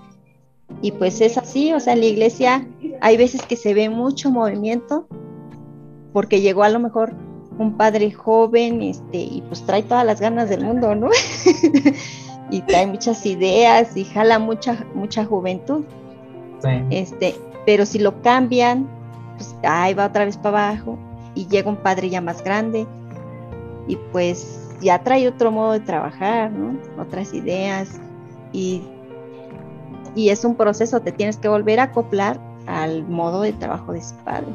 Y 0.82 0.92
pues 0.92 1.22
es 1.22 1.38
así, 1.38 1.74
o 1.74 1.80
sea, 1.80 1.94
en 1.94 2.02
la 2.02 2.08
iglesia 2.08 2.68
hay 3.00 3.16
veces 3.16 3.42
que 3.42 3.56
se 3.56 3.74
ve 3.74 3.90
mucho 3.90 4.30
movimiento, 4.30 5.08
porque 6.12 6.42
llegó 6.42 6.64
a 6.64 6.70
lo 6.70 6.80
mejor 6.80 7.14
un 7.58 7.78
padre 7.78 8.12
joven, 8.12 8.82
este, 8.82 9.18
y 9.18 9.44
pues 9.48 9.66
trae 9.66 9.82
todas 9.82 10.06
las 10.06 10.20
ganas 10.20 10.50
del 10.50 10.66
mundo, 10.66 10.94
¿no? 10.94 11.10
y 12.52 12.62
trae 12.62 12.86
muchas 12.86 13.26
ideas 13.26 13.96
y 13.96 14.04
jala 14.04 14.40
mucha, 14.40 14.86
mucha 14.94 15.24
juventud. 15.26 15.86
Este, 16.90 17.34
pero 17.66 17.86
si 17.86 18.00
lo 18.00 18.22
cambian, 18.22 18.90
pues 19.38 19.56
ahí 19.64 19.94
va 19.94 20.08
otra 20.08 20.26
vez 20.26 20.36
para 20.36 20.72
abajo 20.72 20.98
y 21.34 21.48
llega 21.48 21.70
un 21.70 21.78
padre 21.78 22.10
ya 22.10 22.20
más 22.20 22.44
grande 22.44 22.86
y 23.88 23.96
pues 24.12 24.76
ya 24.82 25.04
trae 25.04 25.28
otro 25.28 25.52
modo 25.52 25.74
de 25.74 25.80
trabajar, 25.80 26.52
¿no? 26.52 26.78
Otras 27.02 27.34
ideas 27.34 28.00
y, 28.52 28.84
y 30.16 30.30
es 30.30 30.46
un 30.46 30.56
proceso, 30.56 31.02
te 31.02 31.12
tienes 31.12 31.38
que 31.38 31.48
volver 31.48 31.80
a 31.80 31.84
acoplar 31.84 32.40
al 32.68 33.08
modo 33.08 33.42
de 33.42 33.54
trabajo 33.54 33.94
de 33.94 34.00
ese 34.00 34.16
padre. 34.26 34.48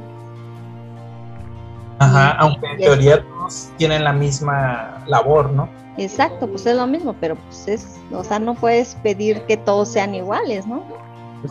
Ajá, 1.99 2.33
aunque 2.33 2.67
en 2.67 2.79
teoría 2.79 3.23
todos 3.23 3.71
tienen 3.77 4.05
la 4.05 4.13
misma 4.13 5.05
labor, 5.07 5.51
¿no? 5.53 5.69
Exacto, 5.97 6.49
pues 6.49 6.67
es 6.67 6.77
lo 6.77 6.87
mismo, 6.87 7.15
pero 7.21 7.37
pues 7.37 7.69
es, 7.69 8.01
o 8.13 8.25
sea, 8.25 8.39
no 8.39 8.55
puedes 8.55 8.95
pedir 8.97 9.43
que 9.43 9.57
todos 9.57 9.89
sean 9.89 10.15
iguales, 10.15 10.67
¿no? 10.67 10.83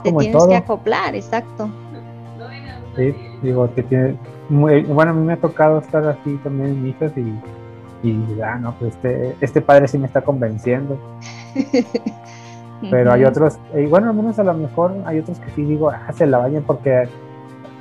Te 0.03 0.11
tienes 0.11 0.47
que 0.47 0.55
acoplar, 0.55 1.15
exacto. 1.15 1.69
Sí, 2.95 3.15
digo, 3.41 3.73
que 3.73 3.83
tiene, 3.83 4.17
bueno, 4.49 5.11
a 5.11 5.13
mí 5.13 5.25
me 5.25 5.33
ha 5.33 5.37
tocado 5.37 5.79
estar 5.79 6.05
así 6.07 6.37
también 6.43 6.71
en 6.71 6.87
hijas 6.87 7.11
y, 7.15 7.33
y 8.03 8.41
ah, 8.41 8.57
no, 8.59 8.73
pues 8.73 8.95
este, 8.95 9.35
este 9.41 9.61
padre 9.61 9.87
sí 9.87 9.97
me 9.97 10.07
está 10.07 10.21
convenciendo. 10.21 10.97
Pero 12.89 13.11
hay 13.11 13.25
otros, 13.25 13.59
y 13.77 13.85
bueno, 13.85 14.09
al 14.09 14.15
menos 14.15 14.39
a 14.39 14.43
lo 14.43 14.55
mejor 14.55 14.95
hay 15.05 15.19
otros 15.19 15.39
que 15.39 15.51
sí 15.51 15.63
digo, 15.63 15.91
ah, 15.91 16.11
se 16.13 16.25
la 16.25 16.39
vayan 16.39 16.63
porque 16.63 17.07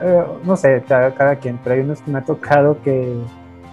eh, 0.03 0.25
no 0.45 0.57
sé, 0.57 0.83
cada, 0.87 1.37
quien, 1.37 1.59
pero 1.63 1.75
hay 1.75 1.83
unos 1.83 2.01
que 2.01 2.11
me 2.11 2.19
ha 2.19 2.25
tocado 2.25 2.81
que 2.83 3.19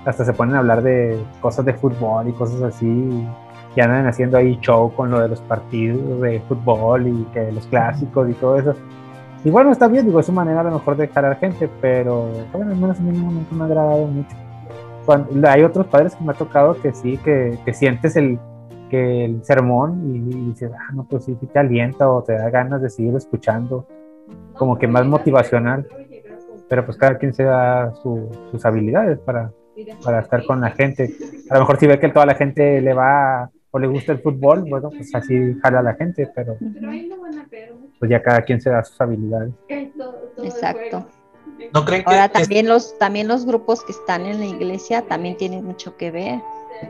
hasta 0.06 0.26
se 0.26 0.34
ponen 0.34 0.56
a 0.56 0.60
hablar 0.60 0.82
de 0.82 1.18
cosas 1.42 1.66
de 1.66 1.74
fútbol 1.74 2.28
y 2.28 2.34
cosas 2.34 2.62
así, 2.62 3.28
y 3.76 3.82
andan 3.82 4.08
haciendo 4.08 4.38
ahí 4.38 4.58
show 4.62 4.94
con 4.94 5.12
lo 5.12 5.20
de 5.20 5.30
los 5.30 5.40
partidos 5.42 6.22
de 6.22 6.42
fútbol 6.48 7.08
y 7.08 7.24
que 7.34 7.52
los 7.52 7.66
clásicos 7.68 8.30
y 8.30 8.34
todo 8.34 8.58
eso. 8.58 8.76
Y 9.44 9.50
bueno, 9.50 9.72
está 9.72 9.88
bien, 9.88 10.06
digo, 10.06 10.20
es 10.20 10.28
una 10.30 10.44
manera 10.44 10.62
a 10.62 10.64
lo 10.64 10.72
mejor 10.72 10.98
de 10.98 11.08
jalar 11.08 11.38
gente, 11.40 11.70
pero 11.80 12.30
bueno, 12.52 12.72
al 12.72 12.78
menos 12.78 13.00
a 13.00 13.04
mí 13.04 13.18
no 13.18 13.56
me 13.58 13.64
ha 13.64 13.66
agradado 13.66 14.08
mucho. 14.08 14.36
Hay 15.48 15.64
otros 15.64 15.88
padres 15.88 16.16
que 16.16 16.24
me 16.24 16.32
ha 16.32 16.36
tocado 16.36 16.80
que 16.82 16.94
sí, 16.94 17.18
que, 17.18 17.58
que 17.66 17.74
sientes 17.74 18.16
el, 18.16 18.40
que 18.90 19.26
el 19.26 19.44
sermón 19.44 20.16
y, 20.16 20.50
dices, 20.50 20.72
ah, 20.74 20.94
no, 20.94 21.06
pues 21.06 21.26
sí, 21.26 21.36
te 21.36 21.60
alienta 21.60 22.10
o 22.10 22.24
te 22.24 22.34
da 22.34 22.50
ganas 22.50 22.82
de 22.82 22.90
seguir 22.90 23.16
escuchando, 23.16 23.86
como 24.54 24.78
que 24.78 24.88
más 24.88 25.06
motivacional 25.06 25.88
pero 26.68 26.86
pues 26.86 26.98
cada 26.98 27.18
quien 27.18 27.34
se 27.34 27.44
da 27.44 27.94
sus 27.96 28.66
habilidades 28.66 29.20
para, 29.20 29.52
para 30.04 30.20
estar 30.20 30.46
con 30.46 30.62
la 30.62 30.72
gente. 30.72 31.14
A 31.50 31.56
lo 31.56 31.62
mejor 31.62 31.80
si 31.80 31.88
ve 31.88 32.00
que 32.00 32.10
toda 32.10 32.26
la 32.26 32.36
gente 32.36 32.82
le 32.82 32.94
va 32.94 33.50
o 33.72 33.80
le 33.80 33.88
gusta 33.88 34.12
el 34.14 34.20
fútbol, 34.20 34.66
bueno, 34.70 34.90
pues 34.90 35.14
así 35.14 35.56
jala 35.62 35.80
a 35.80 35.84
la 35.84 35.96
gente, 35.96 36.30
pero 36.34 36.58
pues 38.00 38.12
ya 38.12 38.22
cada 38.22 38.42
quien 38.42 38.62
se 38.62 38.70
da 38.70 38.84
sus 38.84 39.00
habilidades. 39.00 39.54
Exacto. 40.44 41.06
¿No 41.74 41.86
creen 41.86 42.04
que 42.04 42.12
Ahora 42.12 42.30
también 42.30 42.68
los 42.68 42.98
también 42.98 43.28
los 43.28 43.46
grupos 43.46 43.84
que 43.84 43.92
están 43.92 44.26
en 44.26 44.40
la 44.40 44.46
iglesia 44.46 45.02
también 45.04 45.38
tienen 45.38 45.66
mucho 45.66 45.98
que 45.98 46.12
ver. 46.12 46.42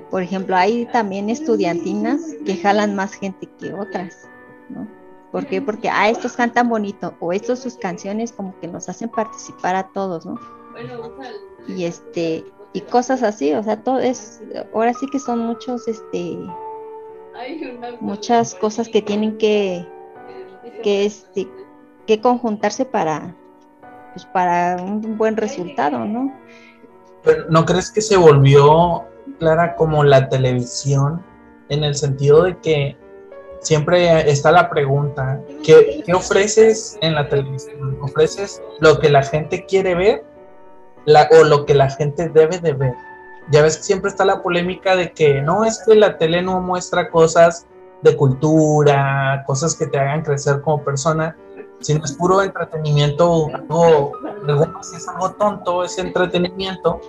Por 0.09 0.21
ejemplo, 0.21 0.55
hay 0.55 0.85
también 0.87 1.29
estudiantinas 1.29 2.21
que 2.45 2.57
jalan 2.57 2.95
más 2.95 3.13
gente 3.13 3.47
que 3.59 3.73
otras, 3.73 4.27
¿no? 4.69 4.87
¿Por 5.31 5.45
qué? 5.45 5.61
Porque, 5.61 5.89
ah, 5.89 6.09
estos 6.09 6.33
cantan 6.33 6.69
bonito, 6.69 7.13
o 7.19 7.31
estos 7.31 7.59
sus 7.59 7.75
canciones 7.75 8.31
como 8.31 8.57
que 8.59 8.67
nos 8.67 8.89
hacen 8.89 9.09
participar 9.09 9.75
a 9.75 9.87
todos, 9.89 10.25
¿no? 10.25 10.39
Y 11.67 11.85
este, 11.85 12.43
y 12.73 12.81
cosas 12.81 13.23
así, 13.23 13.53
o 13.53 13.63
sea, 13.63 13.81
todo 13.83 13.99
es, 13.99 14.41
ahora 14.73 14.93
sí 14.93 15.07
que 15.07 15.19
son 15.19 15.39
muchos, 15.39 15.87
este, 15.87 16.37
muchas 17.99 18.55
cosas 18.55 18.87
que 18.89 19.01
tienen 19.01 19.37
que, 19.37 19.85
que 20.83 21.05
este, 21.05 21.47
que 22.05 22.21
conjuntarse 22.21 22.85
para, 22.85 23.35
pues 24.17 24.25
para 24.33 24.81
un 24.81 25.15
buen 25.15 25.37
resultado, 25.37 25.99
¿no? 25.99 26.33
Pero 27.23 27.45
¿no 27.49 27.65
crees 27.65 27.91
que 27.91 28.01
se 28.01 28.17
volvió, 28.17 29.03
Clara, 29.37 29.75
como 29.75 30.03
la 30.03 30.27
televisión, 30.27 31.23
en 31.69 31.83
el 31.83 31.93
sentido 31.93 32.43
de 32.43 32.57
que 32.57 32.97
siempre 33.59 34.27
está 34.27 34.51
la 34.51 34.71
pregunta, 34.71 35.39
¿qué, 35.63 36.03
ofreces 36.15 36.97
en 37.01 37.13
la 37.13 37.29
televisión? 37.29 37.99
¿Ofreces 38.01 38.59
lo 38.79 38.99
que 38.99 39.11
la 39.11 39.21
gente 39.21 39.65
quiere 39.65 39.93
ver 39.93 40.25
o 41.31 41.43
lo 41.43 41.65
que 41.65 41.75
la 41.75 41.91
gente 41.91 42.29
debe 42.29 42.57
de 42.57 42.73
ver? 42.73 42.93
Ya 43.51 43.61
ves 43.61 43.77
que 43.77 43.83
siempre 43.83 44.09
está 44.09 44.25
la 44.25 44.41
polémica 44.41 44.95
de 44.95 45.11
que 45.11 45.43
no 45.43 45.63
es 45.63 45.83
que 45.85 45.93
la 45.95 46.17
tele 46.17 46.41
no 46.41 46.59
muestra 46.59 47.11
cosas 47.11 47.67
de 48.01 48.15
cultura, 48.17 49.43
cosas 49.45 49.75
que 49.75 49.85
te 49.85 49.99
hagan 49.99 50.23
crecer 50.23 50.61
como 50.61 50.83
persona, 50.83 51.35
sino 51.79 52.03
es 52.03 52.13
puro 52.13 52.41
entretenimiento, 52.41 53.47
algo, 53.53 54.11
es 54.81 55.07
algo 55.07 55.31
tonto 55.31 55.83
ese 55.83 56.01
entretenimiento. 56.01 56.99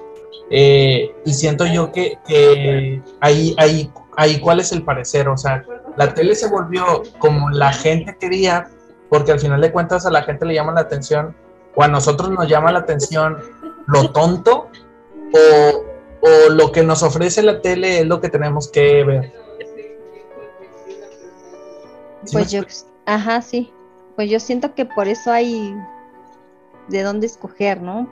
Eh, 0.51 1.15
y 1.25 1.35
siento 1.35 1.67
yo 1.67 1.93
que, 1.93 2.19
que 2.27 3.03
ahí, 3.21 3.55
ahí, 3.59 3.93
ahí, 4.17 4.41
¿cuál 4.41 4.61
es 4.61 4.73
el 4.73 4.83
parecer? 4.83 5.29
O 5.29 5.37
sea, 5.37 5.65
la 5.97 6.15
tele 6.15 6.35
se 6.35 6.49
volvió 6.49 7.03
como 7.19 7.51
la 7.51 7.73
gente 7.73 8.17
quería, 8.19 8.69
porque 9.11 9.33
al 9.33 9.41
final 9.41 9.61
de 9.61 9.73
cuentas 9.73 10.07
a 10.07 10.11
la 10.11 10.23
gente 10.23 10.47
le 10.47 10.55
llama 10.55 10.73
la 10.73 10.81
atención, 10.81 11.35
o 11.75 11.83
a 11.83 11.89
nosotros 11.89 12.31
nos 12.31 12.49
llama 12.49 12.73
la 12.73 12.81
atención 12.81 13.39
lo 13.87 14.11
tonto, 14.11 14.69
o, 15.33 15.85
lo 16.51 16.73
que 16.73 16.83
nos 16.83 17.03
ofrece 17.03 17.43
la 17.43 17.61
tele 17.61 18.01
es 18.01 18.07
lo 18.07 18.21
que 18.21 18.29
tenemos 18.29 18.69
que 18.69 19.05
ver. 19.05 19.33
Pues 22.33 22.51
yo, 22.51 22.63
ajá, 23.07 23.41
sí. 23.41 23.73
Pues 24.19 24.29
yo 24.29 24.41
siento 24.41 24.75
que 24.75 24.85
por 24.85 25.07
eso 25.07 25.31
hay 25.31 25.73
de 26.89 27.03
dónde 27.05 27.27
escoger, 27.27 27.81
¿no? 27.81 28.09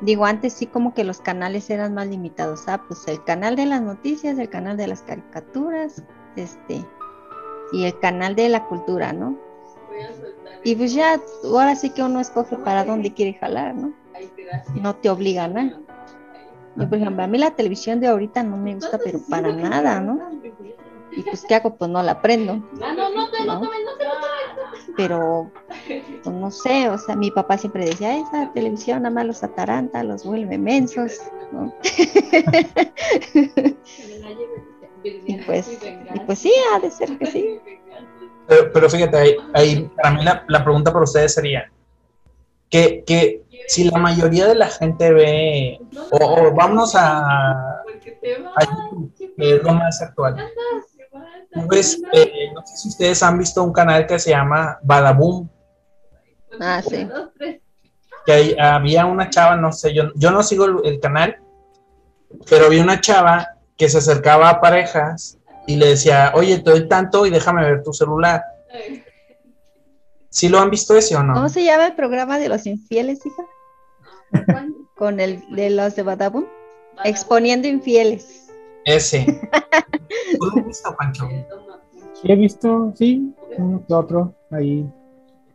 Digo, 0.00 0.24
antes 0.24 0.54
sí 0.54 0.64
como 0.64 0.94
que 0.94 1.04
los 1.04 1.20
canales 1.20 1.68
eran 1.68 1.92
más 1.92 2.06
limitados. 2.06 2.62
Ah, 2.66 2.82
pues 2.88 3.06
el 3.06 3.22
canal 3.22 3.56
de 3.56 3.66
las 3.66 3.82
noticias, 3.82 4.38
el 4.38 4.48
canal 4.48 4.78
de 4.78 4.86
las 4.86 5.02
caricaturas, 5.02 6.02
este, 6.36 6.82
y 7.72 7.84
el 7.84 7.98
canal 7.98 8.36
de 8.36 8.48
la 8.48 8.64
cultura, 8.64 9.12
¿no? 9.12 9.36
Y 10.64 10.74
pues 10.76 10.94
ya, 10.94 11.20
ahora 11.44 11.76
sí 11.76 11.90
que 11.90 12.02
uno 12.02 12.18
escoge 12.18 12.56
para 12.56 12.82
dónde 12.82 13.12
quiere 13.12 13.34
jalar, 13.34 13.74
¿no? 13.74 13.92
No 14.76 14.96
te 14.96 15.10
obliga 15.10 15.44
a 15.44 15.48
nada. 15.48 15.78
Yo, 16.74 16.88
por 16.88 16.96
ejemplo, 16.96 17.22
a 17.22 17.26
mí 17.26 17.36
la 17.36 17.50
televisión 17.50 18.00
de 18.00 18.06
ahorita 18.06 18.42
no 18.42 18.56
me 18.56 18.76
gusta, 18.76 18.98
pero 19.04 19.20
para 19.28 19.52
nada, 19.52 20.00
¿no? 20.00 20.30
Y 21.12 21.22
pues, 21.22 21.44
¿qué 21.46 21.54
hago? 21.54 21.76
Pues 21.76 21.90
no 21.90 22.02
la 22.02 22.22
prendo. 22.22 22.54
¿no? 22.56 22.64
Pero, 22.78 23.08
pues, 23.14 23.46
no 23.46 23.60
sé, 26.50 26.88
o 26.88 26.98
sea, 26.98 27.16
mi 27.16 27.30
papá 27.30 27.58
siempre 27.58 27.84
decía, 27.84 28.18
esa 28.18 28.50
televisión 28.52 29.02
nada 29.02 29.14
más 29.14 29.26
los 29.26 29.42
ataranta, 29.44 30.02
los 30.02 30.24
vuelve 30.24 30.58
mensos, 30.58 31.20
¿no? 31.52 31.74
Y 35.06 35.36
pues, 35.42 35.78
pues 36.26 36.38
sí, 36.40 36.52
ha 36.74 36.80
de 36.80 36.90
ser 36.90 37.16
que 37.18 37.26
sí. 37.26 37.60
Pero, 38.48 38.90
fíjate, 38.90 39.36
ahí, 39.54 39.88
para 39.96 40.14
mí 40.14 40.24
la, 40.24 40.64
pregunta 40.64 40.92
para 40.92 41.04
ustedes 41.04 41.34
sería, 41.34 41.70
que, 42.70 43.04
que, 43.06 43.44
si 43.68 43.88
la 43.88 43.98
mayoría 43.98 44.46
de 44.46 44.54
la 44.54 44.66
gente 44.66 45.12
ve, 45.12 45.80
o, 46.10 46.52
vamos 46.52 46.94
a, 46.94 47.20
a 47.20 47.84
YouTube, 48.64 49.14
que 49.36 49.56
es 49.56 49.62
lo 49.62 49.74
más 49.74 50.02
actual, 50.02 50.36
pues, 51.68 52.00
eh, 52.12 52.50
no 52.54 52.66
sé 52.66 52.76
si 52.76 52.88
ustedes 52.88 53.22
han 53.22 53.38
visto 53.38 53.62
un 53.62 53.72
canal 53.72 54.06
que 54.06 54.18
se 54.18 54.30
llama 54.30 54.78
Badaboom. 54.82 55.48
Ah, 56.60 56.82
sí. 56.82 57.08
Que 58.24 58.56
había 58.60 59.06
una 59.06 59.30
chava, 59.30 59.56
no 59.56 59.72
sé, 59.72 59.94
yo, 59.94 60.10
yo 60.14 60.30
no 60.30 60.42
sigo 60.42 60.64
el, 60.64 60.76
el 60.84 61.00
canal, 61.00 61.36
pero 62.48 62.66
había 62.66 62.82
una 62.82 63.00
chava 63.00 63.56
que 63.76 63.88
se 63.88 63.98
acercaba 63.98 64.50
a 64.50 64.60
parejas 64.60 65.38
y 65.66 65.76
le 65.76 65.88
decía, 65.88 66.32
oye, 66.34 66.58
te 66.58 66.70
doy 66.70 66.88
tanto 66.88 67.26
y 67.26 67.30
déjame 67.30 67.62
ver 67.62 67.82
tu 67.82 67.92
celular. 67.92 68.42
¿Sí 70.30 70.48
lo 70.48 70.58
han 70.58 70.70
visto 70.70 70.96
ese 70.96 71.16
o 71.16 71.22
no? 71.22 71.34
¿Cómo 71.34 71.48
se 71.48 71.64
llama 71.64 71.86
el 71.86 71.94
programa 71.94 72.38
de 72.38 72.48
los 72.48 72.66
infieles, 72.66 73.20
hija? 73.24 73.42
Con 74.96 75.20
el 75.20 75.42
de 75.54 75.70
los 75.70 75.96
de 75.96 76.02
Badabun. 76.02 76.48
Exponiendo 77.04 77.68
infieles. 77.68 78.45
Ese. 78.86 79.26
¿Tú 80.38 80.46
lo 80.46 80.60
has 80.60 80.66
visto, 80.66 80.96
Pancho? 80.96 81.28
Sí, 82.14 82.32
he 82.32 82.36
visto, 82.36 82.92
sí, 82.96 83.34
uno 83.58 83.82
que 83.86 83.92
otro 83.92 84.32
ahí. 84.50 84.88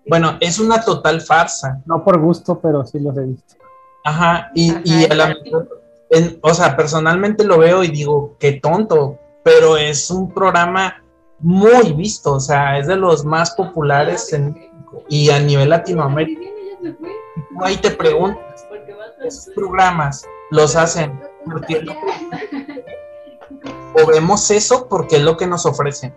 Bueno, 0.08 0.38
es 0.40 0.60
una 0.60 0.82
total 0.82 1.22
farsa. 1.22 1.82
No 1.86 2.04
por 2.04 2.20
gusto, 2.20 2.60
pero 2.60 2.86
sí 2.86 3.00
los 3.00 3.18
he 3.18 3.22
visto. 3.26 3.56
Ajá, 4.04 4.52
y, 4.54 4.74
y 4.84 5.06
a 5.10 5.16
la- 5.16 5.36
en- 6.10 6.40
o 6.42 6.54
sea, 6.54 6.76
personalmente 6.76 7.44
lo 7.44 7.58
veo 7.58 7.84
y 7.84 7.88
digo, 7.88 8.36
qué 8.40 8.54
tonto, 8.54 9.18
pero 9.44 9.78
es 9.78 10.12
un 10.12 10.32
programa 10.34 11.02
muy 11.40 11.94
visto, 11.94 12.34
o 12.34 12.40
sea, 12.40 12.78
es 12.78 12.86
de 12.88 12.96
los 12.96 13.24
más 13.26 13.52
populares 13.52 14.32
en 14.34 14.54
México 14.54 15.04
y 15.10 15.30
a 15.30 15.40
nivel 15.40 15.70
Latinoamérica. 15.70 16.42
Ahí 17.64 17.78
te 17.78 17.92
preguntas, 17.92 18.68
esos 19.24 19.54
programas 19.56 20.26
los 20.52 20.76
hacen 20.76 21.20
porque 21.46 21.84
o 23.94 24.08
vemos 24.08 24.50
eso 24.52 24.88
porque 24.90 25.18
es 25.18 25.24
lo 25.24 25.38
que 25.38 25.48
nos 25.48 25.66
ofrecen. 25.66 26.14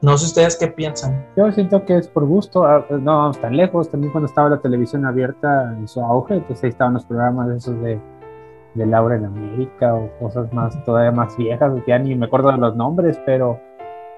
No 0.00 0.18
sé 0.18 0.26
ustedes 0.26 0.56
qué 0.56 0.66
piensan. 0.66 1.26
Yo 1.36 1.52
siento 1.52 1.84
que 1.84 1.96
es 1.96 2.08
por 2.08 2.26
gusto, 2.26 2.64
ah, 2.64 2.84
pues, 2.88 3.00
no 3.00 3.18
vamos 3.18 3.40
tan 3.40 3.56
lejos, 3.56 3.88
también 3.88 4.10
cuando 4.10 4.26
estaba 4.26 4.48
la 4.48 4.60
televisión 4.60 5.06
abierta 5.06 5.72
en 5.78 5.86
su 5.86 6.00
auge, 6.00 6.40
pues 6.40 6.62
ahí 6.64 6.70
estaban 6.70 6.94
los 6.94 7.04
programas 7.04 7.48
esos 7.50 7.80
de, 7.80 8.00
de 8.74 8.86
Laura 8.86 9.14
en 9.14 9.26
América 9.26 9.94
o 9.94 10.10
cosas 10.18 10.52
más, 10.52 10.82
todavía 10.84 11.12
más 11.12 11.36
viejas, 11.36 11.72
ya 11.86 12.00
ni 12.00 12.16
me 12.16 12.26
acuerdo 12.26 12.50
de 12.50 12.58
los 12.58 12.74
nombres, 12.74 13.20
pero 13.24 13.60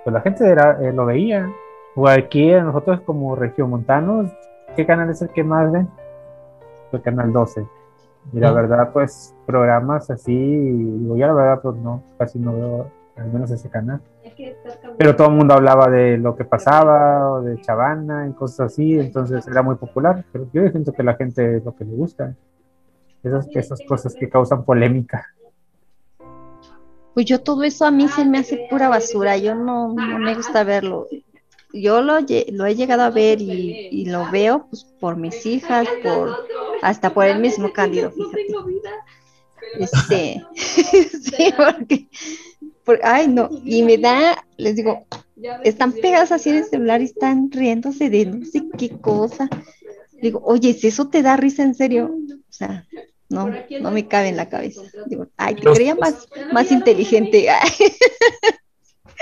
pues 0.04 0.14
la 0.14 0.22
gente 0.22 0.48
era, 0.48 0.78
eh, 0.80 0.92
lo 0.92 1.04
veía. 1.04 1.50
O 1.96 2.08
aquí 2.08 2.50
nosotros 2.52 3.00
como 3.02 3.36
regiomontanos, 3.36 4.30
¿qué 4.76 4.86
canal 4.86 5.10
es 5.10 5.22
el 5.22 5.28
que 5.28 5.44
más 5.44 5.70
ven? 5.70 5.88
El 6.92 7.02
canal 7.02 7.32
12. 7.32 7.66
Y 8.32 8.40
la 8.40 8.52
verdad, 8.52 8.92
pues 8.92 9.34
programas 9.46 10.10
así, 10.10 10.34
digo, 10.34 11.16
yo 11.16 11.26
la 11.26 11.34
verdad, 11.34 11.62
pues 11.62 11.76
no, 11.76 12.02
casi 12.18 12.38
no 12.38 12.52
veo 12.52 12.90
al 13.16 13.32
menos 13.32 13.50
ese 13.50 13.68
canal 13.68 14.00
pero 14.98 15.16
todo 15.16 15.28
el 15.28 15.34
mundo 15.34 15.54
hablaba 15.54 15.88
de 15.88 16.18
lo 16.18 16.36
que 16.36 16.44
pasaba 16.44 17.30
o 17.30 17.42
de 17.42 17.60
Chavana 17.60 18.28
y 18.28 18.32
cosas 18.32 18.72
así, 18.72 18.98
entonces 18.98 19.46
era 19.46 19.62
muy 19.62 19.76
popular. 19.76 20.24
Pero 20.32 20.48
yo 20.52 20.68
siento 20.70 20.92
que 20.92 21.02
la 21.02 21.14
gente 21.14 21.56
es 21.56 21.64
lo 21.64 21.74
que 21.74 21.84
le 21.84 21.94
gusta, 21.94 22.34
esas, 23.22 23.48
esas 23.54 23.80
cosas 23.86 24.14
que 24.14 24.28
causan 24.28 24.64
polémica. 24.64 25.26
Pues 27.14 27.26
yo 27.26 27.40
todo 27.40 27.62
eso 27.62 27.86
a 27.86 27.90
mí 27.90 28.08
se 28.08 28.24
me 28.24 28.38
hace 28.38 28.66
pura 28.68 28.88
basura, 28.88 29.36
yo 29.36 29.54
no, 29.54 29.94
no 29.94 30.18
me 30.18 30.34
gusta 30.34 30.64
verlo. 30.64 31.06
Yo 31.74 32.02
lo, 32.02 32.14
lo 32.20 32.66
he 32.66 32.76
llegado 32.76 33.02
a 33.02 33.10
ver 33.10 33.40
y, 33.42 33.86
y 33.90 34.06
lo 34.06 34.30
veo 34.30 34.66
pues 34.70 34.84
por 35.00 35.16
mis 35.16 35.44
hijas, 35.46 35.88
por 36.02 36.38
hasta 36.82 37.12
por 37.12 37.26
el 37.26 37.38
mismo 37.40 37.72
Cándido, 37.72 38.10
fíjate. 38.12 38.46
Este, 39.78 40.42
sí, 40.54 41.54
porque, 41.56 42.08
por- 42.84 43.00
ay 43.02 43.28
no, 43.28 43.50
y 43.64 43.82
me 43.82 43.98
da, 43.98 44.44
les 44.56 44.76
digo, 44.76 45.06
están 45.64 45.92
pegadas 45.92 46.32
así 46.32 46.50
en 46.50 46.56
el 46.56 46.64
celular 46.64 47.00
y 47.02 47.04
están 47.06 47.50
riéndose 47.52 48.10
de 48.10 48.26
no 48.26 48.44
sé 48.46 48.64
qué 48.78 48.90
cosa. 49.00 49.48
Digo, 50.20 50.40
oye, 50.44 50.74
si 50.74 50.88
eso 50.88 51.08
te 51.08 51.22
da 51.22 51.36
risa 51.36 51.62
en 51.62 51.74
serio, 51.74 52.14
o 52.14 52.52
sea, 52.52 52.86
no, 53.28 53.50
no 53.80 53.90
me 53.90 54.06
cabe 54.08 54.28
en 54.28 54.36
la 54.36 54.48
cabeza. 54.48 54.82
Digo, 55.06 55.26
ay, 55.36 55.56
te 55.56 55.62
creía 55.72 55.94
más, 55.96 56.28
más 56.50 56.70
inteligente. 56.70 57.48
Ay, 57.50 57.70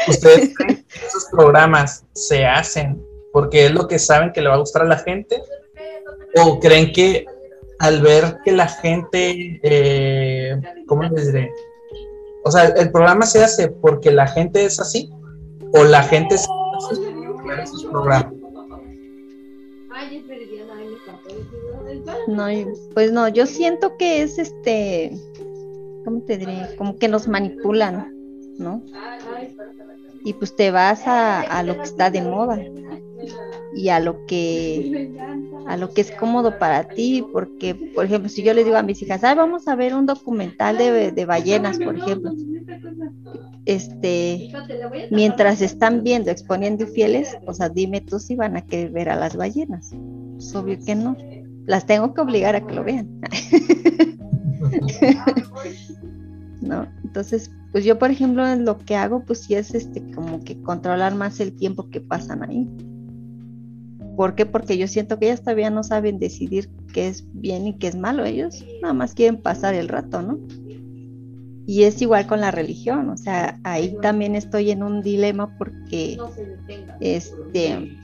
¿Ustedes 0.07 0.55
creen 0.55 0.67
que 0.67 0.73
esos 0.75 0.82
programas 1.33 2.05
se 2.13 2.47
hacen 2.47 3.03
porque 3.33 3.67
es 3.67 3.73
lo 3.73 3.89
que 3.89 3.99
saben 3.99 4.33
que 4.33 4.43
le 4.43 4.49
va 4.49 4.55
a 4.55 4.59
gustar 4.59 4.83
a 4.83 4.87
la 4.87 4.99
gente? 4.99 5.43
¿O 6.37 6.61
creen 6.61 6.93
que 6.93 7.27
al 7.79 8.01
ver 8.01 8.39
que 8.45 8.53
la 8.53 8.69
gente, 8.69 9.61
eh, 9.63 10.61
¿cómo 10.87 11.03
les 11.03 11.33
diré? 11.33 11.51
O 12.45 12.51
sea, 12.51 12.67
¿el 12.67 12.93
programa 12.93 13.27
se 13.27 13.43
hace 13.43 13.69
porque 13.69 14.13
la 14.13 14.29
gente 14.29 14.65
es 14.65 14.79
así? 14.79 15.11
¿O 15.75 15.83
la 15.85 16.03
gente 16.03 16.39
se 16.39 16.47
esos 17.63 17.85
programas? 17.87 18.33
No, 22.29 22.47
pues 22.95 23.13
no, 23.13 23.29
yo 23.29 23.47
siento 23.47 23.97
que 23.97 24.23
es 24.23 24.39
este, 24.39 25.13
¿cómo 26.05 26.23
te 26.23 26.39
diré? 26.39 26.75
Como 26.77 26.97
que 26.97 27.09
nos 27.09 27.29
manipulan, 27.29 28.13
¿no? 28.59 28.85
Y 30.25 30.35
pues 30.35 30.55
te 30.57 30.71
vas 30.71 31.07
a, 31.07 31.43
a 31.43 31.63
lo 31.63 31.79
que 31.79 31.87
está 31.87 32.11
de 32.11 32.23
moda 32.23 32.67
y 33.71 33.89
a 33.89 34.01
lo 34.01 34.25
que 34.27 34.93
a 35.65 35.77
lo 35.77 35.93
que 35.93 36.01
es 36.03 36.13
cómodo 36.13 36.59
para 36.59 36.93
ti, 36.93 37.29
porque 37.33 37.75
por 37.75 38.05
ejemplo, 38.07 38.29
si 38.29 38.43
yo 38.43 38.55
les 38.55 38.65
digo 38.65 38.77
a 38.79 38.83
mis 38.83 39.01
hijas, 39.03 39.23
"Ay, 39.25 39.37
vamos 39.37 39.69
a 39.69 39.77
ver 39.77 39.95
un 39.95 40.07
documental 40.07 40.77
de, 40.79 41.13
de 41.13 41.25
ballenas, 41.27 41.79
por 41.81 41.97
ejemplo, 41.97 42.35
este, 43.65 44.45
mientras 45.09 45.61
están 45.61 46.03
viendo 46.03 46.31
exponiendo 46.31 46.85
infieles, 46.85 47.39
o 47.47 47.55
sea, 47.55 47.69
dime 47.69 48.01
tú 48.01 48.19
si 48.19 48.35
van 48.37 48.57
a 48.57 48.67
querer 48.67 48.91
ver 48.91 49.09
a 49.11 49.17
las 49.17 49.37
ballenas. 49.37 49.97
Es 50.39 50.55
obvio 50.55 50.79
que 50.85 50.95
no. 50.95 51.17
Las 51.67 51.87
tengo 51.87 52.13
que 52.15 52.21
obligar 52.21 52.57
a 52.57 52.67
que 52.67 52.75
lo 52.75 52.85
vean. 52.85 53.21
¿No? 56.61 56.87
Entonces, 57.05 57.51
pues 57.73 57.85
yo, 57.85 57.99
por 57.99 58.11
ejemplo, 58.11 58.47
en 58.47 58.65
lo 58.67 58.79
que 58.79 58.97
hago, 58.97 59.25
pues 59.25 59.41
sí 59.41 59.55
es 59.55 59.75
este 59.75 60.03
como 60.13 60.45
que 60.45 60.61
controlar 60.61 61.15
más 61.15 61.41
el 61.41 61.55
tiempo 61.55 61.89
que 61.89 62.01
pasan 62.01 62.43
ahí. 62.43 62.69
¿Por 64.15 64.35
qué? 64.35 64.45
Porque 64.45 64.77
yo 64.77 64.87
siento 64.87 65.19
que 65.19 65.27
ellas 65.27 65.41
todavía 65.41 65.71
no 65.71 65.83
saben 65.83 66.19
decidir 66.19 66.69
qué 66.93 67.09
es 67.09 67.25
bien 67.33 67.67
y 67.67 67.79
qué 67.79 67.89
es 67.89 67.97
malo. 67.97 68.27
Ellos 68.27 68.63
nada 68.83 68.93
más 68.93 69.15
quieren 69.15 69.41
pasar 69.41 69.75
el 69.75 69.89
rato, 69.89 70.21
¿no? 70.21 70.39
Y 71.67 71.85
es 71.85 72.03
igual 72.03 72.27
con 72.27 72.41
la 72.41 72.51
religión, 72.51 73.09
o 73.09 73.17
sea, 73.17 73.61
ahí 73.63 73.97
también 74.03 74.35
estoy 74.35 74.73
en 74.73 74.83
un 74.83 75.01
dilema 75.01 75.57
porque, 75.57 76.19
este, 77.01 77.97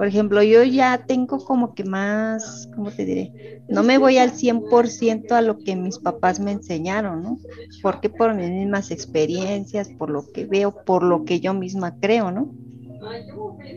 por 0.00 0.06
ejemplo, 0.06 0.42
yo 0.42 0.62
ya 0.64 1.04
tengo 1.06 1.44
como 1.44 1.74
que 1.74 1.84
más, 1.84 2.70
¿cómo 2.74 2.90
te 2.90 3.04
diré? 3.04 3.60
No 3.68 3.82
me 3.82 3.98
voy 3.98 4.16
al 4.16 4.32
100% 4.32 5.32
a 5.32 5.42
lo 5.42 5.58
que 5.58 5.76
mis 5.76 5.98
papás 5.98 6.40
me 6.40 6.52
enseñaron, 6.52 7.22
¿no? 7.22 7.38
Porque 7.82 8.08
por 8.08 8.32
mis 8.32 8.48
mismas 8.48 8.90
experiencias, 8.92 9.90
por 9.90 10.08
lo 10.08 10.24
que 10.32 10.46
veo, 10.46 10.74
por 10.86 11.02
lo 11.02 11.26
que 11.26 11.40
yo 11.40 11.52
misma 11.52 11.98
creo, 12.00 12.30
¿no? 12.30 12.50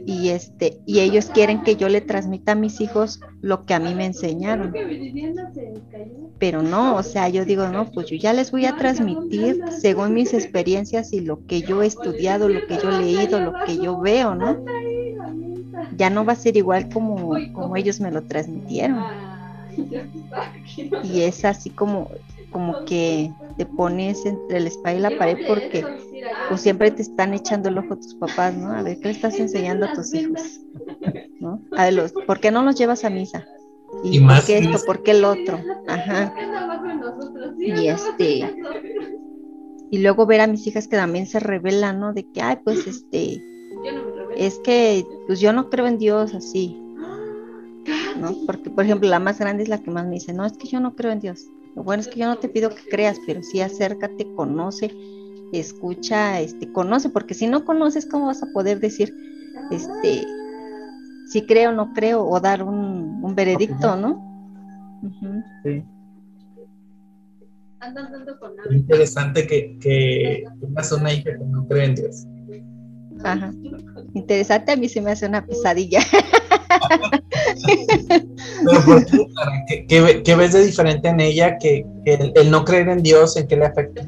Y 0.05 0.29
este, 0.29 0.79
y 0.85 1.01
ellos 1.01 1.25
quieren 1.25 1.61
que 1.61 1.75
yo 1.75 1.89
le 1.89 1.99
transmita 1.99 2.53
a 2.53 2.55
mis 2.55 2.79
hijos 2.79 3.19
lo 3.41 3.65
que 3.65 3.73
a 3.73 3.81
mí 3.81 3.93
me 3.93 4.05
enseñaron. 4.05 4.73
Pero 6.39 6.61
no, 6.61 6.95
o 6.95 7.03
sea, 7.03 7.27
yo 7.27 7.43
digo, 7.43 7.67
no, 7.67 7.91
pues 7.91 8.07
yo 8.07 8.15
ya 8.15 8.31
les 8.31 8.49
voy 8.49 8.65
a 8.65 8.77
transmitir 8.77 9.61
según 9.81 10.13
mis 10.13 10.33
experiencias 10.33 11.11
y 11.11 11.19
lo 11.19 11.45
que 11.45 11.63
yo 11.63 11.83
he 11.83 11.87
estudiado, 11.87 12.47
lo 12.47 12.65
que 12.65 12.77
yo 12.77 12.91
he 12.91 13.01
leído, 13.01 13.41
lo 13.41 13.53
que 13.65 13.77
yo 13.77 13.99
veo, 13.99 14.35
¿no? 14.35 14.63
Ya 15.97 16.09
no 16.09 16.25
va 16.25 16.33
a 16.33 16.35
ser 16.35 16.57
igual 16.57 16.89
como, 16.89 17.51
como 17.53 17.75
ellos 17.77 17.99
me 18.01 18.11
lo 18.11 18.23
transmitieron. 18.25 19.13
Y 21.01 21.21
es 21.21 21.45
así 21.45 21.69
como, 21.69 22.09
como 22.49 22.83
que 22.85 23.33
te 23.57 23.65
pones 23.65 24.25
entre 24.25 24.59
la 24.59 24.67
espalda 24.69 24.97
y 24.99 25.01
la 25.01 25.17
pared 25.17 25.37
porque 25.45 25.91
pues 26.47 26.61
siempre 26.61 26.91
te 26.91 27.01
están 27.01 27.33
echando 27.33 27.69
el 27.69 27.77
ojo 27.77 27.95
tus 27.97 28.15
papás, 28.15 28.55
¿no? 28.55 28.71
A 28.73 28.81
ver, 28.83 28.99
¿qué 28.99 29.09
le 29.09 29.13
estás 29.13 29.39
enseñando 29.39 29.85
a 29.85 29.93
tus 29.93 30.13
hijos? 30.13 30.65
¿No? 31.39 31.61
A 31.71 31.85
ver, 31.85 31.93
los, 31.93 32.11
¿por 32.13 32.39
qué 32.39 32.51
no 32.51 32.63
los 32.63 32.75
llevas 32.75 33.03
a 33.05 33.09
misa? 33.09 33.47
¿Y, 34.03 34.17
Y 34.17 34.19
por 34.19 34.27
más 34.27 34.45
qué 34.45 34.57
esto? 34.59 34.77
es- 34.77 34.83
¿Por 34.83 35.03
qué 35.03 35.11
el 35.11 35.25
otro? 35.25 35.59
Ajá. 35.87 36.33
Y 37.65 37.87
este, 37.87 38.49
y 39.89 39.99
luego 39.99 40.25
ver 40.25 40.41
a 40.41 40.47
mis 40.47 40.65
hijas 40.67 40.87
que 40.87 40.97
también 40.97 41.27
se 41.27 41.39
rebelan, 41.39 41.99
¿no? 41.99 42.13
De 42.13 42.25
que, 42.25 42.41
ay, 42.41 42.57
pues 42.63 42.87
este, 42.87 43.41
es 44.37 44.59
que, 44.59 45.05
pues 45.27 45.39
yo 45.39 45.53
no 45.53 45.69
creo 45.69 45.87
en 45.87 45.97
Dios 45.97 46.33
así, 46.33 46.75
¿no? 48.19 48.35
Porque, 48.45 48.69
por 48.69 48.83
ejemplo, 48.85 49.09
la 49.09 49.19
más 49.19 49.39
grande 49.39 49.63
es 49.63 49.69
la 49.69 49.81
que 49.81 49.91
más 49.91 50.05
me 50.05 50.15
dice, 50.15 50.33
no, 50.33 50.45
es 50.45 50.53
que 50.53 50.67
yo 50.67 50.79
no 50.79 50.95
creo 50.95 51.11
en 51.11 51.19
Dios. 51.19 51.47
Lo 51.75 51.83
bueno 51.83 52.01
es 52.01 52.07
que 52.07 52.19
yo 52.19 52.27
no 52.27 52.37
te 52.37 52.49
pido 52.49 52.69
que 52.69 52.83
creas, 52.89 53.17
pero 53.25 53.41
sí 53.41 53.61
acércate, 53.61 54.27
conoce, 54.35 54.91
escucha, 55.51 56.39
este, 56.39 56.71
conoce, 56.71 57.09
porque 57.09 57.33
si 57.33 57.47
no 57.47 57.65
conoces, 57.65 58.05
¿cómo 58.05 58.27
vas 58.27 58.43
a 58.43 58.51
poder 58.53 58.79
decir, 58.79 59.13
este, 59.71 60.25
si 61.27 61.45
creo 61.45 61.71
o 61.71 61.73
no 61.73 61.93
creo, 61.93 62.25
o 62.25 62.39
dar 62.39 62.63
un, 62.63 63.23
un 63.23 63.35
veredicto, 63.35 63.95
¿no? 63.95 64.21
Ujú. 65.01 65.43
Sí. 65.63 65.83
Es 68.65 68.71
interesante 68.71 69.45
que, 69.45 69.77
que 69.79 70.43
tengas 70.61 70.91
una 70.91 71.11
hija 71.11 71.37
que 71.37 71.45
no 71.45 71.67
cree 71.67 71.85
en 71.85 71.95
Dios. 71.95 72.25
Ajá. 73.23 73.51
Interesante, 74.13 74.71
a 74.71 74.75
mí 74.75 74.87
se 74.89 75.01
me 75.01 75.11
hace 75.11 75.25
una 75.25 75.45
pesadilla. 75.45 75.99
Pero 78.65 78.85
¿por 78.85 79.05
qué, 79.05 79.25
Clara? 79.33 79.51
¿Qué, 79.67 79.85
qué 79.87 80.01
ve- 80.01 80.23
qué 80.23 80.35
ves 80.35 80.53
de 80.53 80.65
diferente 80.65 81.07
en 81.07 81.19
ella 81.19 81.57
que, 81.57 81.85
que 82.05 82.13
el, 82.15 82.31
el 82.35 82.51
no 82.51 82.63
creer 82.65 82.89
en 82.89 83.03
Dios, 83.03 83.35
en 83.37 83.47
qué 83.47 83.55
le 83.57 83.65
afecta? 83.65 84.01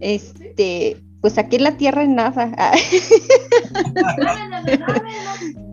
Este, 0.00 0.96
pues 1.20 1.38
aquí 1.38 1.56
en 1.56 1.64
la 1.64 1.76
tierra 1.76 2.02
es 2.02 2.08
nada. 2.08 2.52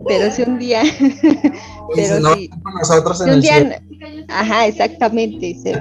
pero 0.06 0.30
si 0.30 0.42
un 0.42 0.58
día, 0.58 0.82
pero 1.94 2.34
si, 2.34 2.50
nosotros 2.74 3.20
en 3.20 3.28
un 3.28 3.34
el 3.34 3.42
día, 3.42 3.54
cielo. 3.54 4.24
ajá, 4.28 4.66
exactamente, 4.66 5.54
se- 5.62 5.80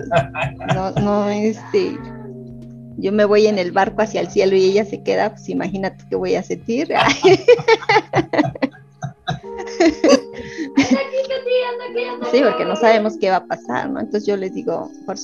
no, 0.75 0.91
no, 1.01 1.29
este, 1.29 1.97
yo 2.97 3.11
me 3.11 3.25
voy 3.25 3.47
en 3.47 3.57
el 3.59 3.71
barco 3.71 4.01
hacia 4.01 4.21
el 4.21 4.29
cielo 4.29 4.55
y 4.55 4.63
ella 4.65 4.85
se 4.85 5.03
queda, 5.03 5.31
pues 5.31 5.49
imagínate 5.49 6.05
qué 6.09 6.15
voy 6.15 6.35
a 6.35 6.43
sentir. 6.43 6.89
Sí, 12.31 12.41
porque 12.43 12.65
no 12.65 12.75
sabemos 12.75 13.17
qué 13.17 13.29
va 13.29 13.37
a 13.37 13.45
pasar, 13.45 13.89
¿no? 13.89 13.99
Entonces 13.99 14.25
yo 14.25 14.37
les 14.37 14.53
digo, 14.53 14.91
por 15.05 15.17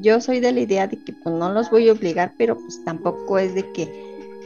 yo 0.00 0.20
soy 0.20 0.40
de 0.40 0.52
la 0.52 0.60
idea 0.60 0.86
de 0.86 1.02
que 1.02 1.12
pues 1.12 1.34
no 1.34 1.50
los 1.52 1.70
voy 1.70 1.88
a 1.88 1.92
obligar, 1.92 2.34
pero 2.38 2.56
pues 2.56 2.82
tampoco 2.84 3.38
es 3.38 3.54
de 3.54 3.70
que, 3.72 3.88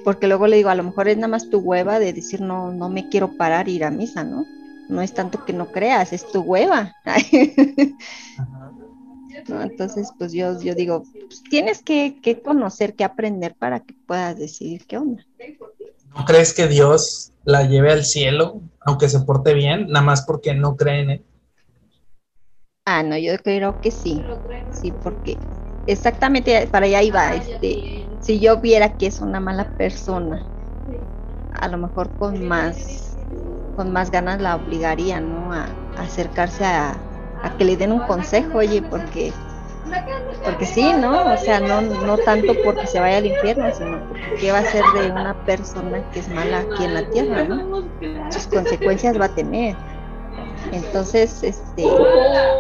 porque 0.05 0.27
luego 0.27 0.47
le 0.47 0.57
digo, 0.57 0.68
a 0.68 0.75
lo 0.75 0.83
mejor 0.83 1.09
es 1.09 1.16
nada 1.16 1.29
más 1.29 1.49
tu 1.49 1.59
hueva 1.59 1.99
de 1.99 2.12
decir, 2.12 2.41
no, 2.41 2.72
no 2.72 2.89
me 2.89 3.09
quiero 3.09 3.37
parar 3.37 3.68
ir 3.68 3.85
a 3.85 3.91
misa, 3.91 4.25
¿no? 4.25 4.45
No 4.89 5.01
es 5.01 5.14
tanto 5.14 5.45
que 5.45 5.53
no 5.53 5.70
creas, 5.72 6.12
es 6.12 6.31
tu 6.31 6.41
hueva. 6.41 6.95
¿no? 9.49 9.62
Entonces, 9.62 10.12
pues 10.18 10.32
yo, 10.32 10.61
yo 10.61 10.74
digo, 10.74 11.05
pues, 11.12 11.43
tienes 11.49 11.82
que, 11.82 12.18
que 12.22 12.41
conocer, 12.41 12.95
que 12.95 13.05
aprender 13.05 13.55
para 13.57 13.80
que 13.80 13.95
puedas 14.07 14.39
decidir 14.39 14.87
qué 14.87 14.99
onda. 14.99 15.24
¿No 16.16 16.24
crees 16.24 16.55
que 16.55 16.68
Dios 16.68 17.32
la 17.45 17.64
lleve 17.64 17.93
al 17.93 18.05
cielo, 18.05 18.61
aunque 18.80 19.09
se 19.09 19.20
porte 19.20 19.55
bien, 19.55 19.89
nada 19.89 20.05
más 20.05 20.24
porque 20.24 20.55
no 20.55 20.76
cree 20.76 21.01
en 21.01 21.11
él? 21.11 21.24
Ah, 22.87 23.03
no, 23.03 23.16
yo 23.18 23.37
creo 23.39 23.80
que 23.80 23.91
sí, 23.91 24.24
sí, 24.70 24.93
porque 24.93 25.41
exactamente 25.87 26.66
para 26.68 26.87
allá 26.87 27.03
iba, 27.03 27.35
este, 27.35 28.18
si 28.20 28.41
yo 28.41 28.61
viera 28.61 28.97
que 28.97 29.07
es 29.07 29.20
una 29.20 29.41
mala 29.41 29.72
persona, 29.76 30.47
a 31.51 31.68
lo 31.68 31.78
mejor 31.78 32.14
con 32.16 32.43
más, 32.47 33.18
con 33.74 33.93
más 33.93 34.11
ganas 34.11 34.41
la 34.41 34.57
obligaría, 34.57 35.20
¿no? 35.20 35.53
A, 35.53 35.64
a 35.97 36.03
acercarse 36.03 36.64
a, 36.64 37.07
a 37.45 37.57
que 37.57 37.64
le 37.64 37.76
den 37.76 37.92
un 37.92 38.01
consejo, 38.01 38.59
oye, 38.59 38.82
porque, 38.82 39.32
porque 40.42 40.66
sí, 40.66 40.92
¿no? 40.99 41.32
O 41.32 41.36
sea, 41.36 41.61
no, 41.61 41.82
no 41.82 42.16
tanto 42.18 42.55
porque 42.64 42.86
se 42.86 42.99
vaya 42.99 43.18
al 43.18 43.26
infierno, 43.26 43.66
sino 43.72 44.01
porque 44.09 44.34
qué 44.40 44.51
va 44.51 44.59
a 44.59 44.64
ser 44.64 44.82
de 44.95 45.11
una 45.11 45.34
persona 45.45 46.03
que 46.11 46.20
es 46.20 46.28
mala 46.28 46.61
aquí 46.61 46.84
en 46.84 46.95
la 46.95 47.09
tierra, 47.11 47.45
¿no? 47.45 47.84
Sus 48.30 48.47
consecuencias 48.47 49.20
va 49.20 49.26
a 49.26 49.34
tener. 49.34 49.76
Entonces, 50.72 51.42
este, 51.42 51.86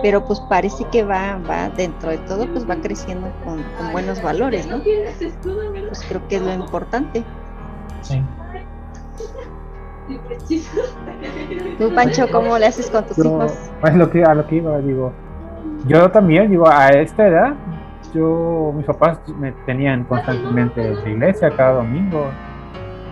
pero 0.02 0.24
pues 0.26 0.38
parece 0.40 0.84
que 0.92 1.02
va, 1.02 1.40
va 1.48 1.70
dentro 1.70 2.10
de 2.10 2.18
todo, 2.18 2.46
pues 2.52 2.68
va 2.68 2.76
creciendo 2.76 3.32
con, 3.44 3.64
buenos 3.92 4.22
valores, 4.22 4.66
¿no? 4.66 4.82
Pues 4.82 6.04
creo 6.06 6.28
que 6.28 6.36
es 6.36 6.42
lo 6.42 6.52
importante. 6.52 7.24
Tú, 11.78 11.94
Pancho, 11.94 12.26
¿cómo 12.30 12.58
le 12.58 12.66
haces 12.66 12.90
con 12.90 13.04
tus 13.06 13.16
Yo, 13.16 13.24
hijos? 13.24 13.70
es 13.84 13.94
lo 13.94 14.10
que, 14.10 14.22
a 14.22 14.34
lo 14.34 14.46
que 14.46 14.56
iba, 14.56 14.78
digo. 14.78 15.12
Yo 15.86 16.10
también, 16.10 16.50
digo, 16.50 16.68
a 16.68 16.88
esta 16.88 17.26
edad, 17.26 17.54
yo, 18.14 18.72
mis 18.76 18.86
papás 18.86 19.18
me 19.38 19.52
tenían 19.66 20.04
constantemente 20.04 20.86
en 20.86 20.94
la 21.02 21.10
iglesia 21.10 21.50
cada 21.50 21.74
domingo. 21.74 22.26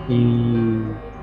Y 0.08 0.80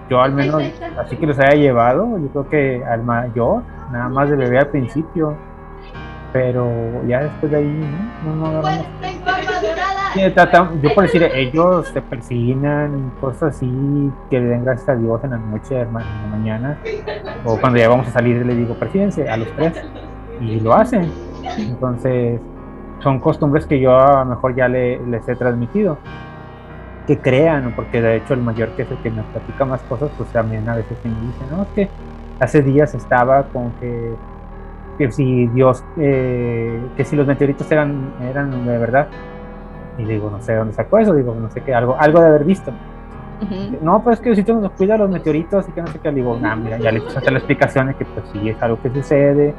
yo 0.09 0.21
al 0.21 0.33
menos, 0.33 0.63
así 0.97 1.15
que 1.15 1.27
los 1.27 1.39
haya 1.39 1.55
llevado, 1.55 2.17
yo 2.17 2.27
creo 2.29 2.49
que 2.49 2.83
al 2.83 3.03
mayor, 3.03 3.63
nada 3.91 4.09
más 4.09 4.29
de 4.29 4.35
bebé 4.35 4.59
al 4.59 4.67
principio. 4.67 5.35
Pero 6.31 6.69
ya 7.07 7.21
después 7.23 7.51
de 7.51 7.57
ahí, 7.57 7.85
no, 8.25 8.35
no, 8.35 8.41
no 8.41 8.47
agarramos 8.59 8.85
Sí, 10.13 10.21
tratan- 10.35 10.81
yo 10.81 10.93
por 10.95 11.03
decir, 11.03 11.23
ellos 11.23 11.87
se 11.89 12.01
persignan 12.01 13.11
cosas 13.21 13.55
así, 13.55 14.11
que 14.29 14.39
le 14.39 14.45
den 14.47 14.63
gracias 14.65 14.89
a 14.89 14.95
Dios 14.95 15.23
en 15.23 15.29
la 15.31 15.37
noche, 15.37 15.75
hermano, 15.75 16.05
en 16.09 16.21
la 16.31 16.37
mañana, 16.37 16.77
o 17.45 17.57
cuando 17.59 17.77
ya 17.77 17.89
vamos 17.89 18.07
a 18.07 18.11
salir, 18.11 18.43
le 18.43 18.55
digo, 18.55 18.73
persíguense 18.73 19.29
a 19.29 19.37
los 19.37 19.47
tres, 19.55 19.73
y 20.41 20.59
lo 20.61 20.73
hacen. 20.73 21.11
Entonces, 21.57 22.39
son 22.99 23.19
costumbres 23.19 23.65
que 23.67 23.79
yo 23.79 23.95
a 23.97 24.23
lo 24.23 24.31
mejor 24.31 24.55
ya 24.55 24.67
le- 24.67 24.99
les 25.05 25.27
he 25.29 25.35
transmitido. 25.35 25.97
Que 27.05 27.17
crean, 27.19 27.73
porque 27.75 28.01
de 28.01 28.17
hecho 28.17 28.33
el 28.33 28.41
mayor 28.41 28.69
que 28.69 28.83
es 28.83 28.91
el 28.91 28.97
que 28.97 29.09
nos 29.11 29.25
platica 29.27 29.65
más 29.65 29.81
cosas, 29.83 30.09
pues 30.17 30.29
también 30.29 30.67
a 30.69 30.75
veces 30.75 30.97
me 31.03 31.09
dice, 31.11 31.39
no, 31.51 31.63
es 31.63 31.67
que 31.69 31.89
hace 32.39 32.61
días 32.61 32.93
estaba 32.95 33.43
con 33.43 33.71
que, 33.79 34.13
que 34.99 35.11
si 35.11 35.47
Dios, 35.47 35.83
eh, 35.97 36.79
que 36.95 37.03
si 37.05 37.15
los 37.15 37.25
meteoritos 37.25 37.71
eran, 37.71 38.11
eran 38.29 38.51
de 38.67 38.77
verdad. 38.77 39.07
Y 39.97 40.03
le 40.05 40.13
digo, 40.13 40.29
no 40.29 40.39
sé 40.41 40.53
dónde 40.55 40.73
sacó 40.73 40.99
eso, 40.99 41.13
digo, 41.15 41.33
no 41.33 41.49
sé 41.49 41.61
qué, 41.61 41.73
algo, 41.73 41.95
algo 41.99 42.19
de 42.21 42.27
haber 42.27 42.43
visto. 42.43 42.71
No, 43.81 44.03
pues 44.03 44.17
es 44.19 44.21
que 44.21 44.29
Diosito 44.29 44.53
nos 44.59 44.71
cuida 44.73 44.97
los 44.97 45.09
meteoritos 45.09 45.67
y 45.69 45.71
que 45.71 45.81
no 45.81 45.87
sé 45.87 45.99
qué. 45.99 46.09
Le 46.09 46.15
digo, 46.17 46.37
nah, 46.39 46.55
mira, 46.55 46.77
ya 46.77 46.91
le 46.91 46.99
puse 47.01 47.15
a 47.17 47.19
hacer 47.21 47.31
la 47.31 47.39
explicación 47.39 47.87
de 47.87 47.93
que 47.95 48.05
pues 48.05 48.27
sí 48.33 48.49
es 48.49 48.61
algo 48.61 48.81
que 48.81 48.89
sucede 48.93 49.55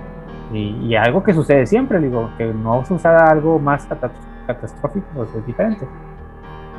y, 0.52 0.76
y 0.86 0.94
algo 0.96 1.22
que 1.22 1.32
sucede 1.32 1.66
siempre. 1.66 1.98
Le 1.98 2.08
digo, 2.08 2.30
que 2.36 2.44
no 2.52 2.84
suceda 2.84 3.30
algo 3.30 3.58
más 3.58 3.86
cata- 3.86 4.10
catastrófico, 4.46 5.06
pues 5.14 5.34
es 5.34 5.46
diferente. 5.46 5.88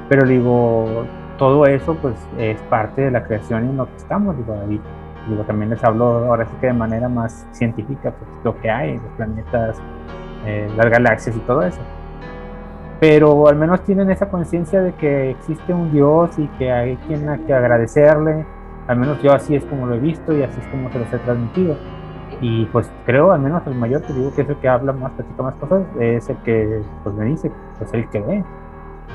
Pero 0.10 0.26
le 0.26 0.34
digo, 0.34 1.06
todo 1.40 1.66
eso 1.66 1.96
pues 1.96 2.16
es 2.38 2.62
parte 2.64 3.02
de 3.02 3.12
la 3.12 3.24
creación 3.24 3.64
en 3.70 3.78
lo 3.78 3.88
que 3.88 3.96
estamos. 3.98 4.38
Digo, 4.38 4.54
ahí, 4.68 4.80
digo, 5.28 5.44
también 5.44 5.70
les 5.70 5.84
hablo 5.84 6.06
ahora 6.26 6.46
sí 6.46 6.52
que 6.60 6.68
de 6.68 6.74
manera 6.74 7.10
más 7.10 7.48
científica, 7.52 8.12
pues 8.12 8.30
lo 8.44 8.60
que 8.60 8.70
hay, 8.70 8.96
los 8.96 9.12
planetas, 9.18 9.78
eh, 10.46 10.70
las 10.76 10.90
galaxias 10.90 11.36
y 11.36 11.40
todo 11.40 11.64
eso 11.64 11.82
pero 13.02 13.48
al 13.48 13.56
menos 13.56 13.82
tienen 13.84 14.12
esa 14.12 14.30
conciencia 14.30 14.80
de 14.80 14.94
que 14.94 15.32
existe 15.32 15.74
un 15.74 15.92
Dios 15.92 16.38
y 16.38 16.46
que 16.60 16.72
hay 16.72 16.98
quien 17.08 17.28
a 17.30 17.40
que 17.40 17.52
agradecerle. 17.52 18.46
Al 18.86 18.98
menos 18.98 19.20
yo 19.24 19.34
así 19.34 19.56
es 19.56 19.66
como 19.66 19.88
lo 19.88 19.96
he 19.96 20.00
visto 20.00 20.38
y 20.38 20.44
así 20.44 20.60
es 20.60 20.68
como 20.68 20.88
se 20.92 21.00
los 21.00 21.12
he 21.12 21.18
transmitido. 21.18 21.78
Y 22.42 22.66
pues 22.66 22.92
creo, 23.08 23.32
al 23.32 23.40
menos 23.40 23.66
el 23.66 23.74
mayor, 23.74 24.04
que 24.04 24.14
digo 24.14 24.32
que 24.36 24.44
es 24.44 24.50
el 24.50 24.56
que 24.58 24.68
habla 24.68 24.94
más, 24.94 25.14
platica 25.14 25.42
más 25.42 25.56
cosas, 25.56 25.82
es 26.00 26.30
el 26.30 26.38
que 26.44 26.84
pues 27.04 27.16
me 27.16 27.26
dice, 27.26 27.52
pues 27.80 27.92
el 27.96 28.08
que 28.08 28.20
ve, 28.22 28.44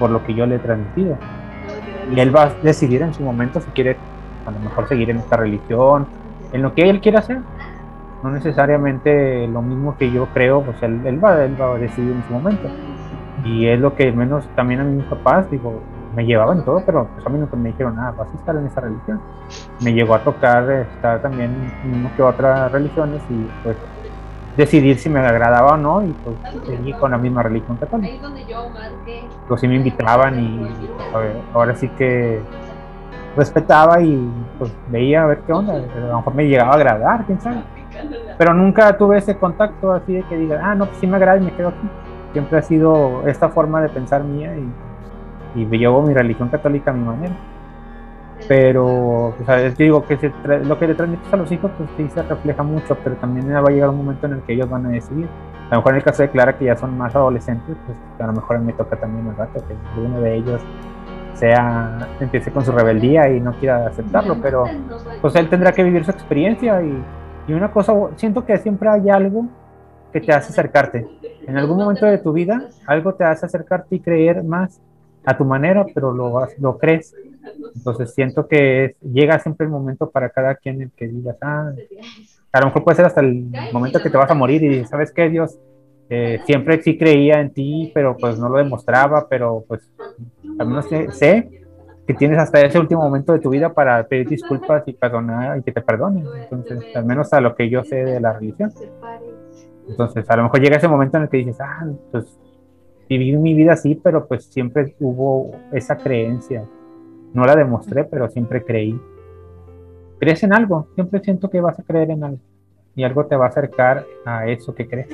por 0.01 0.11
lo 0.11 0.25
que 0.25 0.35
yo 0.35 0.47
le 0.47 0.57
he 0.57 0.59
transmitido. 0.59 1.17
Y 2.13 2.19
él 2.19 2.35
va 2.35 2.43
a 2.43 2.55
decidir 2.65 3.03
en 3.03 3.15
su 3.15 3.23
momento 3.23 3.61
si 3.61 3.71
quiere 3.71 3.97
a 4.47 4.51
lo 4.51 4.59
mejor 4.61 4.89
seguir 4.89 5.11
en 5.11 5.19
esta 5.19 5.37
religión, 5.37 6.07
en 6.53 6.63
lo 6.63 6.75
que 6.75 6.89
él 6.89 7.01
quiera 7.01 7.21
hacer. 7.21 7.41
No 8.23 8.31
necesariamente 8.31 9.47
lo 9.47 9.63
mismo 9.63 9.97
que 9.99 10.11
yo 10.11 10.27
creo, 10.33 10.63
pues 10.63 10.83
él, 10.83 11.01
él 11.05 11.23
va, 11.23 11.45
él 11.45 11.61
va 11.61 11.75
a 11.75 11.79
decidir 11.79 12.13
en 12.13 12.25
su 12.27 12.33
momento. 12.33 12.69
Y 13.45 13.67
es 13.67 13.79
lo 13.79 13.95
que 13.95 14.11
menos 14.13 14.45
también 14.57 14.81
a 14.81 14.85
mis 14.85 15.05
papás, 15.05 15.51
digo, 15.51 15.81
me 16.17 16.25
llevaban 16.25 16.65
todo, 16.65 16.83
pero 16.85 17.07
pues 17.15 17.27
a 17.27 17.29
mí 17.29 17.39
nunca 17.39 17.57
me 17.57 17.69
dijeron 17.69 17.95
nada, 17.95 18.13
vas 18.13 18.29
a 18.33 18.37
estar 18.37 18.57
en 18.57 18.67
esa 18.67 18.81
religión. 18.81 19.21
Me 19.83 19.93
llegó 19.93 20.15
a 20.15 20.25
tocar 20.25 20.69
estar 20.71 21.21
también 21.21 21.51
en 21.85 22.11
que 22.17 22.23
otras 22.23 22.73
religiones 22.73 23.23
y 23.29 23.47
pues 23.63 23.77
decidir 24.57 24.99
si 24.99 25.11
me 25.11 25.21
agradaba 25.21 25.75
o 25.75 25.77
no 25.77 26.03
y 26.03 26.15
pues 26.25 26.37
seguí 26.67 26.95
con 26.95 27.11
la 27.11 27.19
misma 27.19 27.43
religión 27.43 27.77
católica. 27.77 28.15
Pues 29.47 29.61
sí 29.61 29.69
me 29.69 29.77
invitaban 29.77 30.41
y 30.41 30.59
ver, 31.15 31.37
ahora 31.53 31.75
sí 31.75 31.89
que 31.91 32.41
respetaba 33.37 34.01
y 34.01 34.31
pues 34.59 34.75
veía 34.89 35.23
a 35.23 35.27
ver 35.27 35.39
qué 35.47 35.53
onda, 35.53 35.75
a 35.75 35.99
lo 36.01 36.17
mejor 36.17 36.35
me 36.35 36.49
llegaba 36.49 36.73
a 36.73 36.75
agradar, 36.75 37.25
quién. 37.27 37.39
Pero 38.39 38.55
nunca 38.55 38.97
tuve 38.97 39.19
ese 39.19 39.37
contacto 39.37 39.93
así 39.93 40.15
de 40.15 40.23
que 40.25 40.37
diga, 40.37 40.61
ah, 40.63 40.75
no, 40.75 40.87
pues 40.87 40.99
sí 40.99 41.07
me 41.07 41.17
agrada 41.17 41.39
y 41.39 41.43
me 41.43 41.53
quedo 41.53 41.69
aquí 41.69 41.89
siempre 42.37 42.59
ha 42.59 42.63
sido 42.63 43.27
esta 43.27 43.49
forma 43.49 43.81
de 43.81 43.89
pensar 43.89 44.23
mía 44.23 44.55
y, 44.55 45.63
y 45.63 45.79
llevo 45.79 46.03
mi 46.03 46.13
religión 46.13 46.51
católica 46.51 46.91
a 46.91 46.95
mi 46.95 47.03
manera. 47.03 47.35
Pero, 48.47 49.29
o 49.29 49.35
sea, 49.47 49.67
yo 49.69 49.75
digo 49.75 50.05
que 50.05 50.19
se 50.19 50.31
lo 50.65 50.79
que 50.79 50.87
le 50.87 50.95
transmites 50.95 51.33
a 51.33 51.37
los 51.39 51.51
hijos, 51.51 51.71
pues 51.79 51.89
sí 51.97 52.07
se 52.11 52.23
refleja 52.23 52.63
mucho, 52.63 52.95
pero 53.03 53.17
también 53.17 53.51
va 53.51 53.61
a 53.61 53.71
llegar 53.71 53.89
un 53.89 53.97
momento 53.97 54.27
en 54.27 54.35
el 54.35 54.43
que 54.43 54.53
ellos 54.53 54.69
van 54.69 54.85
a 54.85 54.91
decidir. 54.91 55.29
A 55.71 55.77
lo 55.77 55.81
mejor 55.81 55.93
en 55.93 55.97
el 55.97 56.05
caso 56.05 56.23
de 56.23 56.29
Clara, 56.29 56.59
que 56.59 56.67
ya 56.67 56.77
son 56.77 56.99
más 56.99 57.17
adolescentes, 57.17 57.75
pues 57.87 57.97
a 58.21 58.27
lo 58.27 58.35
mejor 58.35 58.59
me 58.59 58.75
toca 58.75 58.97
también 58.97 59.27
el 59.29 59.37
rato 59.37 59.65
que 59.67 60.01
uno 60.01 60.21
de 60.21 60.37
ellos 60.37 60.61
sea 61.37 62.15
empiece 62.21 62.53
con 62.53 62.65
su 62.65 62.73
rebeldía 62.73 63.31
y 63.31 63.41
no 63.41 63.57
quiera 63.59 63.87
aceptarlo, 63.87 64.41
pero 64.41 64.77
pues 65.21 65.35
él 65.37 65.49
tendrá 65.51 65.75
que 65.75 65.85
vivir 65.85 66.05
su 66.05 66.11
experiencia 66.13 66.83
y, 66.83 67.09
y 67.47 67.53
una 67.55 67.73
cosa, 67.73 67.93
siento 68.17 68.45
que 68.45 68.57
siempre 68.59 68.89
hay 68.89 69.11
algo 69.11 69.55
que 70.13 70.21
te 70.21 70.33
hace 70.33 70.51
acercarte. 70.53 71.11
En 71.47 71.57
algún 71.59 71.79
momento 71.79 72.07
de 72.07 72.19
tu 72.19 72.33
vida, 72.33 72.67
algo 72.87 73.15
te 73.15 73.25
hace 73.25 73.47
acercarte 73.47 73.97
y 73.97 74.01
creer 74.01 74.43
más 74.45 74.81
a 75.25 75.37
tu 75.37 75.45
manera, 75.45 75.91
pero 75.95 76.13
lo, 76.13 76.47
lo 76.59 76.79
crees. 76.79 77.17
Entonces 77.75 78.15
siento 78.15 78.47
que 78.49 78.85
es- 78.87 78.97
llega 79.01 79.39
siempre 79.39 79.67
el 79.67 79.73
momento 79.73 80.11
para 80.11 80.31
cada 80.31 80.55
quien 80.57 80.83
en 80.83 80.91
que 80.97 81.09
digas, 81.09 81.37
ah, 81.43 81.73
a 82.53 82.61
lo 82.61 82.67
mejor 82.67 82.85
puede 82.85 82.97
ser 82.97 83.07
hasta 83.07 83.21
el 83.21 83.45
momento 83.71 84.01
que 84.03 84.11
te 84.11 84.17
vas 84.17 84.31
a 84.31 84.35
morir 84.35 84.63
y 84.65 84.85
¿sabes 84.87 85.13
qué, 85.13 85.29
Dios? 85.29 85.59
Eh, 86.09 86.41
siempre 86.45 86.81
sí 86.83 86.97
creía 86.97 87.41
en 87.41 87.51
ti, 87.51 87.91
pero 87.93 88.17
pues 88.17 88.39
no 88.39 88.49
lo 88.49 88.59
demostraba, 88.59 89.27
pero 89.29 89.65
pues 89.67 89.91
al 90.59 90.67
menos 90.67 90.87
sé, 90.87 91.11
sé 91.11 91.51
que 92.07 92.15
tienes 92.15 92.39
hasta 92.39 92.61
ese 92.61 92.79
último 92.79 93.03
momento 93.03 93.33
de 93.33 93.41
tu 93.41 93.51
vida 93.51 93.73
para 93.73 94.07
pedir 94.07 94.29
disculpas 94.29 94.85
y 94.87 94.93
perdonar 94.93 95.59
y 95.59 95.63
que 95.63 95.73
te 95.73 95.81
perdonen. 95.81 96.25
Entonces, 96.39 96.95
al 96.95 97.05
menos 97.05 97.33
a 97.33 97.41
lo 97.41 97.57
que 97.57 97.69
yo 97.69 97.83
sé 97.83 97.97
de 97.97 98.21
la 98.21 98.33
religión. 98.33 98.73
Entonces, 99.89 100.29
a 100.31 100.37
lo 100.37 100.45
mejor 100.45 100.61
llega 100.61 100.77
ese 100.77 100.89
momento 100.89 101.17
en 101.17 101.25
el 101.25 101.29
que 101.29 101.39
dices, 101.39 101.61
ah, 101.61 101.85
pues 102.13 102.39
viví 103.09 103.37
mi 103.37 103.55
vida 103.55 103.73
así, 103.73 103.97
pero 103.97 104.27
pues 104.29 104.45
siempre 104.45 104.95
hubo 105.01 105.51
esa 105.73 105.97
creencia. 105.97 106.65
No 107.35 107.45
la 107.45 107.57
demostré, 107.57 108.05
pero 108.05 108.29
siempre 108.29 108.65
creí. 108.65 108.99
Crees 110.21 110.45
en 110.45 110.53
algo, 110.53 110.87
siempre 110.95 111.21
siento 111.21 111.51
que 111.51 111.61
vas 111.61 111.79
a 111.79 111.83
creer 111.83 112.11
en 112.11 112.23
algo 112.23 112.41
y 112.97 113.05
algo 113.05 113.27
te 113.27 113.37
va 113.37 113.45
a 113.45 113.49
acercar 113.49 114.07
a 114.25 114.49
eso 114.49 114.75
que 114.75 114.89
crees. 114.89 115.09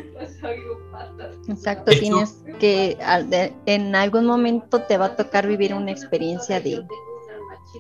Exacto, 1.49 1.91
tienes 1.91 2.45
que 2.61 2.97
en 3.67 3.97
algún 3.97 4.25
momento 4.25 4.83
te 4.83 4.97
va 4.97 5.07
a 5.07 5.17
tocar 5.17 5.49
vivir 5.49 5.75
una 5.75 5.91
experiencia 5.91 6.61
de, 6.61 6.87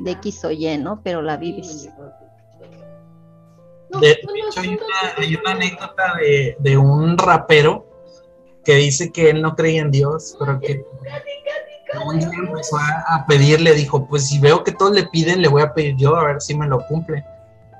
de 0.00 0.10
X 0.10 0.44
o 0.44 0.50
Y, 0.50 0.76
¿no? 0.78 1.00
Pero 1.04 1.22
la 1.22 1.36
vives. 1.36 1.88
De, 4.00 4.10
hecho, 4.10 4.60
hay 4.60 5.36
una, 5.36 5.52
anécdota 5.52 6.14
de, 6.20 6.56
de, 6.58 6.76
un 6.78 7.16
rapero 7.16 7.86
que 8.64 8.74
dice 8.74 9.12
que 9.12 9.30
él 9.30 9.40
no 9.40 9.54
creía 9.54 9.82
en 9.82 9.90
Dios, 9.90 10.34
pero 10.38 10.58
que 10.58 10.84
un 12.04 12.18
día 12.18 12.30
empezó 12.38 12.76
a, 12.76 13.24
pedirle, 13.28 13.74
dijo, 13.74 14.08
pues 14.08 14.28
si 14.28 14.40
veo 14.40 14.64
que 14.64 14.72
todos 14.72 14.92
le 14.92 15.04
piden, 15.04 15.42
le 15.42 15.48
voy 15.48 15.62
a 15.62 15.74
pedir 15.74 15.94
yo 15.96 16.16
a 16.16 16.24
ver 16.24 16.40
si 16.40 16.56
me 16.56 16.66
lo 16.66 16.84
cumple. 16.86 17.24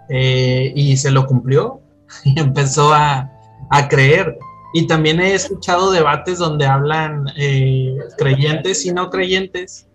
Eh, 0.09 0.73
y 0.77 0.97
se 0.99 1.11
lo 1.11 1.27
cumplió 1.27 1.82
y 2.25 2.39
empezó 2.39 2.93
a, 2.93 3.31
a, 3.71 3.89
creer. 3.89 4.39
Y 4.75 4.87
también 4.87 5.21
he 5.21 5.35
escuchado 5.35 5.91
debates 5.91 6.39
donde 6.39 6.67
hablan 6.67 7.27
eh, 7.37 7.97
creyentes 8.17 8.87
y 8.87 8.93
no 8.93 9.11
creyentes. 9.11 9.87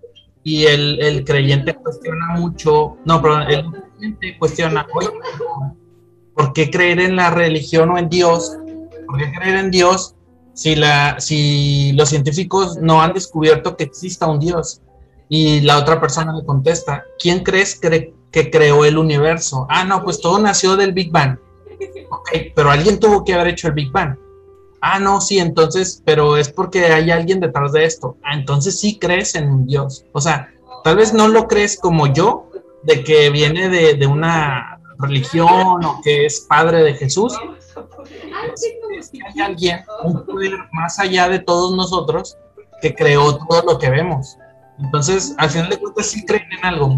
Y 0.43 0.65
el, 0.65 1.01
el, 1.01 1.25
creyente 1.25 1.73
cuestiona 1.75 2.35
mucho, 2.37 2.97
no, 3.03 3.21
pero 3.21 3.41
el 3.41 3.65
creyente 3.69 4.37
cuestiona, 4.39 4.87
oye, 4.93 5.09
¿por 6.33 6.53
qué 6.53 6.69
creer 6.69 7.01
en 7.01 7.17
la 7.17 7.31
religión 7.31 7.89
o 7.89 7.97
en 7.97 8.07
Dios? 8.07 8.55
¿Por 9.07 9.17
qué 9.17 9.31
creer 9.33 9.57
en 9.57 9.71
Dios 9.71 10.15
si, 10.53 10.75
la, 10.75 11.19
si 11.19 11.91
los 11.93 12.09
científicos 12.09 12.77
no 12.77 13.01
han 13.01 13.13
descubierto 13.13 13.75
que 13.75 13.83
exista 13.83 14.27
un 14.27 14.39
Dios? 14.39 14.81
Y 15.27 15.61
la 15.61 15.79
otra 15.79 15.99
persona 15.99 16.31
le 16.33 16.45
contesta, 16.45 17.03
¿quién 17.19 17.43
crees 17.43 17.77
que 17.77 18.49
creó 18.49 18.85
el 18.85 18.97
universo? 18.97 19.67
Ah, 19.69 19.83
no, 19.83 20.01
pues 20.03 20.21
todo 20.21 20.39
nació 20.39 20.77
del 20.77 20.93
Big 20.93 21.11
Bang. 21.11 21.37
Ok, 22.09 22.29
pero 22.55 22.71
alguien 22.71 22.99
tuvo 22.99 23.23
que 23.23 23.33
haber 23.33 23.49
hecho 23.49 23.67
el 23.67 23.73
Big 23.73 23.91
Bang. 23.91 24.17
Ah, 24.81 24.99
no, 24.99 25.19
sí, 25.21 25.39
entonces, 25.39 26.01
pero 26.05 26.37
es 26.37 26.49
porque 26.49 26.85
hay 26.85 27.11
alguien 27.11 27.39
detrás 27.39 27.71
de 27.73 27.85
esto. 27.85 28.17
Ah, 28.23 28.35
entonces 28.35 28.79
sí 28.79 28.99
crees 28.99 29.35
en 29.35 29.65
Dios. 29.65 30.05
O 30.13 30.21
sea, 30.21 30.49
tal 30.83 30.97
vez 30.97 31.13
no 31.13 31.27
lo 31.27 31.47
crees 31.47 31.79
como 31.79 32.07
yo, 32.07 32.49
de 32.83 33.03
que 33.03 33.29
viene 33.29 33.69
de, 33.69 33.95
de 33.95 34.07
una 34.07 34.79
religión 34.99 35.83
o 35.83 36.01
que 36.03 36.25
es 36.25 36.41
padre 36.41 36.83
de 36.83 36.93
Jesús. 36.95 37.33
Es 38.99 39.09
que 39.09 39.19
hay 39.23 39.41
alguien, 39.41 39.81
un 40.03 40.25
poder 40.25 40.53
más 40.71 40.99
allá 40.99 41.29
de 41.29 41.39
todos 41.39 41.75
nosotros, 41.75 42.37
que 42.81 42.95
creó 42.95 43.37
todo 43.37 43.63
lo 43.63 43.79
que 43.79 43.89
vemos. 43.89 44.37
Entonces, 44.79 45.35
al 45.37 45.49
final 45.49 45.69
de 45.69 45.77
cuentas, 45.77 46.07
sí 46.07 46.25
creen 46.25 46.47
en 46.51 46.65
algo. 46.65 46.95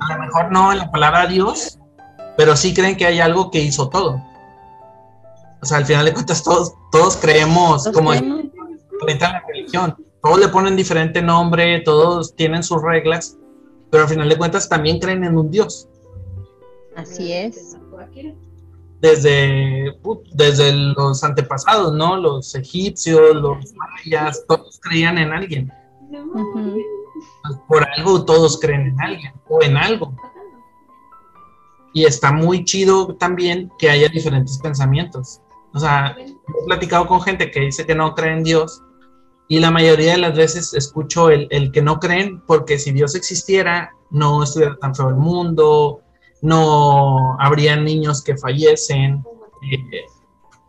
A 0.00 0.14
lo 0.14 0.22
mejor 0.22 0.52
no 0.52 0.72
en 0.72 0.78
la 0.78 0.90
palabra 0.90 1.26
Dios, 1.26 1.78
pero 2.40 2.56
sí 2.56 2.72
creen 2.72 2.96
que 2.96 3.04
hay 3.04 3.20
algo 3.20 3.50
que 3.50 3.60
hizo 3.60 3.90
todo. 3.90 4.18
O 5.60 5.66
sea, 5.66 5.76
al 5.76 5.84
final 5.84 6.06
de 6.06 6.14
cuentas 6.14 6.42
todos, 6.42 6.72
todos 6.90 7.18
creemos 7.18 7.86
como 7.92 8.14
en 8.14 8.50
la 9.06 9.44
religión. 9.46 9.94
Todos 10.22 10.40
le 10.40 10.48
ponen 10.48 10.74
diferente 10.74 11.20
nombre, 11.20 11.80
todos 11.80 12.34
tienen 12.34 12.62
sus 12.62 12.80
reglas, 12.80 13.36
pero 13.90 14.04
al 14.04 14.08
final 14.08 14.26
de 14.26 14.38
cuentas 14.38 14.70
también 14.70 14.98
creen 15.00 15.22
en 15.22 15.36
un 15.36 15.50
Dios. 15.50 15.86
Así 16.96 17.30
es. 17.30 17.76
Desde, 19.02 19.94
desde 20.32 20.72
los 20.72 21.22
antepasados, 21.22 21.92
¿no? 21.92 22.16
Los 22.16 22.54
egipcios, 22.54 23.36
los 23.36 23.58
mayas, 23.74 24.46
todos 24.48 24.80
creían 24.80 25.18
en 25.18 25.34
alguien. 25.34 25.70
Por 27.68 27.86
algo 27.98 28.24
todos 28.24 28.58
creen 28.58 28.86
en 28.86 29.00
alguien 29.02 29.34
o 29.46 29.62
en 29.62 29.76
algo. 29.76 30.16
Y 31.92 32.04
está 32.04 32.32
muy 32.32 32.64
chido 32.64 33.16
también 33.16 33.70
que 33.78 33.90
haya 33.90 34.08
diferentes 34.08 34.58
pensamientos. 34.58 35.40
O 35.72 35.78
sea, 35.80 36.16
he 36.18 36.66
platicado 36.66 37.06
con 37.06 37.20
gente 37.20 37.50
que 37.50 37.60
dice 37.60 37.86
que 37.86 37.94
no 37.94 38.14
cree 38.14 38.32
en 38.32 38.44
Dios 38.44 38.82
y 39.48 39.58
la 39.58 39.70
mayoría 39.70 40.12
de 40.12 40.18
las 40.18 40.36
veces 40.36 40.74
escucho 40.74 41.30
el, 41.30 41.48
el 41.50 41.72
que 41.72 41.82
no 41.82 41.98
creen 41.98 42.40
porque 42.46 42.78
si 42.78 42.92
Dios 42.92 43.14
existiera 43.14 43.92
no 44.10 44.42
estuviera 44.42 44.76
tan 44.76 44.94
feo 44.94 45.08
el 45.08 45.16
mundo, 45.16 46.02
no 46.42 47.36
habría 47.40 47.76
niños 47.76 48.22
que 48.22 48.36
fallecen. 48.36 49.24
Eh, 49.70 50.04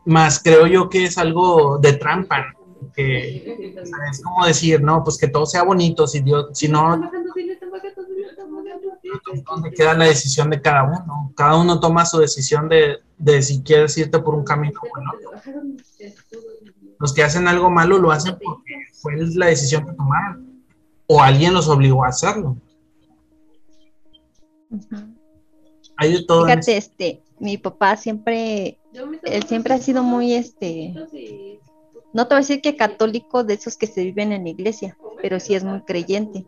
más 0.06 0.42
creo 0.42 0.68
yo 0.68 0.90
que 0.90 1.06
es 1.06 1.18
algo 1.18 1.78
de 1.78 1.94
trampa, 1.94 2.54
que 2.96 3.76
es 4.12 4.24
como 4.24 4.46
decir, 4.46 4.82
no, 4.82 5.04
pues 5.04 5.18
que 5.18 5.28
todo 5.28 5.46
sea 5.46 5.64
bonito, 5.64 6.08
si 6.08 6.22
Dios, 6.22 6.48
si 6.54 6.68
no, 6.68 7.10
donde 9.46 9.72
queda 9.72 9.94
la 9.94 10.06
decisión 10.06 10.50
de 10.50 10.62
cada 10.62 10.84
uno. 10.84 11.32
Cada 11.36 11.58
uno 11.58 11.80
toma 11.80 12.06
su 12.06 12.20
decisión 12.20 12.70
de, 12.70 13.00
de 13.18 13.42
si 13.42 13.62
quieres 13.62 13.98
irte 13.98 14.20
por 14.20 14.36
un 14.36 14.44
camino 14.44 14.80
o 14.82 14.88
Los 17.00 17.14
que 17.14 17.24
hacen 17.24 17.48
algo 17.48 17.70
malo 17.70 17.98
lo 17.98 18.12
hacen 18.12 18.38
porque 18.44 18.76
fue 19.02 19.14
la 19.36 19.48
decisión 19.48 19.86
que 19.86 19.94
tomaron 19.94 20.64
o 21.08 21.22
alguien 21.22 21.54
los 21.54 21.68
obligó 21.68 22.06
a 22.06 22.10
hacerlo. 22.10 22.56
Hay 25.98 26.14
de 26.14 26.24
todo. 26.24 26.46
Fíjate, 26.46 26.78
este, 26.78 27.22
mi 27.40 27.58
papá 27.58 27.98
siempre, 27.98 28.80
él 29.24 29.44
siempre 29.44 29.74
ha 29.74 29.78
sido 29.78 30.04
muy, 30.04 30.34
este, 30.34 30.94
no 32.14 32.28
te 32.28 32.36
voy 32.36 32.40
a 32.40 32.46
decir 32.46 32.62
que 32.62 32.78
católico 32.78 33.44
de 33.44 33.56
esos 33.56 33.76
que 33.78 33.88
se 33.88 34.04
viven 34.04 34.32
en 34.32 34.44
la 34.46 34.50
iglesia, 34.52 34.98
pero 35.22 35.40
sí 35.40 35.54
es 35.54 35.64
muy 35.64 35.82
creyente 35.82 36.46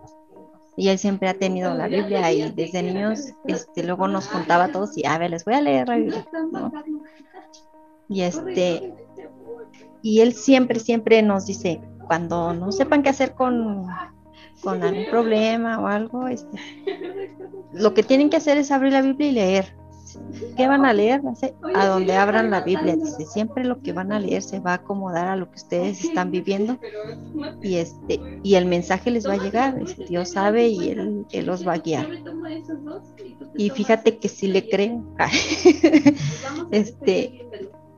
y 0.76 0.89
él 0.89 0.97
siempre 0.97 1.30
ha 1.30 1.34
tenido 1.34 1.74
la 1.74 1.88
Biblia 1.88 2.32
y 2.32 2.51
desde 2.51 2.84
niños 2.84 3.34
este 3.45 3.84
luego 3.84 4.07
nos 4.07 4.28
contaba 4.28 4.65
a 4.65 4.71
todos 4.71 4.97
y 4.97 5.05
a 5.05 5.17
ver 5.17 5.32
les 5.32 5.45
voy 5.45 5.53
a 5.53 5.61
leer 5.61 5.88
la 5.88 5.97
Biblia 5.97 6.26
y 8.09 8.21
este 8.21 8.93
y 10.01 10.21
él 10.21 10.34
siempre 10.34 10.80
siempre 10.80 11.21
nos 11.21 11.45
dice 11.45 11.82
cuando 12.07 12.53
no 12.53 12.71
sepan 12.71 13.03
qué 13.03 13.09
hacer 13.09 13.34
con 13.34 13.86
con 14.61 14.82
algún 14.84 15.05
problema 15.09 15.80
o 15.80 15.88
algo 15.88 16.28
este, 16.28 16.57
lo 17.74 17.93
que 17.93 18.03
tienen 18.03 18.30
que 18.30 18.38
hacer 18.38 18.57
es 18.57 18.71
abrir 18.71 18.93
la 18.93 19.01
Biblia 19.01 19.28
y 19.28 19.32
leer 19.32 19.82
¿Qué 20.55 20.68
van 20.68 20.86
a 20.86 20.93
leer? 20.93 21.22
A 21.76 21.88
donde 21.88 22.16
abran 22.16 22.49
la 22.49 22.61
Biblia. 22.61 22.95
Dice, 22.95 23.26
siempre 23.26 23.64
lo 23.64 23.82
que 23.82 23.93
van 23.93 24.11
a 24.11 24.20
leer 24.20 24.41
se 24.41 24.59
va 24.59 24.72
a 24.72 24.76
acomodar 24.76 25.28
a 25.28 25.36
lo 25.36 25.49
que 25.49 25.55
ustedes 25.55 26.03
están 26.03 26.32
viviendo 26.32 26.78
y 27.61 27.76
este 27.76 28.20
y 28.43 28.55
el 28.55 28.66
mensaje 28.66 29.11
les 29.11 29.28
va 29.28 29.34
a 29.34 29.38
llegar. 29.38 29.80
Dios 30.07 30.30
sabe 30.30 30.68
y 30.68 30.89
él, 30.89 31.26
él, 31.32 31.45
los 31.45 31.68
va 31.68 31.74
a 31.74 31.78
guiar. 31.78 32.07
Y 33.55 33.70
fíjate 33.70 34.18
que 34.18 34.30
sí 34.30 34.47
le 34.47 34.68
creo. 34.68 35.03
este, 36.72 37.47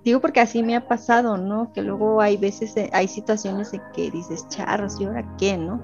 digo 0.04 0.22
porque 0.22 0.40
así 0.40 0.64
me 0.64 0.76
ha 0.76 0.88
pasado, 0.88 1.38
¿no? 1.38 1.72
Que 1.74 1.82
luego 1.82 2.22
hay 2.22 2.38
veces, 2.38 2.76
eh, 2.78 2.90
hay 2.94 3.08
situaciones 3.08 3.74
en 3.74 3.82
que 3.94 4.12
dices, 4.12 4.48
charros, 4.50 5.00
¿y 5.00 5.06
ahora 5.06 5.36
qué, 5.38 5.58
no? 5.58 5.82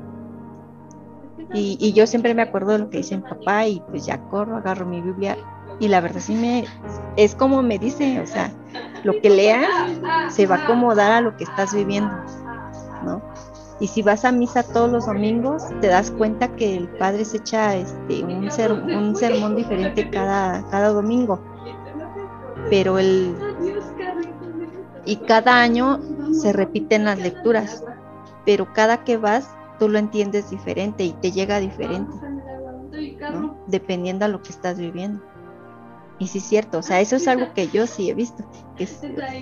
Y, 1.54 1.78
y 1.82 1.92
yo 1.94 2.08
siempre 2.08 2.34
me 2.34 2.44
acuerdo 2.44 2.74
de 2.74 2.80
lo 2.80 2.90
que 2.90 2.98
dice 2.98 3.18
mi 3.18 3.24
papá 3.24 3.68
y 3.68 3.82
pues 3.90 4.06
ya 4.06 4.22
corro, 4.30 4.56
agarro 4.56 4.86
mi 4.86 5.02
Biblia 5.02 5.38
y 5.82 5.88
la 5.88 6.00
verdad 6.00 6.22
sí 6.22 6.36
me, 6.36 6.66
es 7.18 7.34
como 7.34 7.64
me 7.64 7.80
dice, 7.80 8.22
o 8.22 8.28
sea, 8.28 8.54
lo 9.04 9.20
que 9.20 9.32
leas 9.32 9.68
se 10.30 10.46
va 10.46 10.58
a 10.58 10.64
acomodar 10.64 11.12
a 11.12 11.22
lo 11.22 11.36
que 11.36 11.44
estás 11.44 11.74
viviendo, 11.74 12.12
¿no? 13.04 13.20
Y 13.80 13.88
si 13.88 14.04
vas 14.04 14.24
a 14.24 14.32
misa 14.32 14.62
todos 14.62 14.92
los 14.92 15.08
domingos, 15.08 15.64
te 15.82 15.88
das 15.88 16.12
cuenta 16.12 16.56
que 16.56 16.78
el 16.78 16.88
padre 16.88 17.26
se 17.26 17.38
echa 17.38 17.76
este, 17.76 18.24
un, 18.24 18.52
ser, 18.52 18.72
un 18.72 19.16
sermón 19.16 19.56
diferente 19.56 20.08
cada, 20.12 20.64
cada 20.70 20.90
domingo. 20.90 21.42
Pero 22.70 23.00
el. 23.00 23.36
Y 25.04 25.16
cada 25.16 25.64
año 25.64 26.00
se 26.32 26.54
repiten 26.54 27.06
las 27.06 27.18
lecturas. 27.18 27.84
Pero 28.46 28.72
cada 28.72 29.04
que 29.04 29.18
vas, 29.18 29.50
tú 29.80 29.90
lo 29.90 29.98
entiendes 29.98 30.52
diferente 30.52 31.04
y 31.04 31.14
te 31.14 31.32
llega 31.32 31.60
diferente. 31.60 32.14
¿no? 33.34 33.58
Dependiendo 33.66 34.26
a 34.26 34.28
lo 34.28 34.44
que 34.44 34.52
estás 34.52 34.78
viviendo. 34.78 35.31
Y 36.22 36.28
sí 36.28 36.38
es 36.38 36.44
cierto, 36.44 36.78
o 36.78 36.82
sea, 36.84 37.02
eso 37.02 37.16
es 37.16 37.28
algo 37.28 37.52
que 37.56 37.68
yo 37.70 37.88
sí 37.88 38.12
he 38.12 38.14
visto, 38.14 38.44
que 38.78 38.88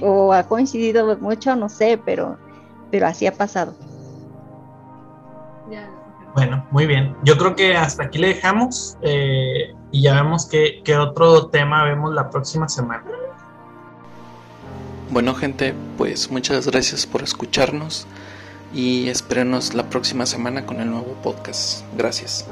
o 0.02 0.32
ha 0.32 0.44
coincidido 0.44 1.18
mucho, 1.18 1.54
no 1.58 1.68
sé, 1.68 2.00
pero, 2.06 2.38
pero 2.90 3.06
así 3.06 3.28
ha 3.28 3.34
pasado. 3.34 3.74
Bueno, 6.36 6.66
muy 6.72 6.86
bien. 6.86 7.18
Yo 7.26 7.38
creo 7.38 7.54
que 7.54 7.76
hasta 7.76 8.06
aquí 8.06 8.18
le 8.18 8.30
dejamos 8.30 8.98
eh, 9.02 9.76
y 9.92 10.04
ya 10.04 10.14
vemos 10.24 10.48
qué, 10.48 10.82
qué 10.86 10.96
otro 10.96 11.48
tema 11.48 11.84
vemos 11.84 12.14
la 12.14 12.30
próxima 12.30 12.70
semana. 12.70 13.04
Bueno 15.10 15.36
gente, 15.36 15.74
pues 15.98 16.32
muchas 16.32 16.66
gracias 16.66 17.06
por 17.06 17.24
escucharnos 17.24 18.08
y 18.74 19.10
espérenos 19.10 19.74
la 19.74 19.90
próxima 19.90 20.26
semana 20.26 20.66
con 20.66 20.80
el 20.80 20.90
nuevo 20.90 21.14
podcast. 21.24 21.84
Gracias. 21.98 22.48